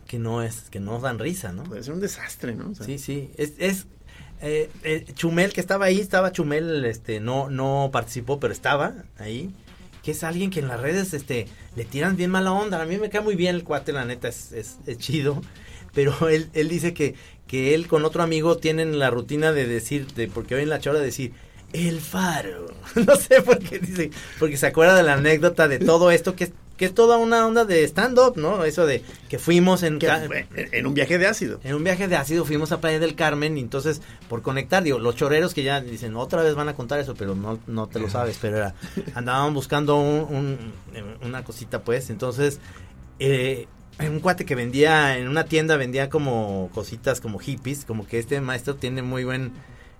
Que 0.07 0.19
no 0.19 0.43
es, 0.43 0.69
que 0.69 0.79
no 0.79 1.01
dan 1.01 1.19
risa, 1.19 1.55
¿no? 1.55 1.63
Puede 1.63 1.83
ser 1.83 1.95
un 1.95 2.01
desastre, 2.01 2.55
¿no? 2.55 2.69
O 2.69 2.75
sea, 2.75 2.85
Sí, 2.85 2.99
sí. 2.99 3.31
Es, 3.39 3.55
es 3.57 3.87
eh, 4.43 4.69
eh, 4.83 5.07
Chumel 5.15 5.55
que 5.55 5.63
estaba 5.63 5.87
ahí, 5.87 6.01
estaba 6.01 6.33
Chumel, 6.33 6.85
este, 6.85 7.19
no, 7.19 7.49
no 7.49 7.89
participó, 7.91 8.39
pero 8.41 8.53
estaba 8.53 8.93
ahí. 9.19 9.55
Que 10.03 10.11
es 10.11 10.23
alguien 10.23 10.51
que 10.51 10.61
en 10.61 10.69
las 10.69 10.79
redes, 10.79 11.15
este, 11.15 11.47
le 11.77 11.87
tiran 11.87 12.15
bien 12.15 12.31
mala 12.31 12.53
onda. 12.53 12.83
A 12.83 12.85
mí 12.85 12.99
me 12.99 13.09
cae 13.09 13.23
muy 13.23 13.35
bien 13.35 13.55
el 13.55 13.65
cuate, 13.65 13.95
la 13.95 14.05
neta, 14.05 14.29
es, 14.29 14.53
es, 14.53 14.81
es 14.87 14.99
chido. 14.99 15.41
Pero 15.95 16.29
él, 16.29 16.51
él 16.53 16.69
dice 16.69 16.93
que, 16.93 17.15
que 17.47 17.75
él 17.75 17.87
con 17.87 18.05
otro 18.05 18.23
amigo 18.23 18.59
tienen 18.59 18.99
la 18.99 19.09
rutina 19.09 19.53
de 19.53 19.67
decir, 19.67 20.13
de, 20.13 20.29
porque 20.29 20.55
hoy 20.55 20.63
en 20.63 20.69
la 20.69 20.81
chora 20.81 21.01
decir, 21.01 21.33
el 21.73 22.01
faro. 22.01 22.67
no 22.95 23.17
sé 23.17 23.41
por 23.43 23.59
qué 23.59 23.79
dice, 23.79 24.11
porque 24.39 24.57
se 24.57 24.67
acuerda 24.67 24.95
de 24.97 25.03
la 25.03 25.15
anécdota 25.15 25.69
de 25.69 25.79
todo 25.79 26.11
esto, 26.11 26.35
que 26.37 26.45
es, 26.45 26.53
que 26.77 26.87
es 26.87 26.95
toda 26.95 27.17
una 27.19 27.47
onda 27.47 27.65
de 27.65 27.85
stand-up, 27.85 28.37
¿no? 28.37 28.65
Eso 28.65 28.87
de 28.87 29.03
que 29.29 29.39
fuimos 29.39 29.83
en... 29.85 29.99
ca- 29.99 30.23
fue 30.27 30.47
en 30.55 30.87
un 30.87 30.95
viaje 30.95 31.17
de 31.19 31.27
ácido. 31.27 31.61
en 31.63 31.75
un 31.77 31.85
viaje 31.85 32.09
de 32.09 32.17
ácido 32.17 32.45
fuimos 32.45 32.73
a 32.73 32.81
Playa 32.81 32.99
del 32.99 33.15
Carmen 33.15 33.57
y 33.57 33.61
entonces 33.61 34.03
por 34.29 34.43
conectar, 34.43 34.83
digo, 34.83 34.99
los 34.99 35.15
choreros 35.15 35.55
que 35.55 35.63
ya 35.63 35.81
dicen 35.81 36.17
otra 36.17 36.43
vez 36.43 36.55
van 36.55 36.69
a 36.69 36.75
contar 36.75 36.99
eso, 36.99 37.15
pero 37.15 37.35
no, 37.37 37.59
no 37.67 37.87
te 37.87 38.01
lo 38.01 38.09
sabes, 38.11 38.39
pero 38.41 38.57
era, 38.57 38.75
andaban 39.15 39.55
buscando 39.55 39.97
un- 39.97 40.27
un- 40.95 41.27
una 41.27 41.45
cosita 41.45 41.83
pues, 41.83 42.11
entonces 42.11 42.59
eh, 43.19 43.67
un 44.01 44.19
cuate 44.21 44.45
que 44.45 44.55
vendía 44.57 45.17
en 45.19 45.29
una 45.29 45.45
tienda 45.45 45.77
vendía 45.77 46.09
como 46.11 46.71
cositas 46.75 47.21
como 47.21 47.39
hippies, 47.39 47.85
como 47.85 48.07
que 48.07 48.19
este 48.19 48.41
maestro 48.41 48.75
tiene 48.75 49.03
muy 49.03 49.23
buen 49.25 49.53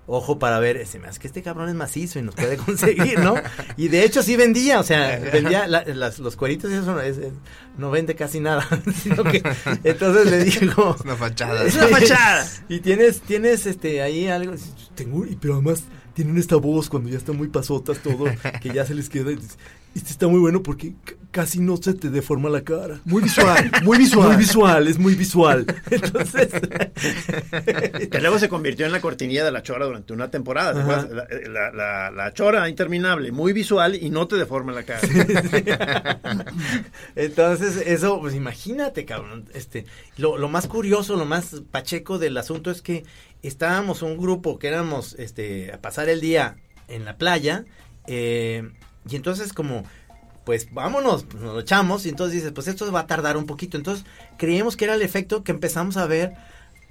ojo 0.05 0.37
para 0.39 0.59
ver, 0.59 0.85
se 0.85 0.99
me 0.99 1.07
hace 1.07 1.19
que 1.19 1.27
este 1.27 1.41
cabrón 1.41 1.69
es 1.69 1.75
macizo 1.75 2.19
y 2.19 2.21
nos 2.23 2.35
puede 2.35 2.57
conseguir, 2.57 3.19
¿no? 3.19 3.35
Y 3.77 3.87
de 3.87 4.03
hecho 4.03 4.21
sí 4.21 4.35
vendía, 4.35 4.79
o 4.79 4.83
sea, 4.83 5.17
vendía 5.31 5.65
la- 5.67 5.83
las- 5.85 6.19
los 6.19 6.35
cueritos 6.35 6.69
y 6.71 6.75
eso 6.75 6.99
es- 6.99 7.17
es- 7.17 7.33
no 7.77 7.89
vende 7.91 8.15
casi 8.15 8.39
nada, 8.39 8.67
sino 9.03 9.23
que 9.23 9.41
entonces 9.83 10.29
le 10.29 10.43
dijo, 10.43 10.95
Es 10.99 11.01
una 11.05 11.15
fachada. 11.15 11.63
Es 11.63 11.75
una 11.75 11.87
fachada. 11.87 12.45
y 12.69 12.79
tienes, 12.81 13.21
tienes 13.21 13.65
este 13.65 14.01
ahí 14.01 14.27
algo. 14.27 14.53
Tengo, 14.95 15.25
pero 15.39 15.55
además 15.55 15.83
tienen 16.13 16.37
esta 16.37 16.57
voz 16.57 16.89
cuando 16.89 17.09
ya 17.09 17.17
están 17.17 17.37
muy 17.37 17.47
pasotas 17.47 17.97
todo, 17.99 18.25
que 18.61 18.69
ya 18.69 18.85
se 18.85 18.93
les 18.93 19.09
queda. 19.09 19.31
Este 19.95 20.09
está 20.09 20.27
muy 20.27 20.39
bueno 20.39 20.63
porque 20.63 20.93
casi 21.29 21.59
no 21.59 21.77
se 21.77 21.93
te 21.93 22.09
deforma 22.09 22.49
la 22.49 22.61
cara. 22.61 22.99
Muy 23.05 23.21
visual, 23.23 23.71
muy 23.83 23.97
visual. 23.99 24.27
Muy 24.29 24.37
visual, 24.37 24.87
es 24.87 24.97
muy 24.99 25.15
visual. 25.15 25.65
Entonces. 25.91 26.49
Que 28.09 28.19
luego 28.19 28.39
se 28.39 28.49
convirtió 28.49 28.85
en 28.85 28.91
la 28.91 29.01
cortinilla 29.01 29.43
de 29.45 29.51
la 29.51 29.61
chora 29.63 29.85
durante 29.85 30.13
una 30.13 30.29
temporada. 30.31 30.73
la- 30.83 31.71
la- 31.71 32.11
la 32.11 32.33
chora 32.33 32.67
interminable, 32.69 33.31
muy 33.31 33.53
visual 33.53 33.95
y 33.95 34.09
no 34.09 34.27
te 34.27 34.35
deforma 34.35 34.71
la 34.73 34.83
cara. 34.83 35.01
Entonces, 37.15 37.77
eso, 37.85 38.19
pues 38.19 38.35
imagínate, 38.35 39.05
cabrón. 39.05 39.45
Este, 39.53 39.85
lo, 40.17 40.37
lo 40.37 40.49
más 40.49 40.67
curioso, 40.67 41.15
lo 41.15 41.25
más 41.25 41.61
pacheco 41.71 42.19
del 42.19 42.37
asunto 42.37 42.71
es 42.71 42.81
que 42.81 43.03
estábamos 43.41 44.01
un 44.01 44.17
grupo 44.17 44.57
que 44.59 44.67
éramos 44.67 45.15
este, 45.19 45.71
a 45.71 45.79
pasar 45.81 46.09
el 46.09 46.21
día 46.21 46.57
en 46.87 47.05
la 47.05 47.17
playa. 47.17 47.65
eh, 48.07 48.69
y 49.09 49.15
entonces, 49.15 49.53
como, 49.53 49.83
pues 50.45 50.73
vámonos, 50.73 51.23
pues, 51.23 51.43
nos 51.43 51.53
lo 51.53 51.59
echamos. 51.59 52.05
Y 52.05 52.09
entonces 52.09 52.35
dices, 52.35 52.51
pues 52.51 52.67
esto 52.67 52.91
va 52.91 53.01
a 53.01 53.07
tardar 53.07 53.37
un 53.37 53.45
poquito. 53.45 53.77
Entonces, 53.77 54.05
creíamos 54.37 54.77
que 54.77 54.85
era 54.85 54.95
el 54.95 55.01
efecto 55.01 55.43
que 55.43 55.51
empezamos 55.51 55.97
a 55.97 56.05
ver 56.05 56.33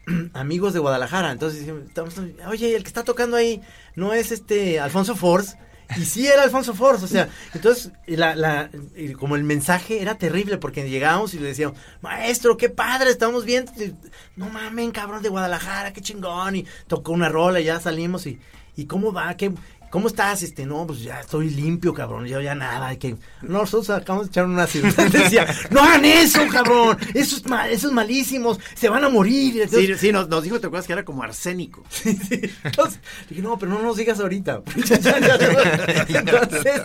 amigos 0.34 0.72
de 0.72 0.80
Guadalajara. 0.80 1.32
Entonces, 1.32 1.66
estamos, 1.86 2.14
oye, 2.48 2.76
el 2.76 2.82
que 2.82 2.88
está 2.88 3.04
tocando 3.04 3.36
ahí 3.36 3.60
no 3.96 4.12
es 4.12 4.32
este 4.32 4.80
Alfonso 4.80 5.14
Force. 5.16 5.56
Y 5.96 6.06
sí 6.06 6.26
era 6.26 6.42
Alfonso 6.42 6.72
Force, 6.72 7.04
o 7.04 7.08
sea, 7.08 7.28
entonces, 7.54 7.92
la, 8.06 8.34
la, 8.34 8.70
como 9.18 9.36
el 9.36 9.44
mensaje 9.44 10.00
era 10.00 10.16
terrible 10.16 10.56
porque 10.56 10.88
llegábamos 10.88 11.34
y 11.34 11.38
le 11.38 11.48
decíamos, 11.48 11.76
maestro, 12.00 12.56
qué 12.56 12.70
padre, 12.70 13.10
estamos 13.10 13.44
bien, 13.44 13.66
no 14.36 14.48
mamen, 14.48 14.90
cabrón 14.90 15.22
de 15.22 15.28
Guadalajara, 15.28 15.92
qué 15.92 16.00
chingón, 16.00 16.56
y 16.56 16.66
tocó 16.86 17.12
una 17.12 17.28
rola 17.28 17.60
y 17.60 17.64
ya 17.64 17.78
salimos 17.78 18.26
y, 18.26 18.38
y 18.74 18.86
cómo 18.86 19.12
va, 19.12 19.36
qué, 19.36 19.52
¿Cómo 19.92 20.08
estás? 20.08 20.42
Este, 20.42 20.64
no, 20.64 20.86
pues 20.86 21.02
ya 21.02 21.20
estoy 21.20 21.50
limpio, 21.50 21.92
cabrón. 21.92 22.24
Yo 22.24 22.40
ya 22.40 22.54
nada. 22.54 22.86
hay 22.86 22.96
Que... 22.96 23.14
Nosotros 23.42 23.90
acabamos 23.90 24.28
de 24.28 24.30
echar 24.30 24.46
una 24.46 24.66
cirugía. 24.66 25.04
Decía, 25.10 25.46
no 25.68 25.82
hagan 25.82 26.06
eso, 26.06 26.40
cabrón. 26.50 26.96
Eso 27.12 27.36
es, 27.36 27.44
mal, 27.44 27.70
eso 27.70 27.88
es 27.88 27.92
malísimo. 27.92 28.56
Se 28.74 28.88
van 28.88 29.04
a 29.04 29.10
morir. 29.10 29.60
Entonces, 29.60 30.00
Sí, 30.00 30.06
sí, 30.06 30.10
nos, 30.10 30.30
nos 30.30 30.44
dijo, 30.44 30.58
¿te 30.60 30.68
acuerdas 30.68 30.86
que 30.86 30.94
era 30.94 31.04
como 31.04 31.22
arsénico? 31.22 31.84
Sí, 31.90 32.16
sí. 32.16 32.40
Entonces, 32.64 33.00
dije, 33.28 33.42
no, 33.42 33.58
pero 33.58 33.72
no 33.72 33.82
nos 33.82 33.98
digas 33.98 34.18
ahorita. 34.18 34.62
Entonces, 36.08 36.82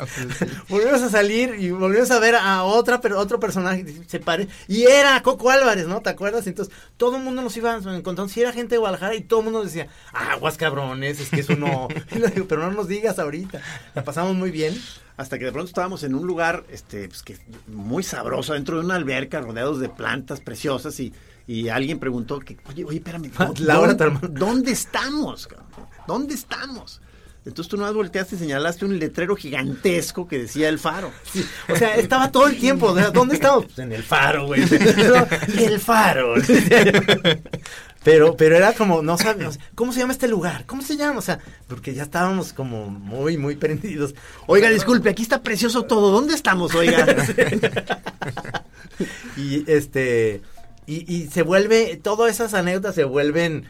volvimos 0.67 1.01
a 1.01 1.09
salir 1.09 1.55
y 1.57 1.71
volvimos 1.71 2.11
a 2.11 2.19
ver 2.19 2.35
a 2.35 2.63
otra, 2.63 2.99
pero 2.99 3.19
otro 3.19 3.39
personaje, 3.39 3.85
se 4.05 4.19
pare, 4.19 4.49
y 4.67 4.83
era 4.83 5.23
Coco 5.23 5.49
Álvarez, 5.49 5.87
¿no? 5.87 6.01
¿Te 6.01 6.09
acuerdas? 6.09 6.45
Entonces, 6.45 6.75
todo 6.97 7.15
el 7.15 7.23
mundo 7.23 7.41
nos 7.41 7.55
iba 7.57 7.73
encontrando, 7.73 8.27
si 8.27 8.41
era 8.41 8.51
gente 8.51 8.75
de 8.75 8.79
Guadalajara 8.79 9.15
y 9.15 9.21
todo 9.21 9.39
el 9.39 9.45
mundo 9.45 9.63
decía, 9.63 9.87
aguas 10.13 10.57
cabrones, 10.57 11.19
es 11.19 11.29
que 11.29 11.39
eso 11.39 11.55
no, 11.55 11.87
y 12.11 12.19
le 12.19 12.27
digo, 12.27 12.47
pero 12.47 12.61
no 12.63 12.71
nos 12.71 12.87
digas 12.87 12.96
ahorita. 13.05 13.61
La 13.95 14.03
pasamos 14.03 14.35
muy 14.35 14.51
bien. 14.51 14.75
Hasta 15.17 15.39
que 15.39 15.45
de 15.45 15.51
pronto 15.51 15.67
estábamos 15.69 16.03
en 16.03 16.13
un 16.13 16.27
lugar 16.27 16.63
este, 16.71 17.07
pues, 17.07 17.23
que 17.23 17.37
muy 17.67 18.03
sabroso, 18.03 18.53
dentro 18.53 18.77
de 18.77 18.85
una 18.85 18.95
alberca, 18.95 19.41
rodeados 19.41 19.79
de 19.79 19.89
plantas 19.89 20.41
preciosas, 20.41 20.99
y, 20.99 21.11
y 21.47 21.69
alguien 21.69 21.97
preguntó 21.97 22.39
que, 22.39 22.57
oye, 22.69 22.85
oye, 22.85 22.97
espérame, 22.97 23.31
¿dó- 23.31 23.53
Laura 23.59 23.93
¿dónde, 23.95 24.03
Tarma- 24.05 24.21
¿dónde 24.29 24.71
estamos? 24.71 25.49
¿Dónde 26.07 26.35
estamos? 26.35 27.01
Entonces 27.45 27.69
tú 27.69 27.77
nomás 27.77 27.93
volteaste 27.93 28.35
y 28.35 28.39
señalaste 28.39 28.83
un 28.83 28.99
letrero 28.99 29.33
gigantesco 29.35 30.27
que 30.27 30.37
decía 30.37 30.67
el 30.67 30.77
faro. 30.79 31.11
O 31.69 31.75
sea, 31.77 31.95
estaba 31.95 32.29
todo 32.29 32.45
el 32.47 32.57
tiempo. 32.59 32.87
o 32.87 32.95
sea, 32.95 33.09
¿Dónde 33.09 33.35
estamos? 33.41 33.65
Pues 33.67 33.79
en 33.79 33.93
el 33.93 34.03
faro, 34.03 34.47
güey. 34.47 34.63
el 35.57 35.79
faro. 35.79 36.33
Pero, 38.11 38.37
pero 38.37 38.55
era 38.55 38.73
como, 38.73 39.01
no 39.01 39.17
sabíamos, 39.17 39.59
¿cómo 39.75 39.91
se 39.91 39.99
llama 39.99 40.13
este 40.13 40.27
lugar? 40.29 40.65
¿Cómo 40.65 40.81
se 40.81 40.95
llama? 40.95 41.19
O 41.19 41.21
sea, 41.21 41.39
porque 41.67 41.93
ya 41.93 42.03
estábamos 42.03 42.53
como 42.53 42.89
muy, 42.89 43.37
muy 43.37 43.55
prendidos. 43.57 44.15
Oiga, 44.45 44.69
disculpe, 44.69 45.09
aquí 45.09 45.23
está 45.23 45.41
precioso 45.43 45.83
todo. 45.83 46.11
¿Dónde 46.11 46.33
estamos, 46.33 46.73
oiga? 46.73 47.05
Y 49.35 49.69
este, 49.71 50.41
y, 50.85 51.13
y 51.13 51.27
se 51.27 51.43
vuelve, 51.43 51.99
todas 52.01 52.31
esas 52.31 52.53
anécdotas 52.53 52.95
se 52.95 53.03
vuelven 53.03 53.65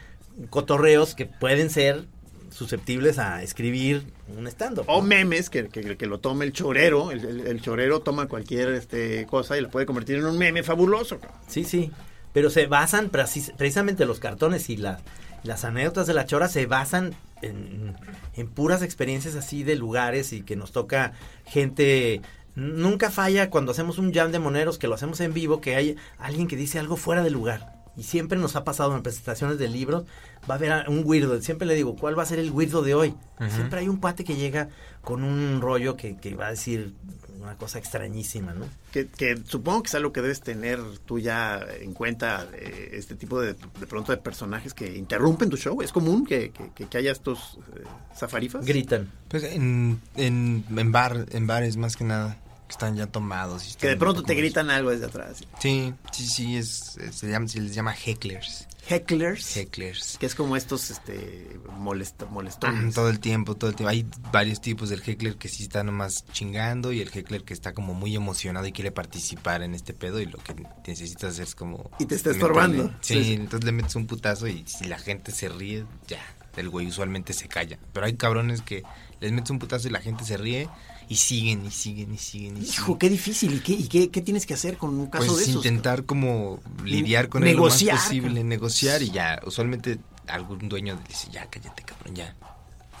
cotorreos 0.50 1.14
que 1.14 1.26
pueden 1.26 1.68
ser 1.70 2.06
susceptibles 2.50 3.18
a 3.18 3.42
escribir 3.42 4.04
un 4.36 4.46
stand-up. 4.46 4.84
O 4.88 5.02
memes 5.02 5.50
que, 5.50 5.68
que, 5.68 5.96
que 5.96 6.06
lo 6.06 6.18
tome 6.20 6.44
el 6.46 6.52
chorero. 6.52 7.10
El, 7.12 7.24
el- 7.24 7.46
el 7.46 7.60
chorero 7.60 8.00
toma 8.00 8.26
cualquier 8.26 8.70
este, 8.70 9.26
cosa 9.26 9.58
y 9.58 9.60
la 9.60 9.68
puede 9.68 9.84
convertir 9.86 10.16
en 10.16 10.24
un 10.26 10.38
meme 10.38 10.62
fabuloso. 10.62 11.18
Sí, 11.46 11.64
sí. 11.64 11.90
Pero 12.32 12.50
se 12.50 12.66
basan, 12.66 13.10
precis- 13.10 13.52
precisamente 13.56 14.04
los 14.06 14.18
cartones 14.20 14.70
y 14.70 14.76
la- 14.76 15.00
las 15.44 15.64
anécdotas 15.64 16.06
de 16.06 16.14
la 16.14 16.26
chora 16.26 16.48
se 16.48 16.66
basan 16.66 17.14
en, 17.42 17.94
en 18.34 18.48
puras 18.48 18.82
experiencias 18.82 19.34
así 19.36 19.62
de 19.62 19.76
lugares 19.76 20.32
y 20.32 20.42
que 20.42 20.56
nos 20.56 20.72
toca 20.72 21.12
gente. 21.46 22.20
Nunca 22.54 23.10
falla 23.10 23.50
cuando 23.50 23.70
hacemos 23.72 23.98
un 23.98 24.12
jam 24.12 24.32
de 24.32 24.40
moneros 24.40 24.78
que 24.78 24.88
lo 24.88 24.94
hacemos 24.96 25.20
en 25.20 25.32
vivo, 25.32 25.60
que 25.60 25.76
hay 25.76 25.96
alguien 26.18 26.48
que 26.48 26.56
dice 26.56 26.78
algo 26.80 26.96
fuera 26.96 27.22
de 27.22 27.30
lugar. 27.30 27.72
Y 27.96 28.02
siempre 28.04 28.38
nos 28.38 28.54
ha 28.56 28.64
pasado 28.64 28.94
en 28.96 29.02
presentaciones 29.02 29.58
de 29.58 29.68
libros, 29.68 30.04
va 30.48 30.54
a 30.54 30.56
haber 30.58 30.88
un 30.88 31.02
weirdo. 31.04 31.40
Siempre 31.40 31.66
le 31.66 31.74
digo, 31.74 31.96
¿cuál 31.96 32.16
va 32.18 32.22
a 32.22 32.26
ser 32.26 32.38
el 32.40 32.50
weirdo 32.50 32.82
de 32.82 32.94
hoy? 32.94 33.14
Siempre 33.50 33.80
hay 33.80 33.88
un 33.88 33.96
cuate 33.98 34.24
que 34.24 34.36
llega 34.36 34.68
con 35.08 35.24
un 35.24 35.62
rollo 35.62 35.96
que, 35.96 36.18
que 36.18 36.34
va 36.34 36.48
a 36.48 36.50
decir 36.50 36.92
una 37.40 37.54
cosa 37.56 37.78
extrañísima, 37.78 38.52
¿no? 38.52 38.66
Que, 38.92 39.06
que 39.06 39.38
supongo 39.46 39.82
que 39.82 39.86
es 39.88 39.94
algo 39.94 40.12
que 40.12 40.20
debes 40.20 40.42
tener 40.42 40.80
tú 41.06 41.18
ya 41.18 41.64
en 41.80 41.94
cuenta, 41.94 42.46
eh, 42.52 42.90
este 42.92 43.14
tipo 43.14 43.40
de, 43.40 43.54
de 43.54 43.86
pronto 43.86 44.12
de 44.12 44.18
personajes 44.18 44.74
que 44.74 44.94
interrumpen 44.98 45.48
tu 45.48 45.56
show. 45.56 45.80
¿Es 45.80 45.92
común 45.92 46.26
que, 46.26 46.50
que- 46.74 46.86
que- 46.86 46.98
haya 46.98 47.10
estos 47.10 47.58
eh, 47.74 47.84
zafarifas? 48.14 48.66
Gritan. 48.66 49.10
Pues 49.28 49.44
en, 49.44 49.98
en, 50.16 50.62
en 50.76 50.92
bar, 50.92 51.24
en 51.30 51.46
bares 51.46 51.78
más 51.78 51.96
que 51.96 52.04
nada. 52.04 52.36
que 52.66 52.72
están 52.72 52.94
ya 52.94 53.06
tomados. 53.06 53.62
y 53.62 53.76
Que 53.78 53.86
de 53.86 53.92
están 53.94 53.98
pronto 54.00 54.22
te 54.24 54.34
gritan 54.34 54.68
algo 54.68 54.90
desde 54.90 55.06
atrás. 55.06 55.38
Sí, 55.58 55.94
sí, 56.12 56.26
sí, 56.26 56.56
es, 56.58 56.98
es- 56.98 57.14
se, 57.14 57.30
llama, 57.30 57.48
se 57.48 57.62
les 57.62 57.74
llama 57.74 57.94
hecklers. 57.94 58.67
Hecklers. 58.88 59.56
Hecklers. 59.56 60.16
Que 60.18 60.26
es 60.26 60.34
como 60.34 60.56
estos 60.56 60.90
este 60.90 61.60
molest, 61.76 62.22
Ah, 62.22 62.26
molestones. 62.30 62.94
todo 62.94 63.08
el 63.10 63.20
tiempo, 63.20 63.54
todo 63.54 63.70
el 63.70 63.76
tiempo. 63.76 63.90
Hay 63.90 64.06
varios 64.32 64.60
tipos 64.60 64.88
del 64.88 65.02
heckler 65.06 65.36
que 65.36 65.48
sí 65.48 65.64
está 65.64 65.84
nomás 65.84 66.24
chingando 66.32 66.92
y 66.92 67.00
el 67.00 67.08
heckler 67.12 67.44
que 67.44 67.52
está 67.54 67.74
como 67.74 67.94
muy 67.94 68.16
emocionado 68.16 68.66
y 68.66 68.72
quiere 68.72 68.90
participar 68.90 69.62
en 69.62 69.74
este 69.74 69.92
pedo 69.94 70.20
y 70.20 70.26
lo 70.26 70.38
que 70.38 70.54
necesitas 70.86 71.32
hacer 71.32 71.44
es 71.44 71.54
como... 71.54 71.90
Y 71.98 72.06
te 72.06 72.14
está 72.14 72.30
estorbando. 72.30 72.88
Sí, 73.00 73.14
Sí, 73.14 73.24
sí. 73.24 73.32
entonces 73.34 73.64
le 73.64 73.72
metes 73.72 73.94
un 73.96 74.06
putazo 74.06 74.46
y 74.46 74.64
si 74.66 74.84
la 74.84 74.98
gente 74.98 75.32
se 75.32 75.48
ríe, 75.48 75.84
ya, 76.06 76.20
el 76.56 76.70
güey 76.70 76.86
usualmente 76.86 77.32
se 77.34 77.46
calla. 77.48 77.78
Pero 77.92 78.06
hay 78.06 78.16
cabrones 78.16 78.62
que 78.62 78.82
les 79.20 79.32
metes 79.32 79.50
un 79.50 79.58
putazo 79.58 79.88
y 79.88 79.90
la 79.90 80.00
gente 80.00 80.24
se 80.24 80.36
ríe 80.36 80.68
y 81.08 81.16
siguen 81.16 81.64
y 81.66 81.70
siguen 81.70 82.12
y 82.14 82.18
siguen 82.18 82.56
y 82.58 82.60
Hijo, 82.60 82.82
siguen. 82.84 82.98
qué 82.98 83.08
difícil. 83.10 83.54
¿Y 83.54 83.60
qué, 83.60 83.72
y 83.72 83.88
qué, 83.88 84.10
qué 84.10 84.20
tienes 84.22 84.44
que 84.46 84.54
hacer 84.54 84.76
con 84.76 84.90
un 84.98 85.06
caso 85.08 85.26
Pues 85.26 85.38
de 85.38 85.42
esos? 85.50 85.64
intentar 85.64 86.04
como 86.04 86.60
lidiar 86.84 87.28
con 87.28 87.42
él 87.44 87.50
lo 87.54 87.62
Negociar, 87.62 87.94
más 87.96 88.04
posible, 88.04 88.44
negociar 88.44 89.02
y 89.02 89.10
ya, 89.10 89.40
usualmente 89.46 89.98
algún 90.26 90.68
dueño 90.68 90.98
dice, 91.08 91.28
ya 91.32 91.46
cállate 91.46 91.82
cabrón, 91.84 92.14
ya. 92.14 92.34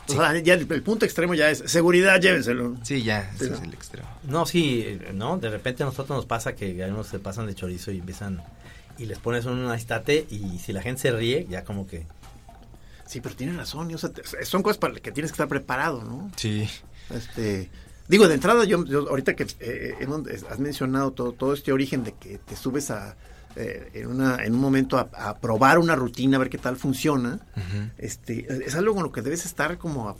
O 0.08 0.12
sea, 0.12 0.38
ya 0.40 0.54
el, 0.54 0.66
el 0.72 0.82
punto 0.82 1.04
extremo 1.04 1.34
ya 1.34 1.50
es 1.50 1.62
seguridad, 1.66 2.18
llévenselo. 2.18 2.76
Sí, 2.82 3.02
ya, 3.02 3.30
Sí, 3.36 3.44
ese 3.44 3.50
¿no? 3.50 3.56
es 3.56 3.62
el 3.62 3.74
extremo. 3.74 4.08
No, 4.24 4.46
sí, 4.46 4.82
eh, 4.86 5.10
no, 5.14 5.36
de 5.36 5.50
repente 5.50 5.82
a 5.82 5.86
nosotros 5.86 6.16
nos 6.16 6.24
pasa 6.24 6.54
que 6.54 6.82
algunos 6.82 7.08
se 7.08 7.18
pasan 7.18 7.46
de 7.46 7.54
chorizo 7.54 7.90
y 7.92 7.98
empiezan 7.98 8.42
y 8.96 9.04
les 9.04 9.18
pones 9.18 9.44
un 9.44 9.70
estate 9.72 10.26
y 10.30 10.58
si 10.60 10.72
la 10.72 10.80
gente 10.80 11.02
se 11.02 11.10
ríe, 11.12 11.46
ya 11.50 11.62
como 11.64 11.86
que 11.86 12.06
Sí, 13.06 13.20
pero 13.22 13.34
tienes 13.34 13.56
razón. 13.56 13.94
O 13.94 13.98
sea, 13.98 14.10
te- 14.12 14.22
son 14.44 14.62
cosas 14.62 14.76
para 14.78 14.92
las 14.94 15.02
que 15.02 15.12
tienes 15.12 15.30
que 15.30 15.34
estar 15.34 15.48
preparado, 15.48 16.02
¿no? 16.04 16.30
Sí. 16.36 16.68
Este, 17.10 17.70
digo, 18.08 18.26
de 18.28 18.34
entrada, 18.34 18.64
yo, 18.64 18.84
yo 18.84 19.08
ahorita 19.08 19.34
que 19.36 19.46
eh, 19.60 19.94
has 20.50 20.58
mencionado 20.58 21.12
todo, 21.12 21.32
todo 21.32 21.52
este 21.54 21.72
origen 21.72 22.04
de 22.04 22.12
que 22.12 22.38
te 22.38 22.56
subes 22.56 22.90
a 22.90 23.16
eh, 23.56 23.90
en, 23.94 24.06
una, 24.08 24.44
en 24.44 24.54
un 24.54 24.60
momento 24.60 24.98
a, 24.98 25.08
a 25.14 25.38
probar 25.38 25.78
una 25.78 25.96
rutina, 25.96 26.36
a 26.36 26.38
ver 26.40 26.48
qué 26.50 26.58
tal 26.58 26.76
funciona, 26.76 27.40
este, 27.96 28.46
es 28.64 28.74
algo 28.76 28.94
con 28.94 29.02
lo 29.02 29.10
que 29.12 29.22
debes 29.22 29.44
estar 29.46 29.78
como, 29.78 30.10
a- 30.10 30.16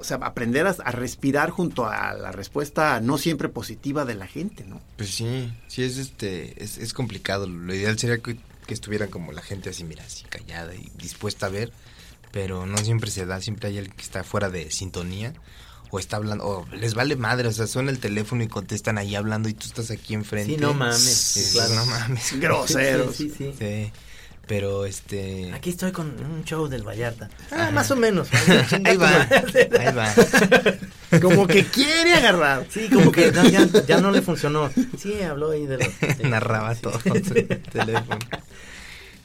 o 0.00 0.04
sea, 0.04 0.16
aprender 0.18 0.66
a, 0.66 0.72
respirar 0.90 1.50
junto 1.50 1.86
a 1.86 2.14
la 2.14 2.32
respuesta 2.32 3.00
no 3.00 3.18
siempre 3.18 3.48
positiva 3.48 4.04
de 4.04 4.14
la 4.14 4.26
gente, 4.26 4.64
¿no? 4.64 4.80
Pues 4.96 5.10
sí, 5.10 5.52
sí 5.68 5.82
es 5.82 5.98
este, 5.98 6.62
es, 6.62 6.78
es 6.78 6.92
complicado. 6.94 7.46
Lo 7.46 7.74
ideal 7.74 7.98
sería 7.98 8.18
que, 8.18 8.38
que 8.66 8.74
estuvieran 8.74 9.10
como 9.10 9.32
la 9.32 9.42
gente 9.42 9.70
así, 9.70 9.84
mira, 9.84 10.04
así 10.04 10.24
callada 10.24 10.74
y 10.74 10.90
dispuesta 10.96 11.46
a 11.46 11.50
ver, 11.50 11.72
pero 12.32 12.64
no 12.66 12.78
siempre 12.78 13.10
se 13.10 13.26
da, 13.26 13.40
siempre 13.40 13.68
hay 13.68 13.78
alguien 13.78 13.96
que 13.96 14.02
está 14.02 14.24
fuera 14.24 14.48
de 14.50 14.70
sintonía 14.70 15.34
o 15.96 15.98
está 15.98 16.16
hablando, 16.16 16.44
o 16.46 16.66
les 16.74 16.94
vale 16.94 17.16
madre, 17.16 17.48
o 17.48 17.52
sea, 17.52 17.66
suena 17.66 17.90
el 17.90 17.98
teléfono 17.98 18.42
y 18.42 18.48
contestan 18.48 18.98
ahí 18.98 19.14
hablando 19.14 19.48
y 19.48 19.54
tú 19.54 19.66
estás 19.66 19.90
aquí 19.90 20.14
enfrente. 20.14 20.54
Sí, 20.54 20.60
no 20.60 20.74
mames, 20.74 21.02
Sí, 21.02 21.52
claro. 21.52 21.74
No 21.74 21.86
mames. 21.86 22.32
Groseros. 22.40 23.16
Sí, 23.16 23.30
sí, 23.30 23.52
sí. 23.52 23.54
Sí, 23.58 23.92
pero 24.46 24.84
este... 24.84 25.52
Aquí 25.54 25.70
estoy 25.70 25.92
con 25.92 26.08
un 26.08 26.44
show 26.44 26.68
del 26.68 26.82
Vallarta. 26.86 27.28
Ah, 27.50 27.70
más 27.72 27.90
o 27.90 27.96
menos. 27.96 28.28
Ahí 28.84 28.96
va, 28.96 29.10
ahí 29.22 29.94
va. 29.94 30.14
Como 31.20 31.46
que 31.46 31.64
quiere 31.64 32.12
agarrar. 32.14 32.66
Sí, 32.68 32.88
como 32.92 33.10
que 33.10 33.32
no, 33.32 33.48
ya, 33.48 33.66
ya 33.86 34.00
no 34.00 34.10
le 34.10 34.22
funcionó. 34.22 34.70
Sí, 34.98 35.22
habló 35.22 35.52
ahí 35.52 35.64
de 35.66 35.78
los... 35.78 36.20
Narraba 36.20 36.74
todo 36.74 37.00
en 37.04 37.16
el 37.16 37.62
teléfono. 37.62 38.18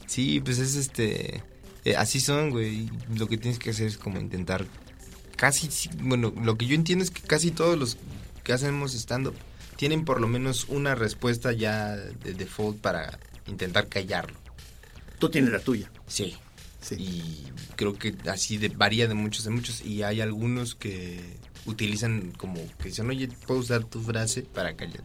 Sí, 0.06 0.40
pues 0.40 0.58
es 0.58 0.76
este. 0.76 1.42
eh, 1.84 1.96
así 1.96 2.20
son, 2.20 2.50
güey. 2.50 2.90
Lo 3.16 3.26
que 3.26 3.36
tienes 3.36 3.58
que 3.58 3.70
hacer 3.70 3.86
es 3.86 3.98
como 3.98 4.20
intentar. 4.20 4.64
Casi. 5.42 5.90
Bueno, 6.00 6.32
lo 6.40 6.56
que 6.56 6.66
yo 6.66 6.76
entiendo 6.76 7.02
es 7.02 7.10
que 7.10 7.20
casi 7.20 7.50
todos 7.50 7.76
los 7.76 7.96
que 8.44 8.52
hacemos 8.52 8.94
stand-up 8.94 9.34
tienen 9.74 10.04
por 10.04 10.20
lo 10.20 10.28
menos 10.28 10.66
una 10.68 10.94
respuesta 10.94 11.50
ya 11.50 11.96
de 11.96 12.34
default 12.34 12.80
para 12.80 13.18
intentar 13.48 13.88
callarlo. 13.88 14.38
Tú 15.18 15.30
tienes 15.30 15.50
la 15.50 15.58
tuya. 15.58 15.90
Sí. 16.06 16.36
Sí. 16.80 16.94
Y 16.96 17.52
creo 17.74 17.98
que 17.98 18.14
así 18.30 18.56
de, 18.56 18.68
varía 18.68 19.08
de 19.08 19.14
muchos, 19.14 19.42
de 19.42 19.50
muchos. 19.50 19.84
Y 19.84 20.04
hay 20.04 20.20
algunos 20.20 20.76
que 20.76 21.18
utilizan 21.66 22.30
como 22.38 22.54
que 22.78 22.90
dicen, 22.90 23.10
oye, 23.10 23.28
puedo 23.44 23.58
usar 23.58 23.82
tu 23.82 24.00
frase 24.00 24.42
para 24.42 24.76
callar. 24.76 25.02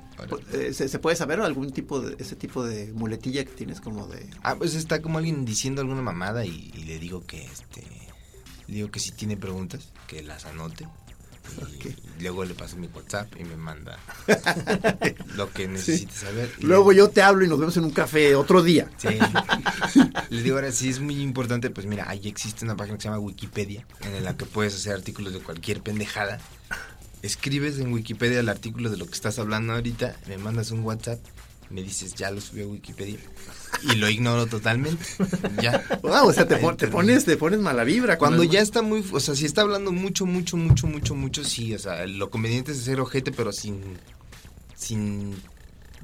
Eh, 0.54 0.72
¿Se, 0.72 0.88
se 0.88 1.00
puede 1.00 1.16
saber 1.16 1.42
algún 1.42 1.72
tipo 1.72 2.00
de, 2.00 2.16
ese 2.24 2.36
tipo 2.36 2.64
de 2.64 2.94
muletilla 2.94 3.44
que 3.44 3.54
tienes 3.54 3.82
como 3.82 4.06
de... 4.06 4.30
Ah, 4.44 4.56
pues 4.56 4.76
está 4.76 5.02
como 5.02 5.18
alguien 5.18 5.46
diciendo 5.46 5.82
alguna 5.82 6.04
mamada 6.04 6.46
y, 6.46 6.72
y 6.76 6.84
le 6.84 7.00
digo 7.00 7.26
que 7.26 7.44
este 7.44 7.82
le 8.68 8.76
digo 8.76 8.92
que 8.92 9.00
si 9.00 9.12
tiene 9.12 9.38
preguntas, 9.38 9.94
que 10.08 10.24
las 10.24 10.46
anote. 10.46 10.88
Y 12.20 12.24
luego 12.24 12.44
le 12.46 12.56
paso 12.56 12.78
mi 12.78 12.88
WhatsApp 12.88 13.32
y 13.40 13.44
me 13.44 13.56
manda 13.56 14.00
lo 15.36 15.52
que 15.52 15.68
necesite 15.68 16.12
saber. 16.12 16.52
Luego 16.62 16.92
yo 16.92 17.10
te 17.10 17.22
hablo 17.22 17.46
y 17.46 17.48
nos 17.48 17.60
vemos 17.60 17.78
en 17.78 17.84
un 17.84 17.92
café 17.92 18.36
otro 18.36 18.64
día. 18.64 18.90
Sí. 18.98 19.10
Le 20.32 20.42
digo 20.42 20.56
ahora 20.56 20.72
sí 20.72 20.90
es 20.90 21.00
muy 21.00 21.22
importante, 21.22 21.70
pues 21.70 21.86
mira, 21.86 22.10
ahí 22.10 22.28
existe 22.28 22.66
una 22.66 22.76
página 22.76 22.98
que 22.98 23.04
se 23.04 23.10
llama 23.10 23.20
Wikipedia, 23.20 23.86
en 24.02 24.24
la 24.24 24.36
que 24.36 24.46
puedes 24.46 24.74
hacer 24.74 24.94
artículos 24.96 25.32
de 25.32 25.40
cualquier 25.40 25.82
pendejada. 25.82 26.40
Escribes 27.22 27.78
en 27.78 27.94
Wikipedia 27.94 28.40
el 28.40 28.50
artículo 28.50 28.90
de 28.90 28.98
lo 28.98 29.06
que 29.06 29.14
estás 29.14 29.38
hablando 29.38 29.74
ahorita, 29.74 30.16
me 30.28 30.40
mandas 30.40 30.72
un 30.72 30.84
WhatsApp, 30.84 31.20
me 31.70 31.84
dices 31.84 32.14
ya 32.16 32.32
lo 32.32 32.40
subí 32.42 32.62
a 32.62 32.68
Wikipedia 32.68 33.20
y 33.84 33.96
lo 33.96 34.10
ignoro 34.10 34.46
totalmente. 34.48 35.06
Ya. 35.62 35.84
Wow, 36.04 36.28
o 36.30 36.34
sea, 36.34 36.48
te, 36.48 36.58
pon- 36.58 36.78
te 36.78 36.88
pones, 36.88 37.26
te 37.26 37.36
pones 37.38 37.60
mala 37.60 37.84
vibra. 37.84 38.18
Cuando 38.18 38.44
el- 38.44 38.50
ya 38.50 38.62
está 38.62 38.82
muy, 38.82 39.04
o 39.12 39.20
sea, 39.20 39.36
si 39.36 39.46
está 39.46 39.62
hablando 39.62 39.92
mucho, 39.92 40.26
mucho, 40.26 40.56
mucho, 40.58 40.88
mucho, 40.88 41.16
mucho, 41.16 41.44
sí, 41.44 41.74
o 41.74 41.80
sea, 41.80 42.06
lo 42.06 42.30
conveniente 42.30 42.72
es 42.72 42.80
hacer 42.80 43.00
ojete, 43.00 43.32
pero 43.32 43.52
sin, 43.52 43.82
sin 44.76 45.36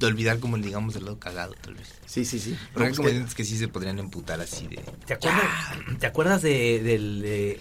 olvidar 0.06 0.38
como 0.38 0.56
digamos 0.58 0.96
el 0.96 1.04
lado 1.04 1.18
cagado, 1.18 1.54
tal 1.60 1.74
vez. 1.74 1.88
Sí, 2.06 2.24
sí, 2.24 2.38
sí. 2.38 2.56
Pero 2.72 2.84
hay 2.86 2.90
No, 2.92 2.96
pues, 2.96 2.98
comediantes 2.98 3.34
que 3.34 3.44
sí 3.44 3.56
se 3.58 3.66
podrían 3.68 3.98
emputar 3.98 4.40
así 4.40 4.68
de... 4.68 4.76
¿Te 5.06 5.14
acuerdas, 5.14 5.42
¿te 5.98 6.06
acuerdas 6.06 6.42
de, 6.42 6.80
del, 6.82 7.22
de- 7.22 7.58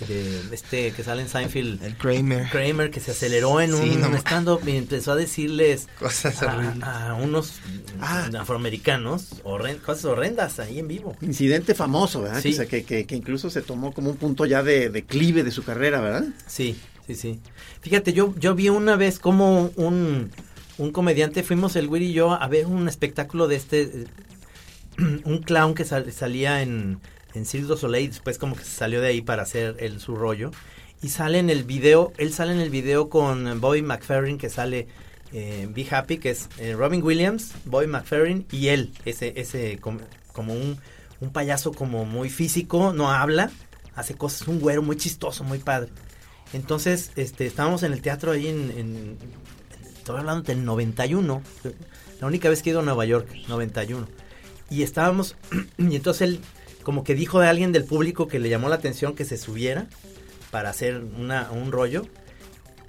de 0.50 0.56
este 0.56 0.92
que 0.92 1.04
sale 1.04 1.24
en 1.24 1.30
Seinfeld? 1.30 1.82
El 1.84 1.98
Kramer. 1.98 2.50
Kramer 2.50 2.92
que 2.92 3.00
se 3.00 3.12
aceleró 3.12 3.60
en 3.62 3.72
Sí, 3.76 3.90
un 3.90 4.02
no 4.02 4.16
stand-up 4.18 4.62
y 4.68 4.78
empezó 4.78 5.14
a 5.14 5.16
decirles 5.16 5.88
Cosas 6.00 6.42
horribles. 6.44 6.84
a, 6.84 7.10
a 7.10 7.14
unos 7.16 7.54
Ah. 8.02 8.30
afroamericanos 8.40 9.42
horren- 9.44 9.80
cosas 9.82 10.06
horrendas 10.06 10.60
ahí 10.60 10.80
en 10.80 10.88
vivo. 10.88 11.16
Incidente 11.22 11.74
famoso, 11.76 12.22
¿verdad? 12.22 12.42
Sí. 12.42 12.56
Que, 12.70 12.84
que- 12.84 13.06
que 13.06 13.16
incluso 13.16 13.50
se 13.50 13.62
tomó 13.62 13.94
como 13.94 14.12
un 14.12 14.18
punto 14.18 14.46
ya 14.46 14.62
de 14.64 14.90
declive 14.90 15.44
de 15.44 15.52
su 15.52 15.64
carrera, 15.64 16.00
¿verdad? 16.02 16.26
Sí, 16.48 16.78
sí, 17.08 17.16
sí. 17.16 17.40
Fíjate, 17.82 18.14
yo, 18.14 18.34
yo 18.38 18.56
vi 18.56 18.70
una 18.70 18.96
vez 18.96 19.20
como 19.20 19.72
un, 19.76 20.32
un 20.78 20.92
comediante, 20.92 21.44
fuimos 21.44 21.76
el 21.76 21.88
Will 21.88 22.04
y 22.04 22.14
yo 22.14 22.32
a 22.32 22.48
ver 22.48 22.66
un 22.68 22.88
espectáculo 22.88 23.48
de 23.48 23.56
este, 23.56 23.82
eh, 23.84 24.06
un 25.26 25.40
clown 25.40 25.74
que 25.76 25.86
sal- 25.86 26.12
salía 26.12 26.62
en, 26.62 27.00
en 27.34 27.46
Cirque 27.46 27.68
du 27.68 27.78
Soleil, 27.78 28.10
después 28.10 28.38
como 28.38 28.56
que 28.56 28.64
se 28.64 28.72
salió 28.72 29.02
de 29.02 29.08
ahí 29.08 29.22
para 29.22 29.44
hacer 29.44 29.76
el, 29.80 30.00
su 30.00 30.16
rollo. 30.16 30.52
Y 31.02 31.10
sale 31.10 31.40
en 31.40 31.50
el 31.50 31.64
video, 31.64 32.14
él 32.18 32.32
sale 32.34 32.54
en 32.54 32.60
el 32.62 32.70
video 32.70 33.10
con 33.10 33.60
Bobby 33.60 33.82
McFerrin, 33.82 34.38
que 34.38 34.50
sale 34.50 34.88
eh, 35.34 35.68
Be 35.70 35.86
Happy, 35.92 36.18
que 36.18 36.30
es 36.30 36.48
eh, 36.60 36.74
Robin 36.78 37.04
Williams, 37.04 37.52
Bobby 37.66 37.88
McFerrin 37.88 38.46
y 38.52 38.68
él, 38.70 38.94
ese, 39.04 39.34
ese 39.36 39.80
com- 39.80 40.00
como 40.32 40.54
un, 40.54 40.78
un 41.20 41.30
payaso 41.32 41.72
como 41.74 42.06
muy 42.06 42.30
físico, 42.30 42.94
no 42.94 43.12
habla, 43.12 43.52
hace 43.96 44.16
cosas, 44.16 44.48
un 44.48 44.60
güero 44.60 44.82
muy 44.82 44.96
chistoso, 44.96 45.44
muy 45.44 45.60
padre. 45.60 45.90
Entonces, 46.54 47.12
este, 47.16 47.48
estábamos 47.48 47.84
en 47.84 47.92
el 47.94 48.02
teatro 48.02 48.32
ahí 48.32 48.48
en- 48.48 49.18
estoy 50.04 50.20
hablando 50.20 50.44
del 50.44 50.66
91, 50.66 51.42
la 52.20 52.28
única 52.28 52.50
vez 52.50 52.62
que 52.62 52.70
he 52.70 52.74
ido 52.74 52.82
a 52.82 52.84
Nueva 52.84 53.06
York, 53.06 53.30
91. 53.48 54.06
Y 54.70 54.84
estábamos, 54.84 55.38
y 55.78 55.96
entonces 55.96 56.22
él 56.24 56.40
como 56.84 57.06
que 57.06 57.16
dijo 57.16 57.40
de 57.40 57.48
alguien 57.48 57.72
del 57.72 57.86
público 57.86 58.28
que 58.28 58.38
le 58.38 58.50
llamó 58.50 58.68
la 58.68 58.76
atención 58.76 59.16
que 59.16 59.24
se 59.24 59.38
subiera 59.38 59.88
para 60.52 60.70
hacer 60.70 60.98
una, 61.18 61.50
un 61.52 61.72
rollo. 61.72 62.06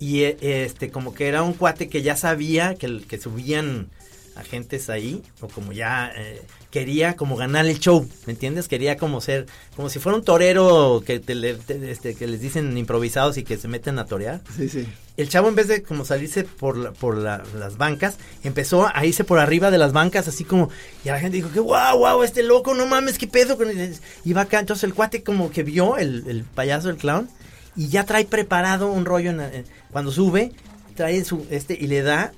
Y 0.01 0.23
eh, 0.23 0.37
este, 0.41 0.91
como 0.91 1.15
que 1.15 1.29
era 1.29 1.45
un 1.45 1.53
cuate 1.53 1.89
que 1.89 2.03
ya 2.03 2.17
sabía 2.17 2.75
que, 2.75 3.03
que 3.03 3.21
subían 3.21 3.91
agentes 4.35 4.91
ahí, 4.91 5.23
o 5.41 5.47
como 5.47 5.71
ya 5.71 6.11
eh, 6.17 6.43
quería 6.75 7.15
como 7.15 7.37
ganar 7.37 7.67
el 7.67 7.79
show, 7.79 8.05
¿me 8.27 8.33
entiendes? 8.33 8.67
Quería 8.67 8.97
como 8.97 9.21
ser, 9.21 9.47
como 9.77 9.89
si 9.89 10.01
fuera 10.01 10.19
un 10.19 10.25
torero 10.25 11.05
que, 11.07 11.21
te 11.21 11.37
te- 11.55 11.91
este, 11.93 12.17
que 12.17 12.27
les 12.27 12.41
dicen 12.41 12.77
improvisados 12.77 13.39
y 13.39 13.45
que 13.45 13.57
se 13.59 13.69
meten 13.69 14.01
a 14.01 14.07
torear. 14.07 14.41
Sí, 14.57 14.69
sí. 14.69 14.85
El 15.17 15.29
chavo 15.29 15.49
en 15.49 15.55
vez 15.55 15.69
de 15.69 15.85
como 15.85 16.05
salirse 16.05 16.43
por, 16.43 16.77
la- 16.77 16.91
por 16.91 17.17
la- 17.17 17.45
las 17.57 17.77
bancas, 17.77 18.17
empezó 18.43 18.89
a 18.93 19.07
irse 19.07 19.23
por 19.23 19.39
arriba 19.39 19.71
de 19.71 19.79
las 19.79 19.93
bancas, 19.93 20.27
así 20.27 20.43
como, 20.43 20.69
y 21.05 21.11
a 21.11 21.13
la 21.13 21.21
gente 21.21 21.37
dijo 21.37 21.53
que 21.53 21.61
wow, 21.61 21.97
wow, 21.97 22.25
este 22.25 22.43
loco, 22.43 22.75
no 22.75 22.87
mames, 22.87 23.19
qué 23.19 23.29
pedo. 23.29 23.57
con 23.57 23.71
él?". 23.71 23.95
Iba 24.25 24.41
acá, 24.41 24.59
entonces 24.59 24.83
el 24.83 24.95
cuate 24.95 25.23
como 25.23 25.53
que 25.53 25.63
vio 25.63 25.97
el, 25.97 26.25
el 26.27 26.43
payaso, 26.43 26.91
el 26.91 26.97
clown, 26.97 27.29
y 27.77 27.87
ya 27.87 28.05
trae 28.05 28.25
preparado 28.25 28.91
un 28.91 29.05
rollo 29.05 29.31
en, 29.31 29.41
en- 29.41 29.65
cuando 29.93 30.11
sube, 30.11 30.51
trae 30.97 31.25
su, 31.25 31.47
este, 31.51 31.79
y 31.81 31.87
le 31.87 32.03
da 32.03 32.33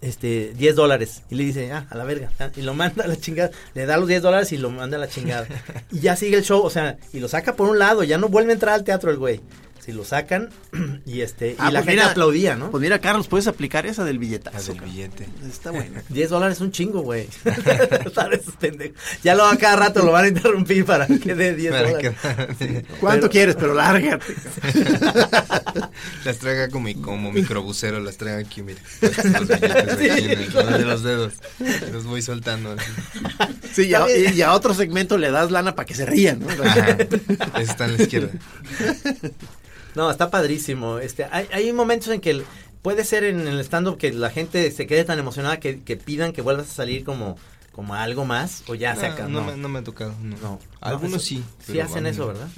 este 0.00 0.52
10 0.56 0.76
dólares 0.76 1.22
y 1.30 1.34
le 1.34 1.44
dice, 1.44 1.72
ah, 1.72 1.86
a 1.90 1.96
la 1.96 2.04
verga, 2.04 2.30
ah, 2.38 2.50
y 2.56 2.62
lo 2.62 2.74
manda 2.74 3.04
a 3.04 3.08
la 3.08 3.16
chingada, 3.16 3.50
le 3.74 3.86
da 3.86 3.96
los 3.96 4.08
10 4.08 4.22
dólares 4.22 4.52
y 4.52 4.56
lo 4.56 4.70
manda 4.70 4.96
a 4.96 5.00
la 5.00 5.08
chingada. 5.08 5.46
y 5.90 6.00
ya 6.00 6.16
sigue 6.16 6.36
el 6.36 6.44
show, 6.44 6.62
o 6.62 6.70
sea, 6.70 6.96
y 7.12 7.20
lo 7.20 7.28
saca 7.28 7.56
por 7.56 7.68
un 7.68 7.78
lado, 7.78 8.02
ya 8.02 8.18
no 8.18 8.28
vuelve 8.28 8.50
a 8.50 8.54
entrar 8.54 8.74
al 8.74 8.84
teatro 8.84 9.10
el 9.10 9.18
güey. 9.18 9.40
Si 9.84 9.92
lo 9.92 10.04
sacan 10.04 10.50
y 11.06 11.22
este 11.22 11.56
Ah, 11.58 11.70
y 11.70 11.72
la 11.72 11.80
pues 11.80 11.86
gente 11.86 11.90
mira, 12.02 12.10
aplaudía, 12.10 12.54
¿no? 12.54 12.70
Pues 12.70 12.82
mira, 12.82 12.98
Carlos, 13.00 13.28
puedes 13.28 13.46
aplicar 13.46 13.86
esa 13.86 14.04
del 14.04 14.18
billetazo. 14.18 14.58
Del 14.58 14.76
cabrón. 14.76 14.90
billete. 14.94 15.26
Está 15.48 15.70
bueno. 15.70 16.00
10 16.10 16.30
dólares 16.30 16.56
es 16.58 16.60
un 16.60 16.70
chingo, 16.72 17.00
güey. 17.00 17.26
Ya 19.22 19.34
lo 19.34 19.44
a 19.46 19.56
cada 19.56 19.76
rato 19.76 20.04
lo 20.04 20.12
van 20.12 20.26
a 20.26 20.28
interrumpir 20.28 20.84
para 20.84 21.06
que 21.06 21.34
dé 21.34 21.54
10 21.54 21.72
Para 21.72 21.90
dólares. 21.90 22.14
que- 22.58 22.82
¿Cuánto 23.00 23.22
Pero- 23.22 23.30
quieres? 23.32 23.56
Pero 23.56 23.74
lárgate. 23.74 24.34
Las 26.24 26.38
traiga 26.38 26.68
como, 26.68 26.88
como 27.02 27.32
microbusero, 27.32 28.00
las 28.00 28.16
traigo 28.16 28.38
aquí, 28.46 28.62
mira. 28.62 28.80
Los 29.00 29.48
billetes 29.48 30.10
aquí 30.12 30.24
en 30.32 30.40
el- 30.40 30.52
de 30.78 30.84
los 30.84 31.02
dedos. 31.02 31.34
Los 31.92 32.04
voy 32.04 32.22
soltando. 32.22 32.72
así. 32.78 32.90
Sí, 33.72 33.82
y 33.88 33.94
a, 33.94 34.04
y- 34.14 34.34
y 34.36 34.42
a 34.42 34.52
otro 34.52 34.74
segmento 34.74 35.16
le 35.18 35.30
das 35.30 35.50
lana 35.50 35.74
para 35.74 35.86
que 35.86 35.94
se 35.94 36.04
rían, 36.06 36.40
¿no? 36.40 36.48
Ajá. 36.64 36.96
Está 37.60 37.86
en 37.86 37.96
la 37.96 38.02
izquierda. 38.02 38.30
No, 39.94 40.10
está 40.10 40.30
padrísimo. 40.30 40.98
Este, 40.98 41.24
hay, 41.30 41.46
hay 41.52 41.72
momentos 41.72 42.08
en 42.08 42.20
que 42.20 42.30
el- 42.30 42.44
puede 42.82 43.04
ser 43.04 43.24
en 43.24 43.46
el 43.46 43.60
stand-up 43.60 43.98
que 43.98 44.12
la 44.12 44.30
gente 44.30 44.70
se 44.70 44.86
quede 44.86 45.04
tan 45.04 45.18
emocionada 45.18 45.58
que, 45.60 45.80
que 45.82 45.96
pidan 45.96 46.32
que 46.32 46.42
vuelvas 46.42 46.70
a 46.70 46.72
salir 46.72 47.04
como, 47.04 47.36
como 47.72 47.94
algo 47.94 48.24
más 48.24 48.62
o 48.68 48.74
ya 48.74 48.94
se 48.96 49.06
No, 49.08 49.12
acabó. 49.14 49.28
no, 49.30 49.40
No, 49.40 49.46
me, 49.46 49.56
no 49.56 49.68
me 49.68 49.78
ha 49.80 49.84
tocado. 49.84 50.14
No. 50.22 50.36
No. 50.38 50.58
Algunos 50.80 51.10
No, 51.10 51.16
eso- 51.18 51.26
sí. 51.26 51.44
sí 51.66 51.80
hacen 51.80 52.06
eso. 52.06 52.26
¿verdad? 52.28 52.48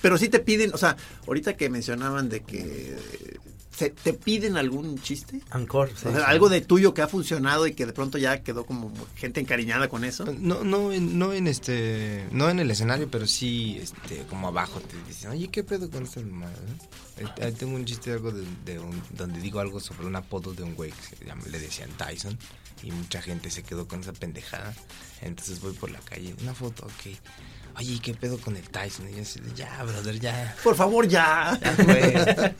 Pero 0.00 0.18
sí 0.18 0.28
te 0.28 0.38
piden, 0.38 0.72
o 0.74 0.78
sea, 0.78 0.96
ahorita 1.26 1.54
que 1.56 1.68
mencionaban 1.70 2.28
de 2.28 2.40
que 2.42 2.58
eh, 2.60 3.36
se, 3.76 3.90
te 3.90 4.12
piden 4.12 4.56
algún 4.56 5.00
chiste. 5.00 5.40
Encore, 5.52 5.90
sí, 5.96 6.06
O 6.08 6.10
sea, 6.12 6.20
sí. 6.20 6.24
algo 6.26 6.48
de 6.48 6.60
tuyo 6.60 6.94
que 6.94 7.02
ha 7.02 7.08
funcionado 7.08 7.66
y 7.66 7.74
que 7.74 7.86
de 7.86 7.92
pronto 7.92 8.18
ya 8.18 8.42
quedó 8.42 8.64
como 8.66 8.92
gente 9.16 9.40
encariñada 9.40 9.88
con 9.88 10.04
eso. 10.04 10.24
No, 10.38 10.62
no, 10.64 10.92
en- 10.92 11.18
no 11.18 11.32
en 11.32 11.46
este, 11.48 12.26
no 12.30 12.48
en 12.50 12.60
el 12.60 12.70
escenario, 12.70 13.08
pero 13.10 13.26
sí, 13.26 13.78
este, 13.80 14.22
como 14.28 14.48
abajo 14.48 14.80
te 14.80 14.96
dicen, 15.08 15.30
oye, 15.30 15.48
¿qué 15.48 15.64
pedo 15.64 15.90
con 15.90 16.04
esta 16.04 16.20
mamada? 16.20 16.52
Eh, 17.18 17.24
ahí 17.42 17.52
tengo 17.52 17.74
un 17.76 17.84
chiste 17.84 18.12
algo 18.12 18.30
de, 18.32 18.44
de 18.64 18.78
un- 18.78 19.02
donde 19.10 19.40
digo 19.40 19.60
algo 19.60 19.80
sobre 19.80 20.06
un 20.06 20.16
apodo 20.16 20.52
de 20.54 20.62
un 20.62 20.74
güey 20.74 20.90
que 20.92 21.16
se 21.16 21.24
llama- 21.24 21.42
le 21.50 21.58
decían 21.58 21.90
Tyson 21.96 22.38
y 22.82 22.90
mucha 22.90 23.22
gente 23.22 23.50
se 23.50 23.62
quedó 23.62 23.86
con 23.88 24.00
esa 24.00 24.12
pendejada. 24.12 24.74
Entonces 25.22 25.60
voy 25.60 25.72
por 25.72 25.90
la 25.90 26.00
calle, 26.00 26.34
una 26.42 26.54
foto, 26.54 26.84
ok. 26.86 27.16
Oye, 27.76 27.98
¿qué 28.00 28.14
pedo 28.14 28.38
con 28.38 28.56
el 28.56 28.68
Tyson? 28.68 29.08
Y 29.10 29.16
yo 29.16 29.22
así, 29.22 29.40
ya, 29.56 29.82
brother, 29.82 30.18
ya. 30.20 30.56
Por 30.62 30.76
favor, 30.76 31.08
ya. 31.08 31.58
Ya. 31.60 32.54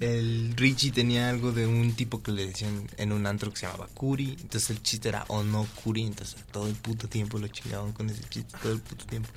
El 0.00 0.54
Richie 0.56 0.90
tenía 0.90 1.30
algo 1.30 1.52
de 1.52 1.64
un 1.64 1.94
tipo 1.94 2.24
que 2.24 2.32
le 2.32 2.46
decían 2.46 2.88
en 2.96 3.12
un 3.12 3.24
antro 3.24 3.52
que 3.52 3.58
se 3.58 3.66
llamaba 3.66 3.86
Curi. 3.94 4.36
Entonces 4.40 4.70
el 4.70 4.82
chiste 4.82 5.08
era 5.08 5.24
o 5.28 5.44
no 5.44 5.64
Curi. 5.84 6.02
Entonces 6.02 6.40
todo 6.50 6.66
el 6.66 6.74
puto 6.74 7.08
tiempo 7.08 7.38
lo 7.38 7.46
chingaban 7.46 7.92
con 7.92 8.10
ese 8.10 8.22
chiste. 8.28 8.56
Todo 8.60 8.72
el 8.72 8.80
puto 8.80 9.06
tiempo. 9.06 9.28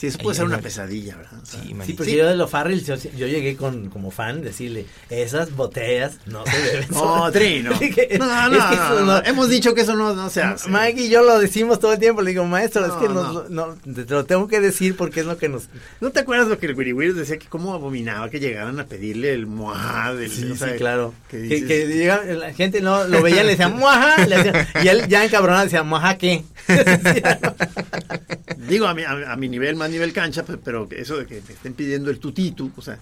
Sí, 0.00 0.06
eso 0.06 0.18
puede 0.18 0.36
ser 0.36 0.46
una 0.46 0.56
la- 0.56 0.62
pesadilla, 0.62 1.14
¿verdad? 1.16 1.40
O 1.42 1.44
sea, 1.46 1.60
Sí, 1.62 1.74
Sí, 1.84 1.92
porque 1.92 2.16
yo 2.16 2.26
de 2.26 2.34
los 2.34 2.48
Farrell, 2.50 2.82
yo, 2.82 2.94
yo 2.96 3.26
llegué 3.26 3.54
con, 3.56 3.90
como 3.90 4.10
fan, 4.10 4.40
decirle, 4.40 4.86
esas 5.10 5.54
botellas 5.54 6.14
no 6.24 6.42
se 6.46 6.56
deben 6.58 6.88
No, 6.90 6.98
solas". 6.98 7.32
Tri, 7.32 7.62
no. 7.62 7.78
Que- 7.78 8.16
No, 8.18 8.48
no, 8.48 8.56
es 8.56 8.64
que 8.64 8.76
no. 9.04 9.22
Hemos 9.24 9.50
dicho 9.50 9.74
que 9.74 9.82
eso 9.82 9.94
no, 9.94 10.14
no 10.14 10.30
se 10.30 10.42
hace. 10.42 10.70
Mike 10.70 11.02
y 11.02 11.08
yo 11.10 11.22
lo 11.22 11.38
decimos 11.38 11.78
todo 11.80 11.92
el 11.92 11.98
tiempo, 11.98 12.22
le 12.22 12.30
digo, 12.30 12.44
maestro, 12.46 12.82
es 12.86 12.92
No, 12.92 12.98
que 13.00 13.08
nos- 13.10 13.50
no, 13.50 13.74
te 13.94 14.04
lo 14.14 14.24
tengo 14.24 14.48
que 14.48 14.60
decir 14.60 14.96
porque 14.96 15.20
es 15.20 15.26
lo 15.26 15.36
que 15.36 15.50
nos... 15.50 15.68
¿No 16.00 16.10
te 16.10 16.20
acuerdas 16.20 16.48
lo 16.48 16.58
que 16.58 16.64
el 16.66 16.74
Wiri 16.74 16.94
Wiri 16.94 17.12
decía 17.12 17.36
que 17.38 17.46
cómo 17.48 17.74
abominaba 17.74 18.30
que 18.30 18.40
llegaran 18.40 18.80
a 18.80 18.86
pedirle 18.86 19.34
el 19.34 19.46
moá 19.46 20.14
del 20.14 20.30
Sí, 20.30 20.50
o 20.50 20.56
sea, 20.56 20.68
sí, 20.72 20.74
claro. 20.78 21.12
Que, 21.30 21.46
Que, 21.46 21.66
que 21.66 21.86
diga- 21.86 22.24
la 22.24 22.54
gente 22.54 22.80
no 22.80 23.04
lo 23.04 23.22
veía 23.22 23.42
y 23.42 23.44
le 23.44 23.50
decía, 23.50 23.68
muaja, 23.68 24.24
le 24.26 24.36
decía- 24.42 24.68
y 24.82 24.88
él 24.88 25.08
ya 25.08 25.24
encabronado 25.26 25.64
decía, 25.64 25.82
muaja, 25.82 26.16
¿qué? 26.16 26.42
Digo, 28.68 28.86
a 28.86 28.94
mi, 28.94 29.02
a, 29.04 29.32
a 29.32 29.36
mi 29.36 29.48
nivel, 29.48 29.76
más 29.76 29.88
nivel 29.90 30.12
cancha, 30.12 30.44
pe- 30.44 30.58
pero 30.58 30.86
eso 30.90 31.16
de 31.16 31.26
que 31.26 31.42
me 31.46 31.54
estén 31.54 31.72
pidiendo 31.74 32.10
el 32.10 32.18
tutitu, 32.18 32.70
o 32.76 32.82
sea, 32.82 32.98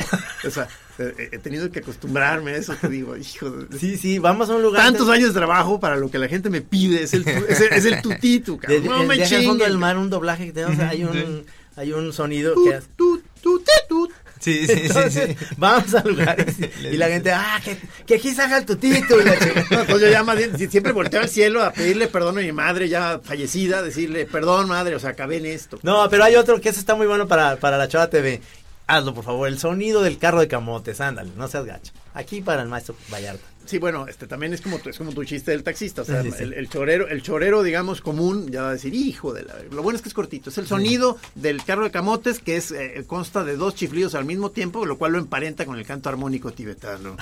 o 0.47 0.51
sea 0.51 0.69
eh, 0.99 1.31
he 1.33 1.39
tenido 1.39 1.71
que 1.71 1.81
acostumbrarme 1.81 2.53
a 2.53 2.57
eso, 2.57 2.79
que 2.81 2.89
digo, 2.89 3.17
hijo, 3.17 3.51
de- 3.51 3.79
sí, 3.79 3.97
sí, 3.97 4.19
vamos 4.19 4.49
a 4.51 4.55
un 4.57 4.63
lugar... 4.63 4.85
tantos 4.85 5.09
años 5.09 5.29
de 5.29 5.35
trabajo 5.35 5.81
para 5.81 5.97
lo 5.97 6.11
que 6.11 6.19
la 6.19 6.29
gente 6.29 6.49
me 6.49 6.61
pide, 6.61 7.03
es 7.03 7.13
el, 7.15 7.27
es 7.27 7.61
el, 7.61 7.73
es 7.73 7.85
el 7.85 8.01
tutitu, 8.03 8.59
De, 8.69 8.81
cabrón. 8.81 8.85
No 9.07 9.13
el 9.13 9.19
me 9.19 9.27
fondo 9.47 9.65
del 9.65 9.79
mar, 9.79 9.97
un 9.99 10.11
doblaje 10.11 10.47
que 10.47 10.53
tenemos, 10.53 10.79
hay 10.79 11.03
un, 11.05 11.45
hay 11.77 11.93
un 11.93 12.13
sonido 12.13 12.55
Tu, 12.55 12.65
que 12.65 12.75
hace... 12.75 12.87
te, 12.97 13.73
tu. 13.89 14.09
Sí, 14.41 14.67
sí, 14.67 14.75
sí, 14.75 14.81
Entonces, 14.87 15.37
sí. 15.39 15.47
vamos 15.57 15.95
a 15.95 16.03
lugares 16.05 16.55
y, 16.59 16.97
la 16.97 17.09
gente, 17.09 17.33
ah, 17.33 17.61
que, 17.65 17.77
que 18.07 18.15
aquí 18.17 18.33
salga 18.35 18.59
el 18.59 18.67
tutito 18.67 19.21
y 19.21 19.25
la 19.25 19.39
chica. 19.39 19.65
No, 19.71 19.81
entonces 19.81 20.01
yo 20.09 20.13
ya 20.13 20.23
más 20.23 20.37
bien, 20.37 20.57
si- 20.57 20.69
siempre 20.69 20.93
volteo 20.93 21.21
al 21.21 21.29
cielo 21.29 21.63
a 21.65 21.73
pedirle 21.73 22.07
perdón 22.09 22.39
a 22.39 22.41
mi 22.43 22.53
madre 22.53 22.89
ya 22.89 23.21
fallecida, 23.23 23.83
decirle, 23.83 24.27
perdón 24.27 24.69
madre, 24.69 24.95
o 24.95 24.99
sea, 25.01 25.11
acabé 25.11 25.39
en 25.39 25.47
esto. 25.47 25.79
No, 25.83 26.09
pero 26.09 26.25
hay 26.25 26.37
otro 26.37 26.61
que 26.61 26.69
eso 26.69 26.81
está 26.81 26.95
muy 26.95 27.07
bueno 27.07 27.27
para, 27.29 27.57
para 27.57 27.79
la 27.79 27.89
Chava 27.89 28.09
TV. 28.11 28.41
Hazlo, 28.87 29.13
por 29.13 29.25
favor, 29.25 29.49
el 29.49 29.59
sonido 29.59 30.03
del 30.03 30.17
carro 30.19 30.41
de 30.41 30.49
camotes, 30.49 31.01
ándale, 31.03 31.31
no 31.37 31.47
seas 31.49 31.67
gacho. 31.67 31.93
Aquí 32.15 32.41
para 32.41 32.63
el 32.63 32.69
maestro 32.69 32.97
Vallarta. 33.13 33.45
Sí, 33.69 33.79
bueno, 33.79 34.07
este 34.09 34.27
también 34.27 34.55
es 34.55 34.63
como 34.63 34.79
tu, 34.79 34.89
es 34.89 34.97
como 34.97 35.13
tu 35.13 35.23
chiste 35.25 35.51
del 35.51 35.63
taxista, 35.63 36.03
o 36.03 36.05
sea, 36.07 36.23
Sí, 36.23 36.31
sí. 36.31 36.43
El, 36.43 36.55
el 36.55 36.71
chorero, 36.71 37.07
el 37.07 37.23
chorero, 37.23 37.63
digamos, 37.63 38.01
común, 38.01 38.51
ya 38.51 38.63
va 38.63 38.71
a 38.71 38.73
decir, 38.73 38.95
hijo 38.95 39.35
de 39.35 39.43
la... 39.43 39.57
Lo 39.71 39.83
bueno 39.83 39.97
es 39.97 40.03
que 40.03 40.09
es 40.09 40.15
cortito, 40.15 40.49
es 40.49 40.57
el 40.57 40.67
sonido 40.67 41.19
del 41.35 41.63
carro 41.63 41.85
de 41.85 41.91
camotes 41.91 42.39
que 42.39 42.57
es 42.57 42.71
eh, 42.71 43.05
consta 43.07 43.45
de 43.45 43.57
dos 43.57 43.75
chiflidos 43.75 44.15
al 44.15 44.25
mismo 44.25 44.51
tiempo, 44.51 44.87
lo 44.87 44.97
cual 44.97 45.13
lo 45.13 45.19
emparenta 45.19 45.67
con 45.67 45.79
el 45.79 45.85
canto 45.87 46.09
armónico 46.09 46.51
tibetano. 46.53 47.17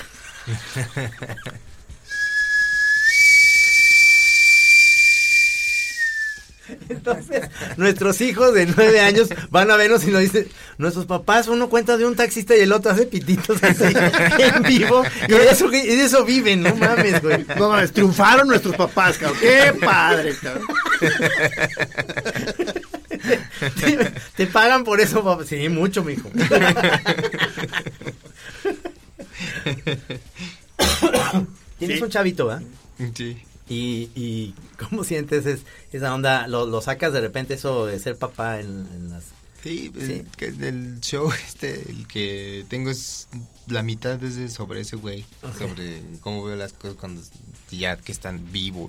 Entonces, 6.89 7.43
nuestros 7.77 8.21
hijos 8.21 8.55
de 8.55 8.67
nueve 8.67 9.01
años 9.01 9.29
van 9.51 9.71
a 9.71 9.77
vernos 9.77 10.05
y 10.05 10.11
nos 10.11 10.21
dicen, 10.23 10.47
nuestros 10.79 11.07
papás, 11.07 11.49
uno 11.49 11.69
cuenta 11.69 11.97
de 11.97 12.05
un 12.07 12.15
taxista 12.17 12.57
y 12.57 12.61
el 12.61 12.73
otro 12.73 12.93
hace 12.93 13.07
pititos 13.07 13.63
así, 13.63 13.85
en 14.39 14.63
vivo, 14.63 15.03
y 15.29 15.33
de 15.33 15.51
eso, 15.51 15.67
y 15.73 15.81
de 15.87 16.05
eso 16.05 16.25
viven, 16.25 16.63
no 16.63 16.75
mames, 16.77 17.21
güey. 17.23 17.45
No 17.59 17.69
mames, 17.71 17.93
triunfaron 17.93 18.49
nuestros 18.49 18.77
papás, 18.77 19.19
cabrón. 19.19 19.39
Qué 19.41 19.73
padre, 19.81 20.35
cabrón. 20.43 20.67
Te, 23.81 24.13
te 24.37 24.47
pagan 24.47 24.85
por 24.85 25.01
eso, 25.01 25.25
papá. 25.25 25.45
Sí, 25.45 25.69
mucho, 25.69 26.05
mijo. 26.05 26.31
Tienes 31.79 31.99
Sí. 31.99 32.03
un 32.05 32.11
chavito, 32.11 32.47
¿verdad? 32.47 32.63
Sí. 33.15 33.37
Y, 33.69 34.11
y 34.15 34.55
¿cómo 34.79 35.05
sientes 35.05 35.47
es- 35.47 35.63
esa 35.93 36.15
onda? 36.15 36.47
¿Lo, 36.49 36.67
lo 36.67 36.81
sacas 36.81 37.13
de 37.13 37.21
repente 37.21 37.55
eso 37.55 37.87
de 37.87 37.99
ser 37.99 38.17
papá 38.17 38.61
en, 38.61 38.87
en 38.95 39.11
las... 39.11 39.25
Sí, 39.63 39.91
Sí. 39.99 40.13
el, 40.13 40.27
que 40.37 40.47
el 40.47 41.01
show 41.01 41.31
este, 41.47 41.91
el 41.91 42.07
que 42.07 42.65
tengo 42.69 42.91
es 42.91 43.27
la 43.67 43.83
mitad 43.83 44.23
es 44.23 44.37
de 44.37 44.49
sobre 44.49 44.83
ese 44.83 44.95
güey, 44.97 45.25
sobre 45.59 46.03
cómo 46.21 46.45
veo 46.45 46.55
las 46.55 46.73
cosas 46.73 46.97
cuando 46.97 47.21
ya 47.73 47.97
que 47.97 48.13
están 48.13 48.53
vivo 48.53 48.89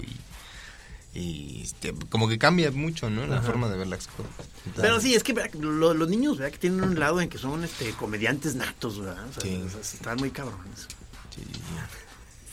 y, 1.15 1.19
y 1.19 1.61
este, 1.63 1.95
como 2.09 2.27
que 2.29 2.37
cambia 2.37 2.69
mucho, 2.69 3.09
¿no? 3.09 3.25
La 3.25 3.37
Ajá. 3.37 3.47
forma 3.47 3.69
de 3.69 3.77
ver 3.77 3.87
las 3.87 4.05
cosas. 4.05 4.31
Pero 4.75 4.99
sí, 4.99 5.15
es 5.15 5.23
que 5.23 5.33
¿verdad? 5.33 5.51
lo- 5.55 5.95
los 5.95 6.09
niños, 6.09 6.37
¿verdad? 6.37 6.51
Que 6.51 6.59
tienen 6.59 6.83
un 6.83 6.99
lado 6.99 7.21
en 7.21 7.29
que 7.29 7.39
son 7.39 7.63
este 7.63 7.89
comediantes 7.93 8.53
natos, 8.53 8.99
¿verdad? 8.99 9.25
O 9.27 9.33
sea, 9.33 9.41
Sí. 9.41 9.55
o 9.65 9.69
sea, 9.71 9.79
están 9.81 10.17
muy 10.17 10.29
cabrones. 10.29 10.81
Sí. 11.35 11.41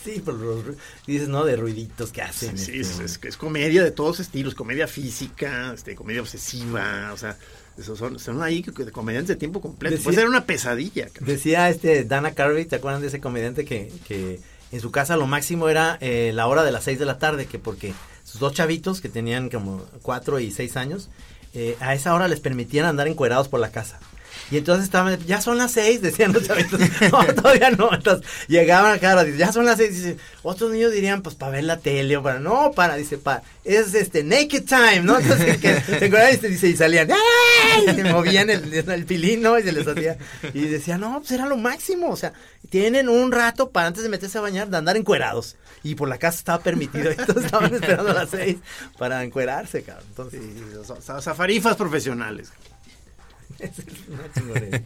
Sí, 0.04 0.22
los... 0.26 0.64
Dices, 1.06 1.28
¿no? 1.28 1.44
De 1.44 1.56
ruiditos 1.56 2.12
que 2.12 2.22
hacen. 2.22 2.58
sí, 2.58 2.78
este, 2.78 2.80
es, 2.80 2.98
es- 3.16 3.20
es 3.22 3.36
comedia 3.36 3.82
de 3.82 3.90
todos 3.90 4.20
estilos, 4.20 4.54
comedia 4.54 4.86
física, 4.86 5.72
este, 5.74 5.94
comedia 5.94 6.20
obsesiva, 6.20 7.10
o 7.12 7.16
sea, 7.16 7.36
esos 7.78 7.98
son, 7.98 8.18
son 8.18 8.42
ahí 8.42 8.62
comediantes 8.92 9.28
de 9.28 9.36
tiempo 9.36 9.60
completo. 9.60 9.92
Decía- 9.96 10.04
Puede 10.04 10.16
ser 10.18 10.28
una 10.28 10.44
pesadilla. 10.44 11.06
cabrón. 11.06 11.26
Decía 11.26 11.68
este 11.70 12.04
Dana 12.04 12.32
Carvey, 12.34 12.66
¿te 12.66 12.76
acuerdan 12.76 13.00
de 13.00 13.08
ese 13.08 13.20
comediante 13.20 13.64
que, 13.64 13.90
que 14.06 14.40
en 14.72 14.80
su 14.80 14.90
casa 14.90 15.16
lo 15.16 15.26
máximo 15.26 15.68
era 15.68 15.96
eh, 16.00 16.32
la 16.34 16.46
hora 16.46 16.62
de 16.64 16.70
las 16.72 16.84
6 16.84 16.98
de 16.98 17.04
la 17.06 17.18
tarde? 17.18 17.46
Que 17.46 17.58
porque 17.58 17.94
sus 18.24 18.40
dos 18.40 18.52
chavitos 18.52 19.00
que 19.00 19.08
tenían 19.08 19.48
como 19.50 19.84
4 20.02 20.38
y 20.40 20.50
6 20.50 20.76
años, 20.76 21.08
eh, 21.54 21.76
a 21.80 21.94
esa 21.94 22.14
hora 22.14 22.28
les 22.28 22.40
permitían 22.40 22.84
andar 22.86 23.08
encuerados 23.08 23.48
por 23.48 23.60
la 23.60 23.70
casa. 23.72 23.98
Y 24.50 24.58
entonces 24.58 24.84
estaban, 24.84 25.18
ya 25.26 25.40
son 25.40 25.58
las 25.58 25.72
6, 25.72 26.02
decían 26.02 26.32
los 26.32 26.44
chavitos. 26.44 26.80
No, 27.10 27.24
todavía 27.34 27.70
no. 27.70 27.92
Entonces 27.92 28.26
llegaban 28.48 28.92
acá, 28.92 29.22
dice, 29.24 29.38
ya 29.38 29.52
son 29.52 29.64
las 29.64 29.78
6. 29.78 29.94
Dice, 29.94 30.16
otros 30.42 30.70
niños 30.70 30.92
dirían, 30.92 31.22
pues 31.22 31.34
para 31.34 31.52
ver 31.52 31.64
la 31.64 31.78
tele 31.78 32.16
o 32.16 32.22
para. 32.22 32.38
No, 32.40 32.72
para, 32.72 32.96
dice, 32.96 33.18
para. 33.18 33.42
Es 33.64 33.94
este, 33.94 34.24
naked 34.24 34.64
time, 34.64 35.00
¿no? 35.00 35.18
Entonces 35.18 35.58
que 35.58 35.80
se 35.80 36.06
encueraban 36.06 36.34
y, 36.34 36.46
dice, 36.48 36.68
y 36.68 36.76
salían, 36.76 37.10
¡ay! 37.10 37.84
Y 37.88 37.94
se 37.94 38.04
movían 38.04 38.50
el, 38.50 38.72
el 38.72 39.06
pilín, 39.06 39.42
¿no? 39.42 39.58
Y 39.58 39.62
se 39.62 39.72
les 39.72 39.86
hacía. 39.86 40.18
Y 40.52 40.66
decía, 40.66 40.98
no, 40.98 41.20
pues 41.20 41.32
era 41.32 41.46
lo 41.46 41.56
máximo. 41.56 42.10
O 42.10 42.16
sea, 42.16 42.32
tienen 42.70 43.08
un 43.08 43.32
rato 43.32 43.70
para 43.70 43.88
antes 43.88 44.02
de 44.02 44.08
meterse 44.08 44.38
a 44.38 44.40
bañar, 44.42 44.68
de 44.68 44.76
andar 44.76 44.96
encuerados. 44.96 45.56
Y 45.82 45.94
por 45.94 46.08
la 46.08 46.18
casa 46.18 46.38
estaba 46.38 46.62
permitido. 46.62 47.10
Entonces 47.18 47.44
estaban 47.44 47.74
esperando 47.74 48.10
a 48.10 48.14
las 48.14 48.30
6 48.30 48.56
para 48.98 49.22
encuerarse, 49.24 49.82
cabrón. 49.82 50.06
Entonces. 50.08 50.40
Sí, 50.42 51.02
zafarifas 51.20 51.76
profesionales. 51.76 52.50
Es 53.58 54.08
una 54.08 54.32
chingonería. 54.32 54.82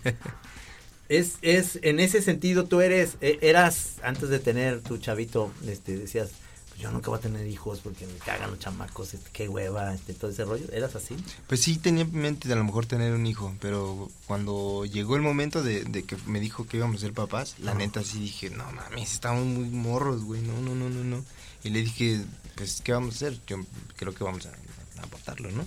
Es, 1.08 1.38
es, 1.40 1.78
en 1.82 2.00
ese 2.00 2.20
sentido, 2.20 2.64
tú 2.64 2.82
eres, 2.82 3.16
eh, 3.22 3.38
eras, 3.40 3.94
antes 4.02 4.28
de 4.28 4.38
tener 4.38 4.82
tu 4.82 4.98
chavito, 4.98 5.50
este, 5.66 5.96
decías, 5.96 6.28
pues 6.68 6.82
yo 6.82 6.92
nunca 6.92 7.08
voy 7.08 7.18
a 7.18 7.22
tener 7.22 7.46
hijos 7.46 7.80
porque 7.80 8.06
me 8.06 8.18
cagan 8.18 8.50
los 8.50 8.58
chamacos, 8.58 9.14
este, 9.14 9.30
qué 9.32 9.48
hueva, 9.48 9.94
este, 9.94 10.12
todo 10.12 10.30
ese 10.30 10.44
rollo. 10.44 10.70
¿Eras 10.70 10.94
así? 10.96 11.16
Pues 11.46 11.62
sí 11.62 11.78
tenía 11.78 12.02
en 12.04 12.12
mente 12.12 12.46
de 12.46 12.54
a 12.54 12.58
lo 12.58 12.64
mejor 12.64 12.84
tener 12.84 13.14
un 13.14 13.26
hijo, 13.26 13.56
pero 13.58 14.10
cuando 14.26 14.84
llegó 14.84 15.16
el 15.16 15.22
momento 15.22 15.62
de, 15.62 15.84
de 15.84 16.02
que 16.02 16.16
me 16.26 16.40
dijo 16.40 16.66
que 16.66 16.76
íbamos 16.76 16.98
a 16.98 17.00
ser 17.00 17.14
papás, 17.14 17.56
la 17.58 17.72
neta 17.72 18.04
sí 18.04 18.20
dije, 18.20 18.50
no 18.50 18.70
mames, 18.70 19.10
estamos 19.10 19.46
muy 19.46 19.70
morros, 19.70 20.24
güey, 20.24 20.42
no, 20.42 20.60
no, 20.60 20.74
no, 20.74 20.90
no, 20.90 21.04
no. 21.04 21.24
Y 21.64 21.70
le 21.70 21.80
dije, 21.80 22.20
pues, 22.54 22.82
¿qué 22.82 22.92
vamos 22.92 23.14
a 23.14 23.16
hacer? 23.16 23.40
Yo 23.46 23.56
creo 23.96 24.14
que 24.14 24.24
vamos 24.24 24.44
a, 24.44 24.50
a 24.50 25.02
abortarlo, 25.04 25.50
¿no? 25.50 25.64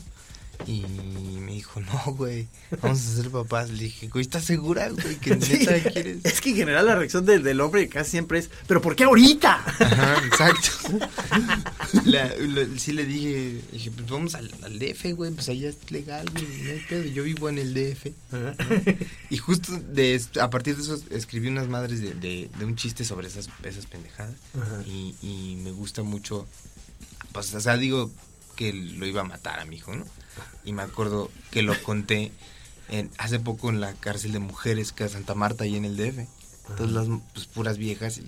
Y 0.67 0.81
me 1.39 1.53
dijo, 1.53 1.79
no, 1.81 2.13
güey, 2.13 2.47
vamos 2.81 2.99
a 2.99 3.15
ser 3.15 3.29
papás. 3.29 3.69
Le 3.69 3.83
dije, 3.85 4.07
güey, 4.07 4.21
¿estás 4.23 4.43
segura, 4.45 4.89
güey, 4.89 5.15
que 5.17 5.31
neta 5.35 5.75
Sí, 5.79 5.81
quieres? 5.91 6.17
Es 6.23 6.41
que 6.41 6.51
en 6.51 6.55
general 6.57 6.85
la 6.85 6.95
reacción 6.95 7.25
del, 7.25 7.43
del 7.43 7.59
hombre 7.61 7.87
casi 7.89 8.11
siempre 8.11 8.39
es, 8.39 8.49
¿pero 8.67 8.81
por 8.81 8.95
qué 8.95 9.03
ahorita? 9.05 9.63
Ajá, 9.79 10.17
exacto. 10.25 10.69
La- 12.05 12.33
la- 12.37 12.79
sí 12.79 12.93
le 12.93 13.05
dije, 13.05 13.61
dije, 13.71 13.91
pues 13.91 14.09
vamos 14.09 14.35
al, 14.35 14.49
al 14.63 14.79
DF, 14.79 15.13
güey, 15.15 15.31
pues 15.31 15.49
allá 15.49 15.69
es 15.69 15.91
legal, 15.91 16.25
güey, 16.31 16.45
no 16.63 16.71
hay 16.71 16.79
pedo. 16.87 17.03
Yo 17.05 17.23
vivo 17.23 17.49
en 17.49 17.57
el 17.57 17.73
DF. 17.73 18.07
Y 19.29 19.37
justo 19.37 19.73
de, 19.77 20.21
a 20.39 20.49
partir 20.49 20.75
de 20.77 20.83
eso 20.83 21.01
escribí 21.11 21.47
unas 21.49 21.67
madres 21.67 22.01
de, 22.01 22.13
de- 22.13 22.49
de 22.57 22.65
un 22.65 22.75
chiste 22.75 23.03
sobre 23.03 23.27
esas, 23.27 23.49
esas 23.63 23.85
pendejadas. 23.87 24.35
Ajá. 24.59 24.83
Y, 24.85 25.15
y 25.21 25.57
me 25.63 25.71
gusta 25.71 26.03
mucho, 26.03 26.47
pues, 27.33 27.53
o 27.53 27.59
sea, 27.59 27.77
digo 27.77 28.11
que 28.55 28.73
lo 28.73 29.05
iba 29.05 29.21
a 29.21 29.25
matar 29.25 29.59
a 29.59 29.65
mi 29.65 29.77
hijo, 29.77 29.93
¿no? 29.95 30.05
Y 30.63 30.73
me 30.73 30.81
acuerdo 30.83 31.31
que 31.51 31.61
lo 31.61 31.81
conté 31.83 32.31
en, 32.89 33.09
hace 33.17 33.39
poco 33.39 33.69
en 33.69 33.81
la 33.81 33.93
cárcel 33.93 34.31
de 34.31 34.39
mujeres 34.39 34.91
que 34.91 35.05
es 35.05 35.11
Santa 35.11 35.35
Marta, 35.35 35.63
ahí 35.63 35.75
en 35.75 35.85
el 35.85 35.97
DF. 35.97 36.27
Entonces, 36.69 36.91
las 36.95 37.07
pues, 37.33 37.47
puras 37.47 37.77
viejas, 37.77 38.17
y 38.19 38.25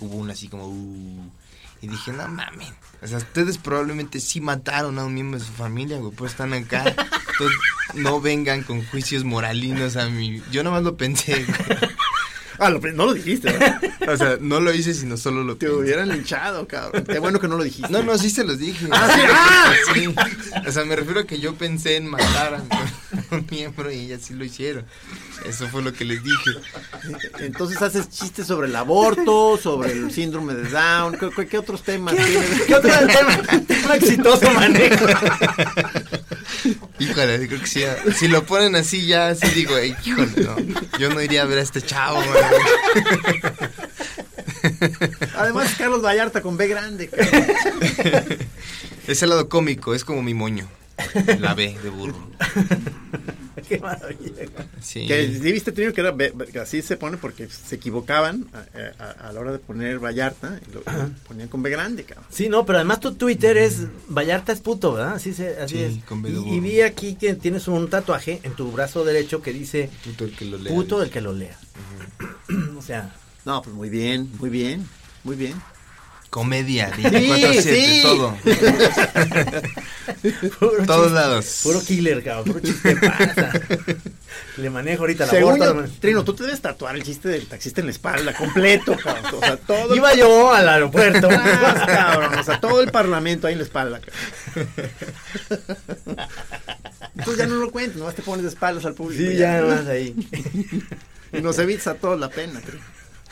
hubo 0.00 0.16
una 0.16 0.32
así 0.32 0.48
como, 0.48 0.68
"Uh", 0.68 1.30
y 1.82 1.86
dije, 1.88 2.12
no 2.12 2.26
mames, 2.28 2.72
o 3.02 3.06
sea, 3.06 3.18
ustedes 3.18 3.58
probablemente 3.58 4.18
sí 4.20 4.40
mataron 4.40 4.98
a 4.98 5.04
un 5.04 5.12
miembro 5.12 5.38
de 5.38 5.44
su 5.44 5.52
familia, 5.52 5.98
güey, 5.98 6.12
pues 6.12 6.32
están 6.32 6.54
acá. 6.54 6.84
Entonces, 6.88 7.58
no 7.94 8.20
vengan 8.20 8.62
con 8.62 8.84
juicios 8.86 9.24
moralinos 9.24 9.96
a 9.96 10.08
mí. 10.08 10.42
Yo 10.50 10.62
nada 10.62 10.76
más 10.76 10.84
lo 10.84 10.96
pensé, 10.96 11.44
güey. 11.44 11.78
Ah, 12.64 12.70
lo- 12.70 12.80
no 12.80 13.06
lo 13.06 13.14
dijiste, 13.14 13.50
¿verdad? 13.52 13.80
O 14.08 14.16
sea, 14.16 14.36
no 14.40 14.60
lo 14.60 14.72
hice, 14.74 14.92
sino 14.94 15.16
solo 15.16 15.44
lo 15.44 15.56
Te 15.56 15.70
hubieran 15.70 16.08
linchado, 16.10 16.66
cabrón. 16.68 17.04
Qué 17.04 17.18
bueno 17.18 17.40
que 17.40 17.48
no 17.48 17.56
lo 17.56 17.64
dijiste. 17.64 17.90
No, 17.90 18.02
no, 18.02 18.16
sí 18.18 18.28
se 18.30 18.44
los 18.44 18.58
dije. 18.58 18.86
Ah, 18.90 19.10
sí, 19.14 19.20
¡ah! 19.30 19.72
Sí. 19.94 20.14
O 20.68 20.72
sea, 20.72 20.84
me 20.84 20.94
refiero 20.96 21.20
a 21.20 21.24
que 21.26 21.38
yo 21.40 21.54
pensé 21.54 21.96
en 21.96 22.06
matar 22.08 22.54
a 22.54 23.34
un 23.34 23.46
miembro 23.50 23.90
y 23.90 24.00
ellas 24.00 24.20
sí 24.24 24.34
lo 24.34 24.44
hicieron. 24.44 24.84
Eso 25.46 25.68
fue 25.68 25.82
lo 25.82 25.92
que 25.92 26.04
les 26.04 26.22
dije. 26.22 26.50
Entonces 27.40 27.80
haces 27.82 28.08
chistes 28.10 28.46
sobre 28.46 28.68
el 28.68 28.76
aborto, 28.76 29.58
sobre 29.62 29.92
el 29.92 30.10
síndrome 30.12 30.54
de 30.54 30.68
Down. 30.70 31.16
¿Qué, 31.18 31.30
qué- 31.34 31.46
qué 31.46 31.58
otros 31.58 31.82
temas 31.82 32.14
tienes? 32.14 32.62
¿Qué 32.66 32.74
otro 32.74 32.90
tema, 33.06 33.42
tema 33.66 33.94
exitoso 33.96 34.50
manejo? 34.52 35.06
Híjole, 36.98 37.46
creo 37.48 37.60
que 37.60 37.66
sí. 37.66 37.82
Si 38.16 38.28
lo 38.28 38.44
ponen 38.44 38.76
así 38.76 39.06
ya, 39.06 39.34
sí 39.34 39.46
digo, 39.54 39.76
"Ey, 39.76 39.94
híjole, 40.04 40.30
no. 40.36 40.56
Yo 40.98 41.10
no 41.10 41.20
iría 41.22 41.42
a 41.42 41.46
ver 41.46 41.58
a 41.58 41.62
este 41.62 41.82
chavo, 41.82 42.18
man. 42.20 42.36
Además, 45.36 45.74
Carlos 45.76 46.02
Vallarta 46.02 46.40
con 46.42 46.56
B 46.56 46.66
grande. 46.68 47.08
cabrón. 47.08 48.38
Es 49.06 49.22
el 49.22 49.28
lado 49.28 49.50
cómico, 49.50 49.94
es 49.94 50.02
como 50.02 50.22
mi 50.22 50.32
moño. 50.32 50.66
La 51.40 51.54
B 51.54 51.76
de 51.82 51.90
burro. 51.90 52.16
Qué 53.68 53.78
maravilla. 53.78 54.46
Sí. 54.82 55.06
Que 55.06 55.26
viste, 55.26 55.72
Trino, 55.72 55.92
que 55.92 56.00
era 56.00 56.10
B- 56.10 56.32
B- 56.34 56.46
que 56.46 56.58
así 56.58 56.82
se 56.82 56.96
pone 56.96 57.16
porque 57.16 57.48
se 57.48 57.76
equivocaban 57.76 58.46
a, 58.52 59.02
a- 59.02 59.28
a 59.28 59.32
la 59.32 59.40
hora 59.40 59.52
de 59.52 59.58
poner 59.58 59.98
Vallarta 59.98 60.60
y 60.68 60.72
lo 60.74 60.82
ponían 61.26 61.48
con 61.48 61.62
B 61.62 61.70
grande, 61.70 62.04
cabrón. 62.04 62.26
Sí, 62.30 62.48
no, 62.48 62.66
pero 62.66 62.78
además 62.78 63.00
tu 63.00 63.14
Twitter 63.14 63.56
es 63.56 63.86
Vallarta 64.08 64.52
es 64.52 64.60
puto, 64.60 64.92
¿verdad? 64.94 65.14
Así, 65.14 65.32
se, 65.32 65.56
así 65.60 65.76
Sí, 65.76 65.82
es. 65.82 66.04
con 66.04 66.20
B 66.20 66.30
de 66.30 66.36
y, 66.36 66.38
burro. 66.40 66.54
y 66.54 66.60
vi 66.60 66.80
aquí 66.82 67.14
que 67.14 67.34
tienes 67.34 67.66
un 67.68 67.88
tatuaje 67.88 68.40
en 68.42 68.52
tu 68.54 68.70
brazo 68.70 69.04
derecho 69.04 69.40
que 69.40 69.52
dice 69.52 69.88
Puto 70.04 70.24
el 70.24 70.36
que 70.36 70.44
lo 70.44 70.58
lea. 70.58 70.72
puto 70.74 71.02
el 71.02 71.10
que 71.10 71.20
lo 71.20 71.32
lea. 71.32 71.56
o 72.78 72.82
sea, 72.82 73.14
No, 73.44 73.62
pues 73.62 73.74
muy 73.74 73.88
bien, 73.88 74.30
muy 74.38 74.50
bien, 74.50 74.86
muy 75.22 75.36
bien. 75.36 75.54
Comedia, 76.34 76.90
24-7, 76.90 78.02
todo. 78.02 78.36
puro 80.58 80.84
Todos 80.84 81.04
chiste, 81.04 81.14
lados. 81.14 81.60
Puro 81.62 81.80
killer, 81.84 82.24
cabrón, 82.24 82.44
puro 82.44 82.58
chiste 82.58 82.96
pasa. 82.96 83.52
Le 84.56 84.68
manejo 84.68 85.02
ahorita 85.04 85.26
la 85.26 85.30
Según 85.30 85.58
borda. 85.60 85.86
Trino, 86.00 86.24
tú 86.24 86.34
te 86.34 86.42
debes 86.42 86.60
tatuar 86.60 86.96
el 86.96 87.04
chiste 87.04 87.28
del 87.28 87.46
taxista 87.46 87.82
en 87.82 87.86
la 87.86 87.92
espalda, 87.92 88.34
completo, 88.34 88.96
cabrón. 89.00 89.32
O 89.36 89.38
sea, 89.38 89.56
todo. 89.58 89.92
el- 89.92 89.98
Iba 89.98 90.12
yo 90.16 90.52
al 90.52 90.68
aeropuerto. 90.68 91.30
Más, 91.30 91.86
cabrón. 91.86 92.34
O 92.36 92.42
sea, 92.42 92.58
todo 92.60 92.80
el 92.82 92.90
parlamento 92.90 93.46
ahí 93.46 93.52
en 93.52 93.60
la 93.60 93.64
espalda, 93.66 94.00
cabrón. 94.00 94.68
Entonces 97.16 97.38
ya 97.38 97.46
no 97.46 97.54
lo 97.60 97.70
cuentes, 97.70 97.94
nomás 97.96 98.16
te 98.16 98.22
pones 98.22 98.42
de 98.42 98.48
espaldas 98.48 98.84
al 98.84 98.94
público. 98.94 99.22
Sí, 99.22 99.36
ya 99.36 99.62
más 99.62 99.86
ahí. 99.86 100.16
Y 101.32 101.40
nos 101.42 101.56
evitas 101.60 101.86
a 101.86 101.94
todos 101.94 102.18
la 102.18 102.28
pena, 102.28 102.60
creo. 102.60 102.80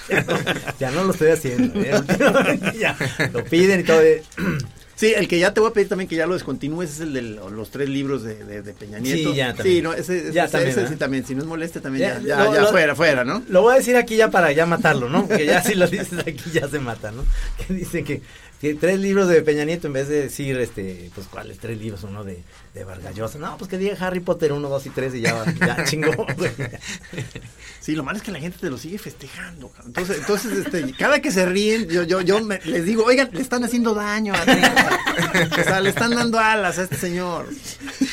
Ya 0.08 0.22
no, 0.26 0.36
ya 0.80 0.90
no 0.90 1.04
lo 1.04 1.12
estoy 1.12 1.30
haciendo. 1.30 1.80
¿eh? 1.80 1.92
Ya 2.78 2.96
lo 3.32 3.44
piden 3.44 3.80
y 3.80 3.82
todo. 3.84 4.00
de- 4.00 4.22
Sí, 4.94 5.12
el 5.16 5.26
que 5.26 5.40
ya 5.40 5.52
te 5.52 5.58
voy 5.58 5.70
a 5.70 5.72
pedir 5.72 5.88
también 5.88 6.06
que 6.08 6.14
ya 6.14 6.26
lo 6.28 6.34
descontinúes 6.34 6.90
es 6.92 7.00
el 7.00 7.12
de 7.12 7.22
los 7.22 7.70
tres 7.70 7.88
libros 7.88 8.22
de, 8.22 8.36
de, 8.44 8.62
de 8.62 8.72
Peña 8.72 9.00
Nieto. 9.00 9.30
Sí, 9.30 9.36
ya 9.36 9.52
también. 9.52 9.76
Sí, 9.78 9.82
no, 9.82 9.94
ese, 9.94 10.18
ese- 10.18 10.32
Ya 10.32 10.44
ese- 10.44 10.52
también, 10.52 10.70
ese 10.70 10.80
¿verdad? 10.80 10.92
sí 10.92 10.98
también. 10.98 11.26
Si 11.26 11.34
no 11.34 11.40
es 11.42 11.48
moleste 11.48 11.80
también 11.80 12.08
ya, 12.08 12.20
Ya, 12.20 12.26
ya, 12.38 12.44
lo- 12.44 12.54
ya 12.54 12.60
lo- 12.60 12.70
fuera, 12.70 12.94
fuera, 12.94 13.24
¿no? 13.24 13.42
Lo 13.48 13.62
voy 13.62 13.74
a 13.74 13.78
decir 13.78 13.96
aquí 13.96 14.14
ya 14.14 14.30
para 14.30 14.52
ya 14.52 14.64
matarlo, 14.64 15.08
¿no? 15.08 15.26
Porque 15.26 15.44
ya 15.44 15.60
si 15.62 15.74
lo 15.74 15.88
dices 15.88 16.20
aquí 16.20 16.50
ya 16.52 16.68
se 16.68 16.78
mata, 16.78 17.10
¿no? 17.10 17.24
Que 17.66 17.74
dicen 17.74 18.04
que, 18.04 18.18
que 18.20 18.22
tres 18.78 19.00
libros 19.00 19.28
de 19.28 19.42
Peña 19.42 19.64
Nieto 19.64 19.88
en 19.88 19.92
vez 19.92 20.08
de 20.08 20.22
decir, 20.22 20.56
este, 20.58 21.10
pues 21.14 21.26
cuáles 21.26 21.58
tres 21.58 21.78
libros, 21.78 22.04
uno 22.04 22.22
de, 22.22 22.42
de 22.74 22.84
Vargas 22.84 23.14
Llosa. 23.14 23.38
No, 23.38 23.56
pues 23.58 23.68
que 23.68 23.76
diga 23.78 23.96
Harry 24.00 24.20
Potter 24.20 24.52
1, 24.52 24.68
2 24.68 24.86
y 24.86 24.90
3 24.90 25.14
y 25.16 25.20
ya, 25.22 25.44
ya 25.58 25.84
chingó. 25.84 26.24
Sí, 27.80 27.96
lo 27.96 28.04
malo 28.04 28.18
es 28.18 28.22
que 28.22 28.30
la 28.30 28.38
gente 28.38 28.58
te 28.60 28.70
lo 28.70 28.78
sigue 28.78 28.98
festejando. 28.98 29.72
Entonces, 29.84 30.18
entonces 30.18 30.52
este, 30.66 30.92
cada 30.92 31.20
que 31.20 31.32
se 31.32 31.44
ríen, 31.46 31.88
yo, 31.88 32.04
yo, 32.04 32.20
yo 32.20 32.40
me- 32.40 32.60
les 32.64 32.84
digo, 32.84 33.04
oigan, 33.04 33.28
le 33.32 33.40
están 33.42 33.64
haciendo 33.64 33.94
daño 33.94 34.32
a 34.34 34.42
Trino". 34.44 34.68
O 35.60 35.64
sea, 35.64 35.80
le 35.80 35.88
están 35.90 36.14
dando 36.14 36.38
alas 36.38 36.78
a 36.78 36.84
este 36.84 36.96
señor. 36.96 37.48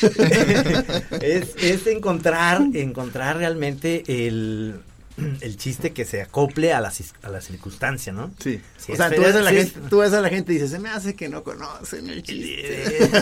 es, 1.20 1.54
es 1.56 1.86
encontrar, 1.86 2.62
encontrar 2.74 3.36
realmente 3.38 4.02
el, 4.26 4.80
el 5.40 5.56
chiste 5.56 5.92
que 5.92 6.04
se 6.04 6.22
acople 6.22 6.72
a 6.72 6.80
la, 6.80 6.92
a 7.22 7.28
la 7.28 7.40
circunstancia, 7.40 8.12
¿no? 8.12 8.30
Sí. 8.38 8.60
O 8.88 8.96
sea, 8.96 9.10
tú 9.10 9.22
ves, 9.22 9.34
a 9.34 9.40
la 9.40 9.50
sí 9.50 9.56
gente, 9.56 9.80
tú 9.88 9.98
ves 9.98 10.12
a 10.12 10.20
la 10.20 10.28
gente 10.28 10.52
y 10.52 10.54
dices, 10.56 10.70
se 10.70 10.78
me 10.78 10.88
hace 10.88 11.14
que 11.14 11.28
no 11.28 11.42
conocen 11.42 12.08
el 12.08 12.22
chiste. 12.22 13.10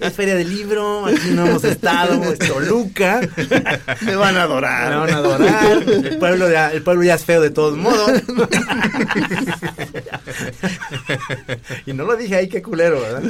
Es 0.00 0.12
feria 0.12 0.34
del 0.34 0.48
libro, 0.48 1.06
aquí 1.06 1.30
no 1.32 1.46
hemos 1.46 1.64
estado, 1.64 2.22
es 2.32 2.38
Toluca. 2.38 3.20
Me 4.02 4.16
van 4.16 4.36
a 4.36 4.42
adorar. 4.42 4.90
Me 4.90 4.96
van 4.96 5.10
a 5.10 5.16
adorar. 5.16 5.82
El 5.82 6.18
pueblo, 6.18 6.50
ya, 6.50 6.72
el 6.72 6.82
pueblo 6.82 7.02
ya 7.02 7.14
es 7.14 7.24
feo 7.24 7.40
de 7.40 7.50
todos 7.50 7.76
modos. 7.76 8.22
y 11.86 11.92
no 11.92 12.04
lo 12.04 12.16
dije 12.16 12.36
ahí, 12.36 12.48
qué 12.48 12.62
culero, 12.62 13.00
¿verdad? 13.00 13.22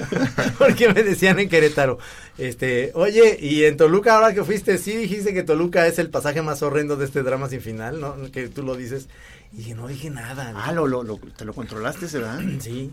Porque 0.58 0.92
me 0.92 1.02
decían 1.02 1.38
en 1.38 1.48
Querétaro, 1.48 1.98
este, 2.38 2.92
oye, 2.94 3.36
y 3.40 3.64
en 3.64 3.76
Toluca 3.76 4.14
ahora 4.14 4.32
que 4.32 4.44
fuiste, 4.44 4.78
sí 4.78 4.96
dijiste 4.96 5.34
que 5.34 5.42
Toluca 5.42 5.86
es 5.86 5.98
el 5.98 6.10
pasaje 6.10 6.40
más 6.42 6.62
horrendo 6.62 6.96
de 6.96 7.04
este 7.04 7.22
drama 7.22 7.48
sin 7.48 7.60
final, 7.60 7.87
¿no? 7.92 8.16
Que 8.30 8.48
tú 8.48 8.62
lo 8.62 8.76
dices. 8.76 9.08
Y 9.52 9.58
dije, 9.58 9.74
no 9.74 9.86
dije 9.88 10.10
nada. 10.10 10.52
Ah, 10.56 10.72
lo, 10.72 10.86
lo, 10.86 11.02
lo- 11.02 11.16
te 11.18 11.44
lo 11.44 11.52
controlaste, 11.54 12.08
¿se 12.08 12.18
va? 12.18 12.38
Sí. 12.60 12.90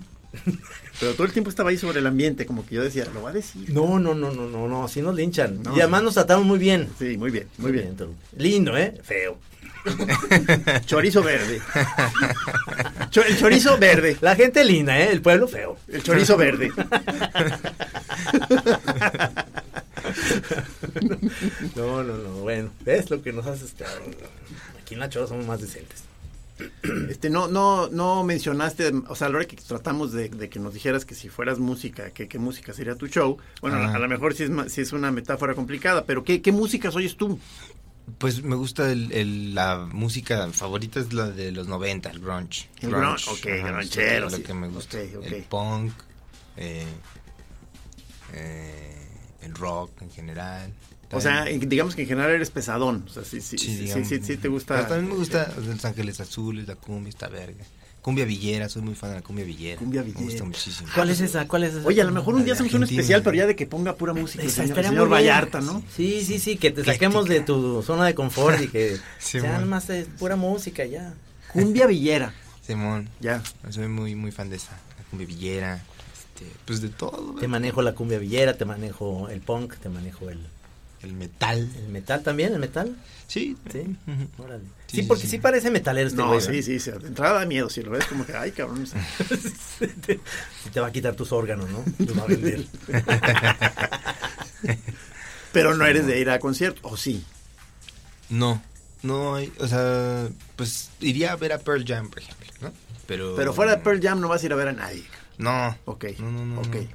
Pero 0.99 1.13
todo 1.13 1.25
el 1.27 1.31
tiempo 1.31 1.49
estaba 1.49 1.69
ahí 1.69 1.77
sobre 1.77 1.99
el 1.99 2.07
ambiente, 2.07 2.45
como 2.45 2.65
que 2.65 2.75
yo 2.75 2.83
decía, 2.83 3.05
lo 3.13 3.21
va 3.21 3.29
a 3.29 3.33
decir. 3.33 3.69
No, 3.71 3.99
no, 3.99 4.13
no, 4.13 4.31
no, 4.31 4.47
no, 4.47 4.67
no, 4.67 4.83
así 4.83 5.01
nos 5.01 5.15
linchan. 5.15 5.63
No, 5.63 5.75
y 5.77 5.79
además 5.79 6.03
nos 6.03 6.13
tratamos 6.15 6.45
muy 6.45 6.59
bien. 6.59 6.89
Sí, 6.99 7.17
muy 7.17 7.31
bien, 7.31 7.47
muy 7.57 7.71
bien. 7.71 7.95
Lindo, 8.37 8.77
¿eh? 8.77 8.99
Feo. 9.01 9.37
Chorizo 10.87 11.23
verde. 11.23 11.61
El 13.27 13.37
chorizo 13.39 13.77
verde. 13.77 14.17
La 14.19 14.35
gente 14.35 14.65
linda, 14.65 14.99
¿eh? 14.99 15.09
El 15.11 15.21
pueblo 15.21 15.47
feo. 15.47 15.77
El 15.87 16.03
chorizo 16.03 16.35
verde. 16.35 16.71
No, 21.75 22.03
no, 22.03 22.17
no, 22.17 22.29
bueno, 22.41 22.69
es 22.85 23.09
lo 23.09 23.21
que 23.21 23.33
nos 23.33 23.45
hace 23.47 23.65
estar. 23.65 23.87
Aquí 24.85 24.93
en 24.93 24.99
la 24.99 25.09
Chora 25.09 25.25
somos 25.25 25.47
más 25.47 25.59
decentes. 25.59 26.03
Este, 27.09 27.31
no, 27.31 27.47
no, 27.47 27.89
no 27.89 28.23
mencionaste, 28.23 28.93
o 29.07 29.15
sea, 29.15 29.27
a 29.27 29.29
la 29.31 29.37
hora 29.37 29.45
que 29.47 29.55
tratamos 29.57 30.13
de, 30.13 30.29
de 30.29 30.47
que 30.47 30.59
nos 30.59 30.75
dijeras 30.75 31.03
que 31.03 31.15
si 31.15 31.27
fueras 31.27 31.57
música, 31.57 32.11
que 32.11 32.27
qué 32.27 32.37
música 32.37 32.71
sería 32.71 32.95
tu 32.95 33.07
show, 33.07 33.37
bueno, 33.61 33.77
Ah. 33.77 33.95
a 33.95 33.99
lo 33.99 34.07
mejor 34.07 34.35
sí 34.35 34.43
es, 34.43 34.51
sí 34.71 34.81
es 34.81 34.93
una 34.93 35.09
metáfora 35.11 35.55
complicada, 35.55 36.05
pero 36.05 36.23
¿qué, 36.23 36.43
qué 36.43 36.51
músicas 36.51 36.95
oyes 36.95 37.17
tú? 37.17 37.39
Pues 38.19 38.43
me 38.43 38.55
gusta 38.55 38.91
el, 38.91 39.11
el- 39.11 39.55
la 39.55 39.79
música 39.91 40.47
favorita 40.53 40.99
es 40.99 41.11
la 41.13 41.29
de 41.31 41.51
los 41.51 41.67
90, 41.67 42.11
el 42.11 42.19
grunge. 42.19 42.69
El 42.79 42.91
grunge, 42.91 43.31
ok, 43.31 43.47
ajá, 43.63 43.71
grunchero, 43.71 44.27
es 44.27 44.31
lo 44.33 44.37
sí. 44.37 44.43
que 44.43 44.53
me 44.53 44.67
gusta. 44.69 44.97
Ok, 44.99 45.03
ok. 45.17 45.25
El 45.25 45.43
punk, 45.43 45.93
eh, 46.57 46.85
eh, 48.33 49.07
el 49.41 49.53
rock 49.55 50.01
en 50.03 50.11
general. 50.11 50.71
O 51.11 51.21
sea, 51.21 51.45
digamos 51.45 51.95
que 51.95 52.01
en 52.03 52.07
general 52.07 52.31
eres 52.31 52.49
pesadón, 52.51 53.05
o 53.07 53.09
sea, 53.09 53.23
sí, 53.23 53.39
sí, 53.41 53.57
sí, 53.57 53.67
sí, 53.67 53.75
digamos, 53.77 54.07
sí, 54.07 54.15
sí 54.17 54.21
te 54.21 54.37
Pero 54.37 54.53
gusta. 54.53 54.87
también 54.87 55.09
me 55.09 55.15
gusta 55.15 55.51
Los 55.65 55.85
Ángeles 55.85 56.19
Azules, 56.19 56.67
la 56.67 56.75
cumbia, 56.75 57.09
esta 57.09 57.27
verga. 57.29 57.63
Cumbia 58.01 58.23
Villera, 58.25 58.69
soy 58.69 58.83
muy 58.83 58.93
fan 58.93 59.09
de 59.11 59.15
la 59.15 59.21
cumbia 59.23 59.43
villera. 59.45 59.79
Cumbia 59.79 60.01
Me 60.03 60.09
gusta 60.09 60.21
villera. 60.27 60.45
muchísimo. 60.45 60.89
¿Cuál 60.93 61.09
es 61.09 61.21
esa? 61.21 61.47
¿Cuál 61.47 61.63
es 61.63 61.73
esa? 61.73 61.87
Oye, 61.87 62.01
a 62.01 62.05
lo 62.05 62.11
mejor 62.11 62.35
un 62.35 62.45
día 62.45 62.53
hacemos 62.53 62.71
un 62.75 62.83
especial, 62.83 63.23
pero 63.23 63.35
ya 63.35 63.47
de 63.47 63.55
que 63.55 63.65
ponga 63.65 63.95
pura 63.95 64.13
música. 64.13 64.47
señor, 64.47 64.83
señor. 64.83 65.09
Vallarta, 65.09 65.59
¿no? 65.59 65.81
Sí, 65.95 66.23
sí, 66.23 66.37
sí, 66.39 66.57
que 66.57 66.69
te 66.69 66.83
saquemos 66.85 67.25
de 67.27 67.41
tu 67.41 67.81
zona 67.81 68.05
de 68.05 68.13
confort 68.13 68.61
y 68.61 68.67
que 68.67 68.97
mon. 69.41 69.67
más 69.67 69.89
es 69.89 70.05
pura 70.19 70.35
música 70.35 70.85
ya. 70.85 71.15
Cumbia 71.51 71.87
Villera. 71.87 72.31
Simón, 72.61 73.09
Ya. 73.21 73.41
soy 73.69 73.87
muy, 73.87 74.13
muy 74.15 74.31
fan 74.31 74.49
de 74.51 74.57
esa. 74.57 74.71
La 74.99 75.03
cumbia 75.09 75.25
villera, 75.27 75.83
este, 76.13 76.51
pues 76.65 76.81
de 76.81 76.89
todo. 76.89 77.35
Te 77.39 77.47
manejo 77.47 77.81
la 77.81 77.93
cumbia 77.95 78.19
villera, 78.19 78.55
te 78.55 78.65
manejo 78.65 79.29
el 79.29 79.41
punk, 79.41 79.77
te 79.77 79.89
manejo 79.89 80.29
el, 80.29 80.45
El 81.05 81.13
metal. 81.13 81.69
el 81.77 81.87
metal 81.89 82.21
también, 82.23 82.53
el 82.53 82.59
metal. 82.59 82.95
Sí. 83.27 83.55
Sí, 83.71 83.95
órale. 84.37 84.63
Sí, 84.87 84.97
Sí, 84.97 85.01
sí, 85.01 85.07
porque 85.07 85.23
sí. 85.23 85.29
sí 85.29 85.37
parece 85.39 85.71
metalero 85.71 86.07
este 86.07 86.19
No, 86.21 86.27
güey. 86.27 86.41
sí, 86.41 86.61
sí, 86.63 86.79
sí. 86.79 86.91
De 86.91 87.07
entrada 87.07 87.39
da 87.39 87.45
miedo. 87.45 87.69
Si 87.69 87.81
lo 87.81 87.91
ves 87.91 88.05
como 88.05 88.25
que, 88.25 88.33
ay, 88.35 88.51
cabrón. 88.51 88.85
te, 90.73 90.79
va 90.79 90.87
a 90.87 90.91
quitar 90.91 91.15
tus 91.15 91.31
órganos, 91.31 91.69
¿no? 91.69 91.83
Los 91.99 92.17
va 92.17 92.23
a 92.23 92.27
vender. 92.27 92.65
Pero 95.51 95.75
no 95.75 95.85
eres 95.85 96.05
de 96.07 96.19
ir 96.19 96.29
a 96.29 96.39
conciertos. 96.39 96.81
¿O 96.91 96.97
sí? 96.97 97.23
No, 98.29 98.61
no 99.03 99.35
hay, 99.35 99.51
o 99.59 99.67
sea, 99.67 100.27
pues 100.55 100.89
iría 100.99 101.31
a 101.31 101.35
ver 101.35 101.53
a 101.53 101.59
Pearl 101.59 101.85
Jam, 101.85 102.09
por 102.09 102.19
ejemplo, 102.19 102.47
¿no? 102.61 102.73
Pero, 103.07 103.35
Pero 103.35 103.53
fuera 103.53 103.75
de 103.75 103.81
Pearl 103.83 104.01
Jam 104.01 104.19
no 104.19 104.27
vas 104.27 104.41
a 104.43 104.45
ir 104.47 104.53
a 104.53 104.55
ver 104.55 104.69
a 104.69 104.73
nadie. 104.73 105.03
No. 105.37 105.77
Ok. 105.85 106.05
No, 106.19 106.31
no, 106.31 106.45
no. 106.45 106.61
Ok. 106.61 106.75
no. 106.75 106.87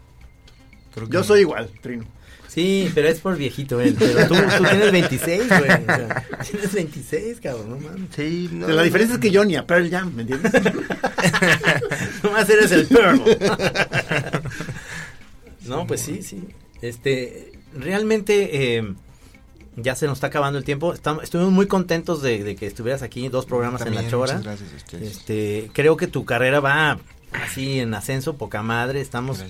Creo 0.93 1.07
que 1.07 1.13
Yo 1.13 1.21
no. 1.21 1.25
soy 1.25 1.41
igual, 1.41 1.71
Trino. 1.81 2.05
Sí, 2.51 2.91
pero 2.97 3.09
es 3.09 3.21
por 3.21 3.37
viejito 3.37 3.81
él. 3.81 3.95
Pero 3.97 4.27
tú, 4.27 4.35
tú 4.35 4.65
tienes 4.65 4.91
26, 4.91 5.49
güey. 5.49 5.61
O 5.61 5.67
sea, 5.67 6.27
tienes 6.51 6.75
26, 6.75 7.41
cabrón, 7.41 7.71
no 7.71 7.77
mames. 7.77 8.09
Sí, 8.17 8.49
no. 8.51 8.67
la 8.67 8.83
diferencia 8.83 9.15
es 9.15 9.21
que 9.21 9.31
yo 9.31 9.45
ni 9.45 9.55
a 9.55 9.65
Pearl 9.65 9.89
Jam, 9.89 10.13
¿me 10.13 10.23
entiendes? 10.23 10.53
Nomás 12.25 12.51
eres 12.51 12.73
el 12.73 12.89
Pearl. 12.89 13.23
no, 15.67 15.87
pues 15.87 16.01
sí, 16.01 16.25
sí. 16.25 16.43
Este, 16.83 17.53
realmente 17.73 18.79
eh, 18.79 18.95
ya 19.77 19.95
se 19.95 20.07
nos 20.07 20.17
está 20.17 20.27
acabando 20.27 20.59
el 20.59 20.65
tiempo. 20.65 20.93
Estamos, 20.93 21.23
estuvimos 21.23 21.53
muy 21.53 21.69
contentos 21.69 22.21
de, 22.21 22.43
de 22.43 22.57
que 22.57 22.67
estuvieras 22.67 23.03
aquí, 23.03 23.29
dos 23.29 23.47
programas 23.47 23.83
en 23.83 23.95
La 23.95 24.09
Chora. 24.09 24.35
muchas 24.39 24.59
gracias 24.59 24.73
a 24.73 24.77
ustedes. 24.77 25.17
Este, 25.17 25.71
creo 25.73 25.97
que 25.97 26.09
tu 26.09 26.25
carrera 26.25 26.59
va 26.59 26.99
así 27.33 27.81
en 27.81 27.95
ascenso, 27.95 28.37
poca 28.37 28.63
madre. 28.63 29.01
Estamos, 29.01 29.43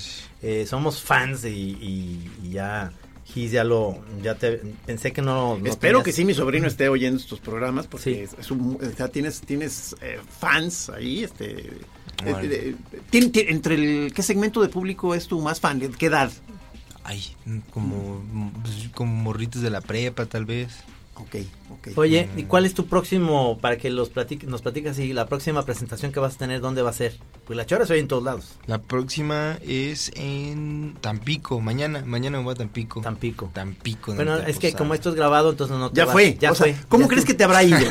eh, 0.43 0.67
somos 0.69 1.03
fans 1.03 1.45
y, 1.45 1.49
y- 1.49 2.31
y 2.45 2.51
ya, 2.51 2.93
Gis, 3.27 3.53
ya 3.53 3.63
lo, 3.63 3.99
ya 4.23 4.35
te, 4.35 4.61
pensé 4.87 5.13
que 5.13 5.23
no. 5.23 5.57
no 5.59 5.67
Espero 5.67 5.99
tenías- 6.01 6.05
que 6.05 6.13
sí 6.13 6.25
mi 6.25 6.35
sobrino 6.35 6.67
esté 6.67 6.89
oyendo 6.89 7.21
estos 7.21 7.39
programas 7.41 7.87
porque 7.87 8.05
Sí. 8.05 8.21
es, 8.21 8.33
es 8.39 8.51
un, 8.51 8.77
o 8.83 8.97
sea, 8.97 9.09
tienes 9.09 9.41
tienes 9.43 9.95
eh, 10.01 10.19
fans 10.41 10.91
ahí, 10.91 11.23
este 11.23 11.69
eh, 11.69 11.77
eh, 12.25 12.77
entre 13.49 13.75
el 13.75 14.13
qué 14.13 14.23
segmento 14.23 14.61
de 14.61 14.69
público 14.69 15.15
es 15.15 15.27
tu 15.29 15.41
más 15.41 15.61
fan, 15.61 15.79
¿De 15.79 15.89
qué 15.91 16.07
edad? 16.07 16.31
Ay, 17.05 17.23
como, 17.73 18.23
como 18.95 19.15
morritos 19.15 19.63
de 19.63 19.71
la 19.71 19.81
prepa, 19.81 20.27
tal 20.27 20.45
vez. 20.45 20.69
Ok, 21.21 21.37
ok. 21.71 21.89
Oye, 21.97 22.29
¿y 22.37 22.45
cuál 22.45 22.65
es 22.67 22.75
tu 22.75 22.87
próximo, 22.87 23.59
para 23.61 23.77
que 23.77 23.91
los 23.91 24.13
platic- 24.13 24.45
nos 24.45 24.63
platicas 24.63 24.99
y 24.99 25.13
la 25.13 25.27
próxima 25.27 25.65
presentación 25.65 26.13
que 26.13 26.21
vas 26.21 26.35
a 26.35 26.39
tener, 26.39 26.61
dónde 26.61 26.83
va 26.83 26.91
a 26.91 26.95
ser? 26.95 27.17
Pues 27.47 27.57
la 27.57 27.67
chora 27.67 27.85
se 27.87 27.93
oye 27.93 28.01
en 28.03 28.09
todos 28.09 28.23
lados. 28.23 28.57
La 28.67 28.79
próxima 28.83 29.59
es 29.67 30.11
en 30.15 30.97
Tampico, 31.01 31.61
mañana. 31.61 32.03
Mañana 32.07 32.39
me 32.39 32.45
voy 32.45 32.53
a 32.53 32.57
Tampico. 32.57 33.01
Tampico. 33.01 33.51
Tampico. 33.53 34.15
Bueno, 34.15 34.37
es 34.39 34.59
que 34.59 34.73
como 34.73 34.95
esto 34.95 35.11
es 35.11 35.15
grabado, 35.17 35.51
entonces 35.51 35.77
no 35.77 35.91
te 35.91 35.97
ya 35.99 36.05
vas- 36.07 36.13
fue, 36.13 36.37
Ya 36.41 36.53
o 36.53 36.55
sea, 36.55 36.67
fue. 36.75 36.77
¿Cómo 36.89 37.05
Ya 37.05 37.09
crees 37.11 37.25
que 37.25 37.35
te 37.35 37.45
habrá 37.45 37.63
ido? 37.63 37.79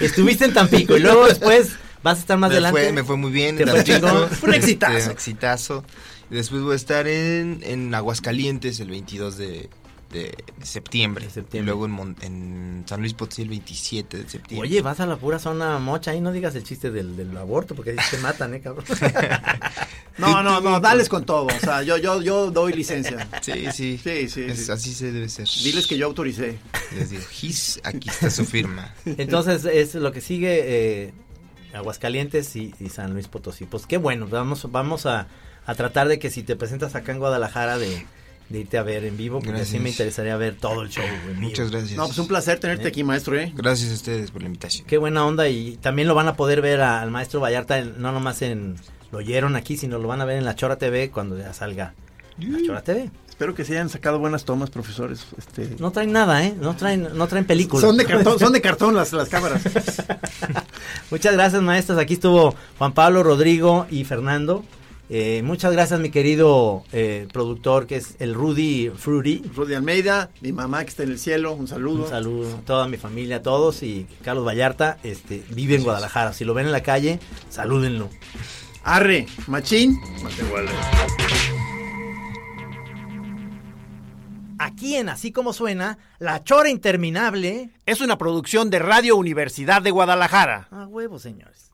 Estuviste 0.00 0.44
en 0.44 0.52
Tampico 0.54 0.96
y 0.96 1.00
luego 1.00 1.26
después 1.26 1.72
vas 2.02 2.18
a 2.18 2.20
estar 2.20 2.38
más 2.38 2.50
me 2.50 2.54
adelante. 2.56 2.80
Fue, 2.82 2.92
me 2.92 3.04
fue 3.04 3.16
muy 3.16 3.30
bien. 3.30 3.56
Te 3.56 3.62
en 3.62 3.68
fue 3.70 3.82
Tampico. 3.84 4.08
chingón. 4.08 4.28
Fue 4.40 4.48
un 4.50 4.54
exitazo. 4.54 4.96
Este, 4.98 5.12
exitazo. 5.12 5.84
Después 6.30 6.62
voy 6.62 6.72
a 6.72 6.76
estar 6.76 7.06
en, 7.06 7.60
en 7.62 7.94
Aguascalientes 7.94 8.80
el 8.80 8.88
22 8.90 9.36
de, 9.36 9.68
de 10.14 10.34
septiembre. 10.62 11.24
De 11.26 11.30
septiembre. 11.30 11.58
Y 11.60 11.64
luego 11.74 11.84
en, 11.86 11.90
Mon- 11.90 12.16
en 12.22 12.84
San 12.86 13.00
Luis 13.00 13.12
Potosí 13.14 13.42
el 13.42 13.48
27 13.50 14.16
de 14.18 14.28
septiembre. 14.28 14.68
Oye, 14.68 14.80
vas 14.80 15.00
a 15.00 15.06
la 15.06 15.16
pura 15.16 15.38
zona 15.38 15.78
mocha 15.78 16.12
ahí, 16.12 16.20
no 16.20 16.32
digas 16.32 16.54
el 16.54 16.64
chiste 16.64 16.90
del, 16.90 17.16
del 17.16 17.36
aborto, 17.36 17.74
porque 17.74 17.92
te 18.10 18.18
matan, 18.18 18.54
eh, 18.54 18.60
cabrón. 18.60 18.84
No, 20.16 20.44
no, 20.44 20.60
no, 20.60 20.78
dales 20.78 21.08
con 21.08 21.24
todo, 21.26 21.46
o 21.46 21.58
sea, 21.60 21.82
yo 21.82 21.96
yo 21.98 22.22
yo 22.22 22.52
doy 22.52 22.72
licencia. 22.72 23.28
Sí, 23.40 23.66
sí. 23.72 23.98
Sí, 24.00 24.28
sí, 24.28 24.42
Es- 24.42 24.66
sí. 24.66 24.70
Así 24.72 24.94
se 24.94 25.10
debe 25.10 25.28
ser. 25.28 25.48
Diles 25.48 25.88
que 25.88 25.98
yo 25.98 26.06
autoricé. 26.06 26.56
Les 26.96 27.10
digo, 27.10 27.24
Gis, 27.32 27.80
aquí 27.82 28.08
está 28.08 28.30
su 28.30 28.44
firma. 28.44 28.94
Entonces, 29.04 29.64
es 29.64 29.96
lo 29.96 30.12
que 30.12 30.20
sigue 30.20 30.60
eh, 31.08 31.12
Aguascalientes 31.74 32.54
y, 32.54 32.72
y 32.78 32.90
San 32.90 33.12
Luis 33.12 33.26
Potosí. 33.26 33.64
Pues 33.64 33.86
qué 33.86 33.96
bueno, 33.96 34.28
vamos, 34.28 34.70
vamos 34.70 35.06
a, 35.06 35.26
a 35.66 35.74
tratar 35.74 36.06
de 36.06 36.20
que 36.20 36.30
si 36.30 36.44
te 36.44 36.54
presentas 36.54 36.94
acá 36.94 37.10
en 37.10 37.18
Guadalajara, 37.18 37.78
de, 37.78 38.06
de 38.48 38.60
irte 38.60 38.76
a 38.78 38.82
ver 38.82 39.04
en 39.04 39.16
vivo, 39.16 39.38
porque 39.38 39.50
Gracias. 39.50 39.68
así 39.70 39.78
me 39.80 39.88
interesaría 39.90 40.36
ver 40.36 40.56
todo 40.56 40.82
el 40.82 40.90
show 40.90 41.04
en 41.04 41.36
vivo. 41.36 41.48
Muchas 41.48 41.70
gracias. 41.70 41.96
No, 41.96 42.06
pues 42.06 42.18
un 42.18 42.28
placer 42.28 42.60
tenerte 42.60 42.86
aquí, 42.88 43.02
maestro, 43.02 43.38
¿eh? 43.38 43.52
Gracias 43.56 43.90
a 43.90 43.94
ustedes 43.94 44.30
por 44.30 44.42
la 44.42 44.46
invitación. 44.48 44.86
Qué 44.86 44.98
buena 44.98 45.24
onda 45.26 45.48
y 45.48 45.76
también 45.78 46.08
lo 46.08 46.14
van 46.14 46.28
a 46.28 46.36
poder 46.36 46.60
ver 46.60 46.80
a- 46.82 47.00
al 47.00 47.10
maestro 47.10 47.40
Vallarta, 47.40 47.78
en- 47.78 48.00
no 48.00 48.12
nomás 48.12 48.42
en 48.42 48.76
lo 49.12 49.18
oyeron 49.18 49.56
aquí, 49.56 49.76
sino 49.76 49.98
lo 49.98 50.08
van 50.08 50.20
a 50.20 50.24
ver 50.24 50.36
en 50.38 50.44
la 50.44 50.54
Chora 50.56 50.76
TV 50.76 51.10
cuando 51.10 51.38
ya 51.38 51.52
salga 51.54 51.94
la 52.38 52.58
Chora 52.66 52.82
TV. 52.82 53.10
Espero 53.28 53.54
que 53.54 53.64
se 53.64 53.72
hayan 53.72 53.88
sacado 53.88 54.18
buenas 54.20 54.44
tomas, 54.44 54.70
profesores. 54.70 55.26
Este, 55.36 55.70
No 55.80 55.90
traen 55.90 56.12
nada, 56.12 56.44
¿eh? 56.44 56.54
No 56.60 56.76
traen, 56.76 57.08
no 57.14 57.26
traen 57.26 57.44
películas. 57.46 57.84
son 57.84 57.96
de 57.96 58.04
cartón, 58.04 58.38
son 58.38 58.52
de 58.52 58.60
cartón 58.60 58.94
las, 58.94 59.12
las 59.12 59.28
cámaras. 59.28 59.62
Muchas 61.10 61.32
gracias, 61.34 61.60
maestros. 61.62 61.98
Aquí 61.98 62.14
estuvo 62.14 62.54
Juan 62.78 62.92
Pablo, 62.92 63.22
Rodrigo 63.22 63.86
y 63.90 64.04
Fernando. 64.04 64.64
Eh, 65.16 65.42
muchas 65.44 65.72
gracias, 65.72 66.00
mi 66.00 66.10
querido 66.10 66.82
eh, 66.90 67.28
productor, 67.32 67.86
que 67.86 67.94
es 67.94 68.16
el 68.18 68.34
Rudy 68.34 68.90
Fruity. 68.90 69.44
Rudy 69.54 69.74
Almeida, 69.74 70.30
mi 70.40 70.50
mamá 70.50 70.82
que 70.82 70.90
está 70.90 71.04
en 71.04 71.12
el 71.12 71.20
cielo, 71.20 71.52
un 71.52 71.68
saludo. 71.68 72.02
Un 72.02 72.10
saludo 72.10 72.56
a 72.56 72.60
toda 72.62 72.88
mi 72.88 72.96
familia, 72.96 73.36
a 73.36 73.42
todos. 73.42 73.84
Y 73.84 74.08
Carlos 74.24 74.44
Vallarta 74.44 74.98
este, 75.04 75.44
vive 75.50 75.76
en 75.76 75.84
Guadalajara. 75.84 76.32
Si 76.32 76.44
lo 76.44 76.52
ven 76.52 76.66
en 76.66 76.72
la 76.72 76.82
calle, 76.82 77.20
salúdenlo. 77.48 78.10
Arre, 78.82 79.26
machín. 79.46 80.00
Aquí 84.58 84.96
en 84.96 85.10
Así 85.10 85.30
Como 85.30 85.52
Suena, 85.52 85.96
La 86.18 86.42
Chora 86.42 86.70
Interminable. 86.70 87.70
Es 87.86 88.00
una 88.00 88.18
producción 88.18 88.68
de 88.68 88.80
Radio 88.80 89.14
Universidad 89.14 89.80
de 89.80 89.92
Guadalajara. 89.92 90.66
A 90.72 90.88
huevo, 90.88 91.20
señores. 91.20 91.73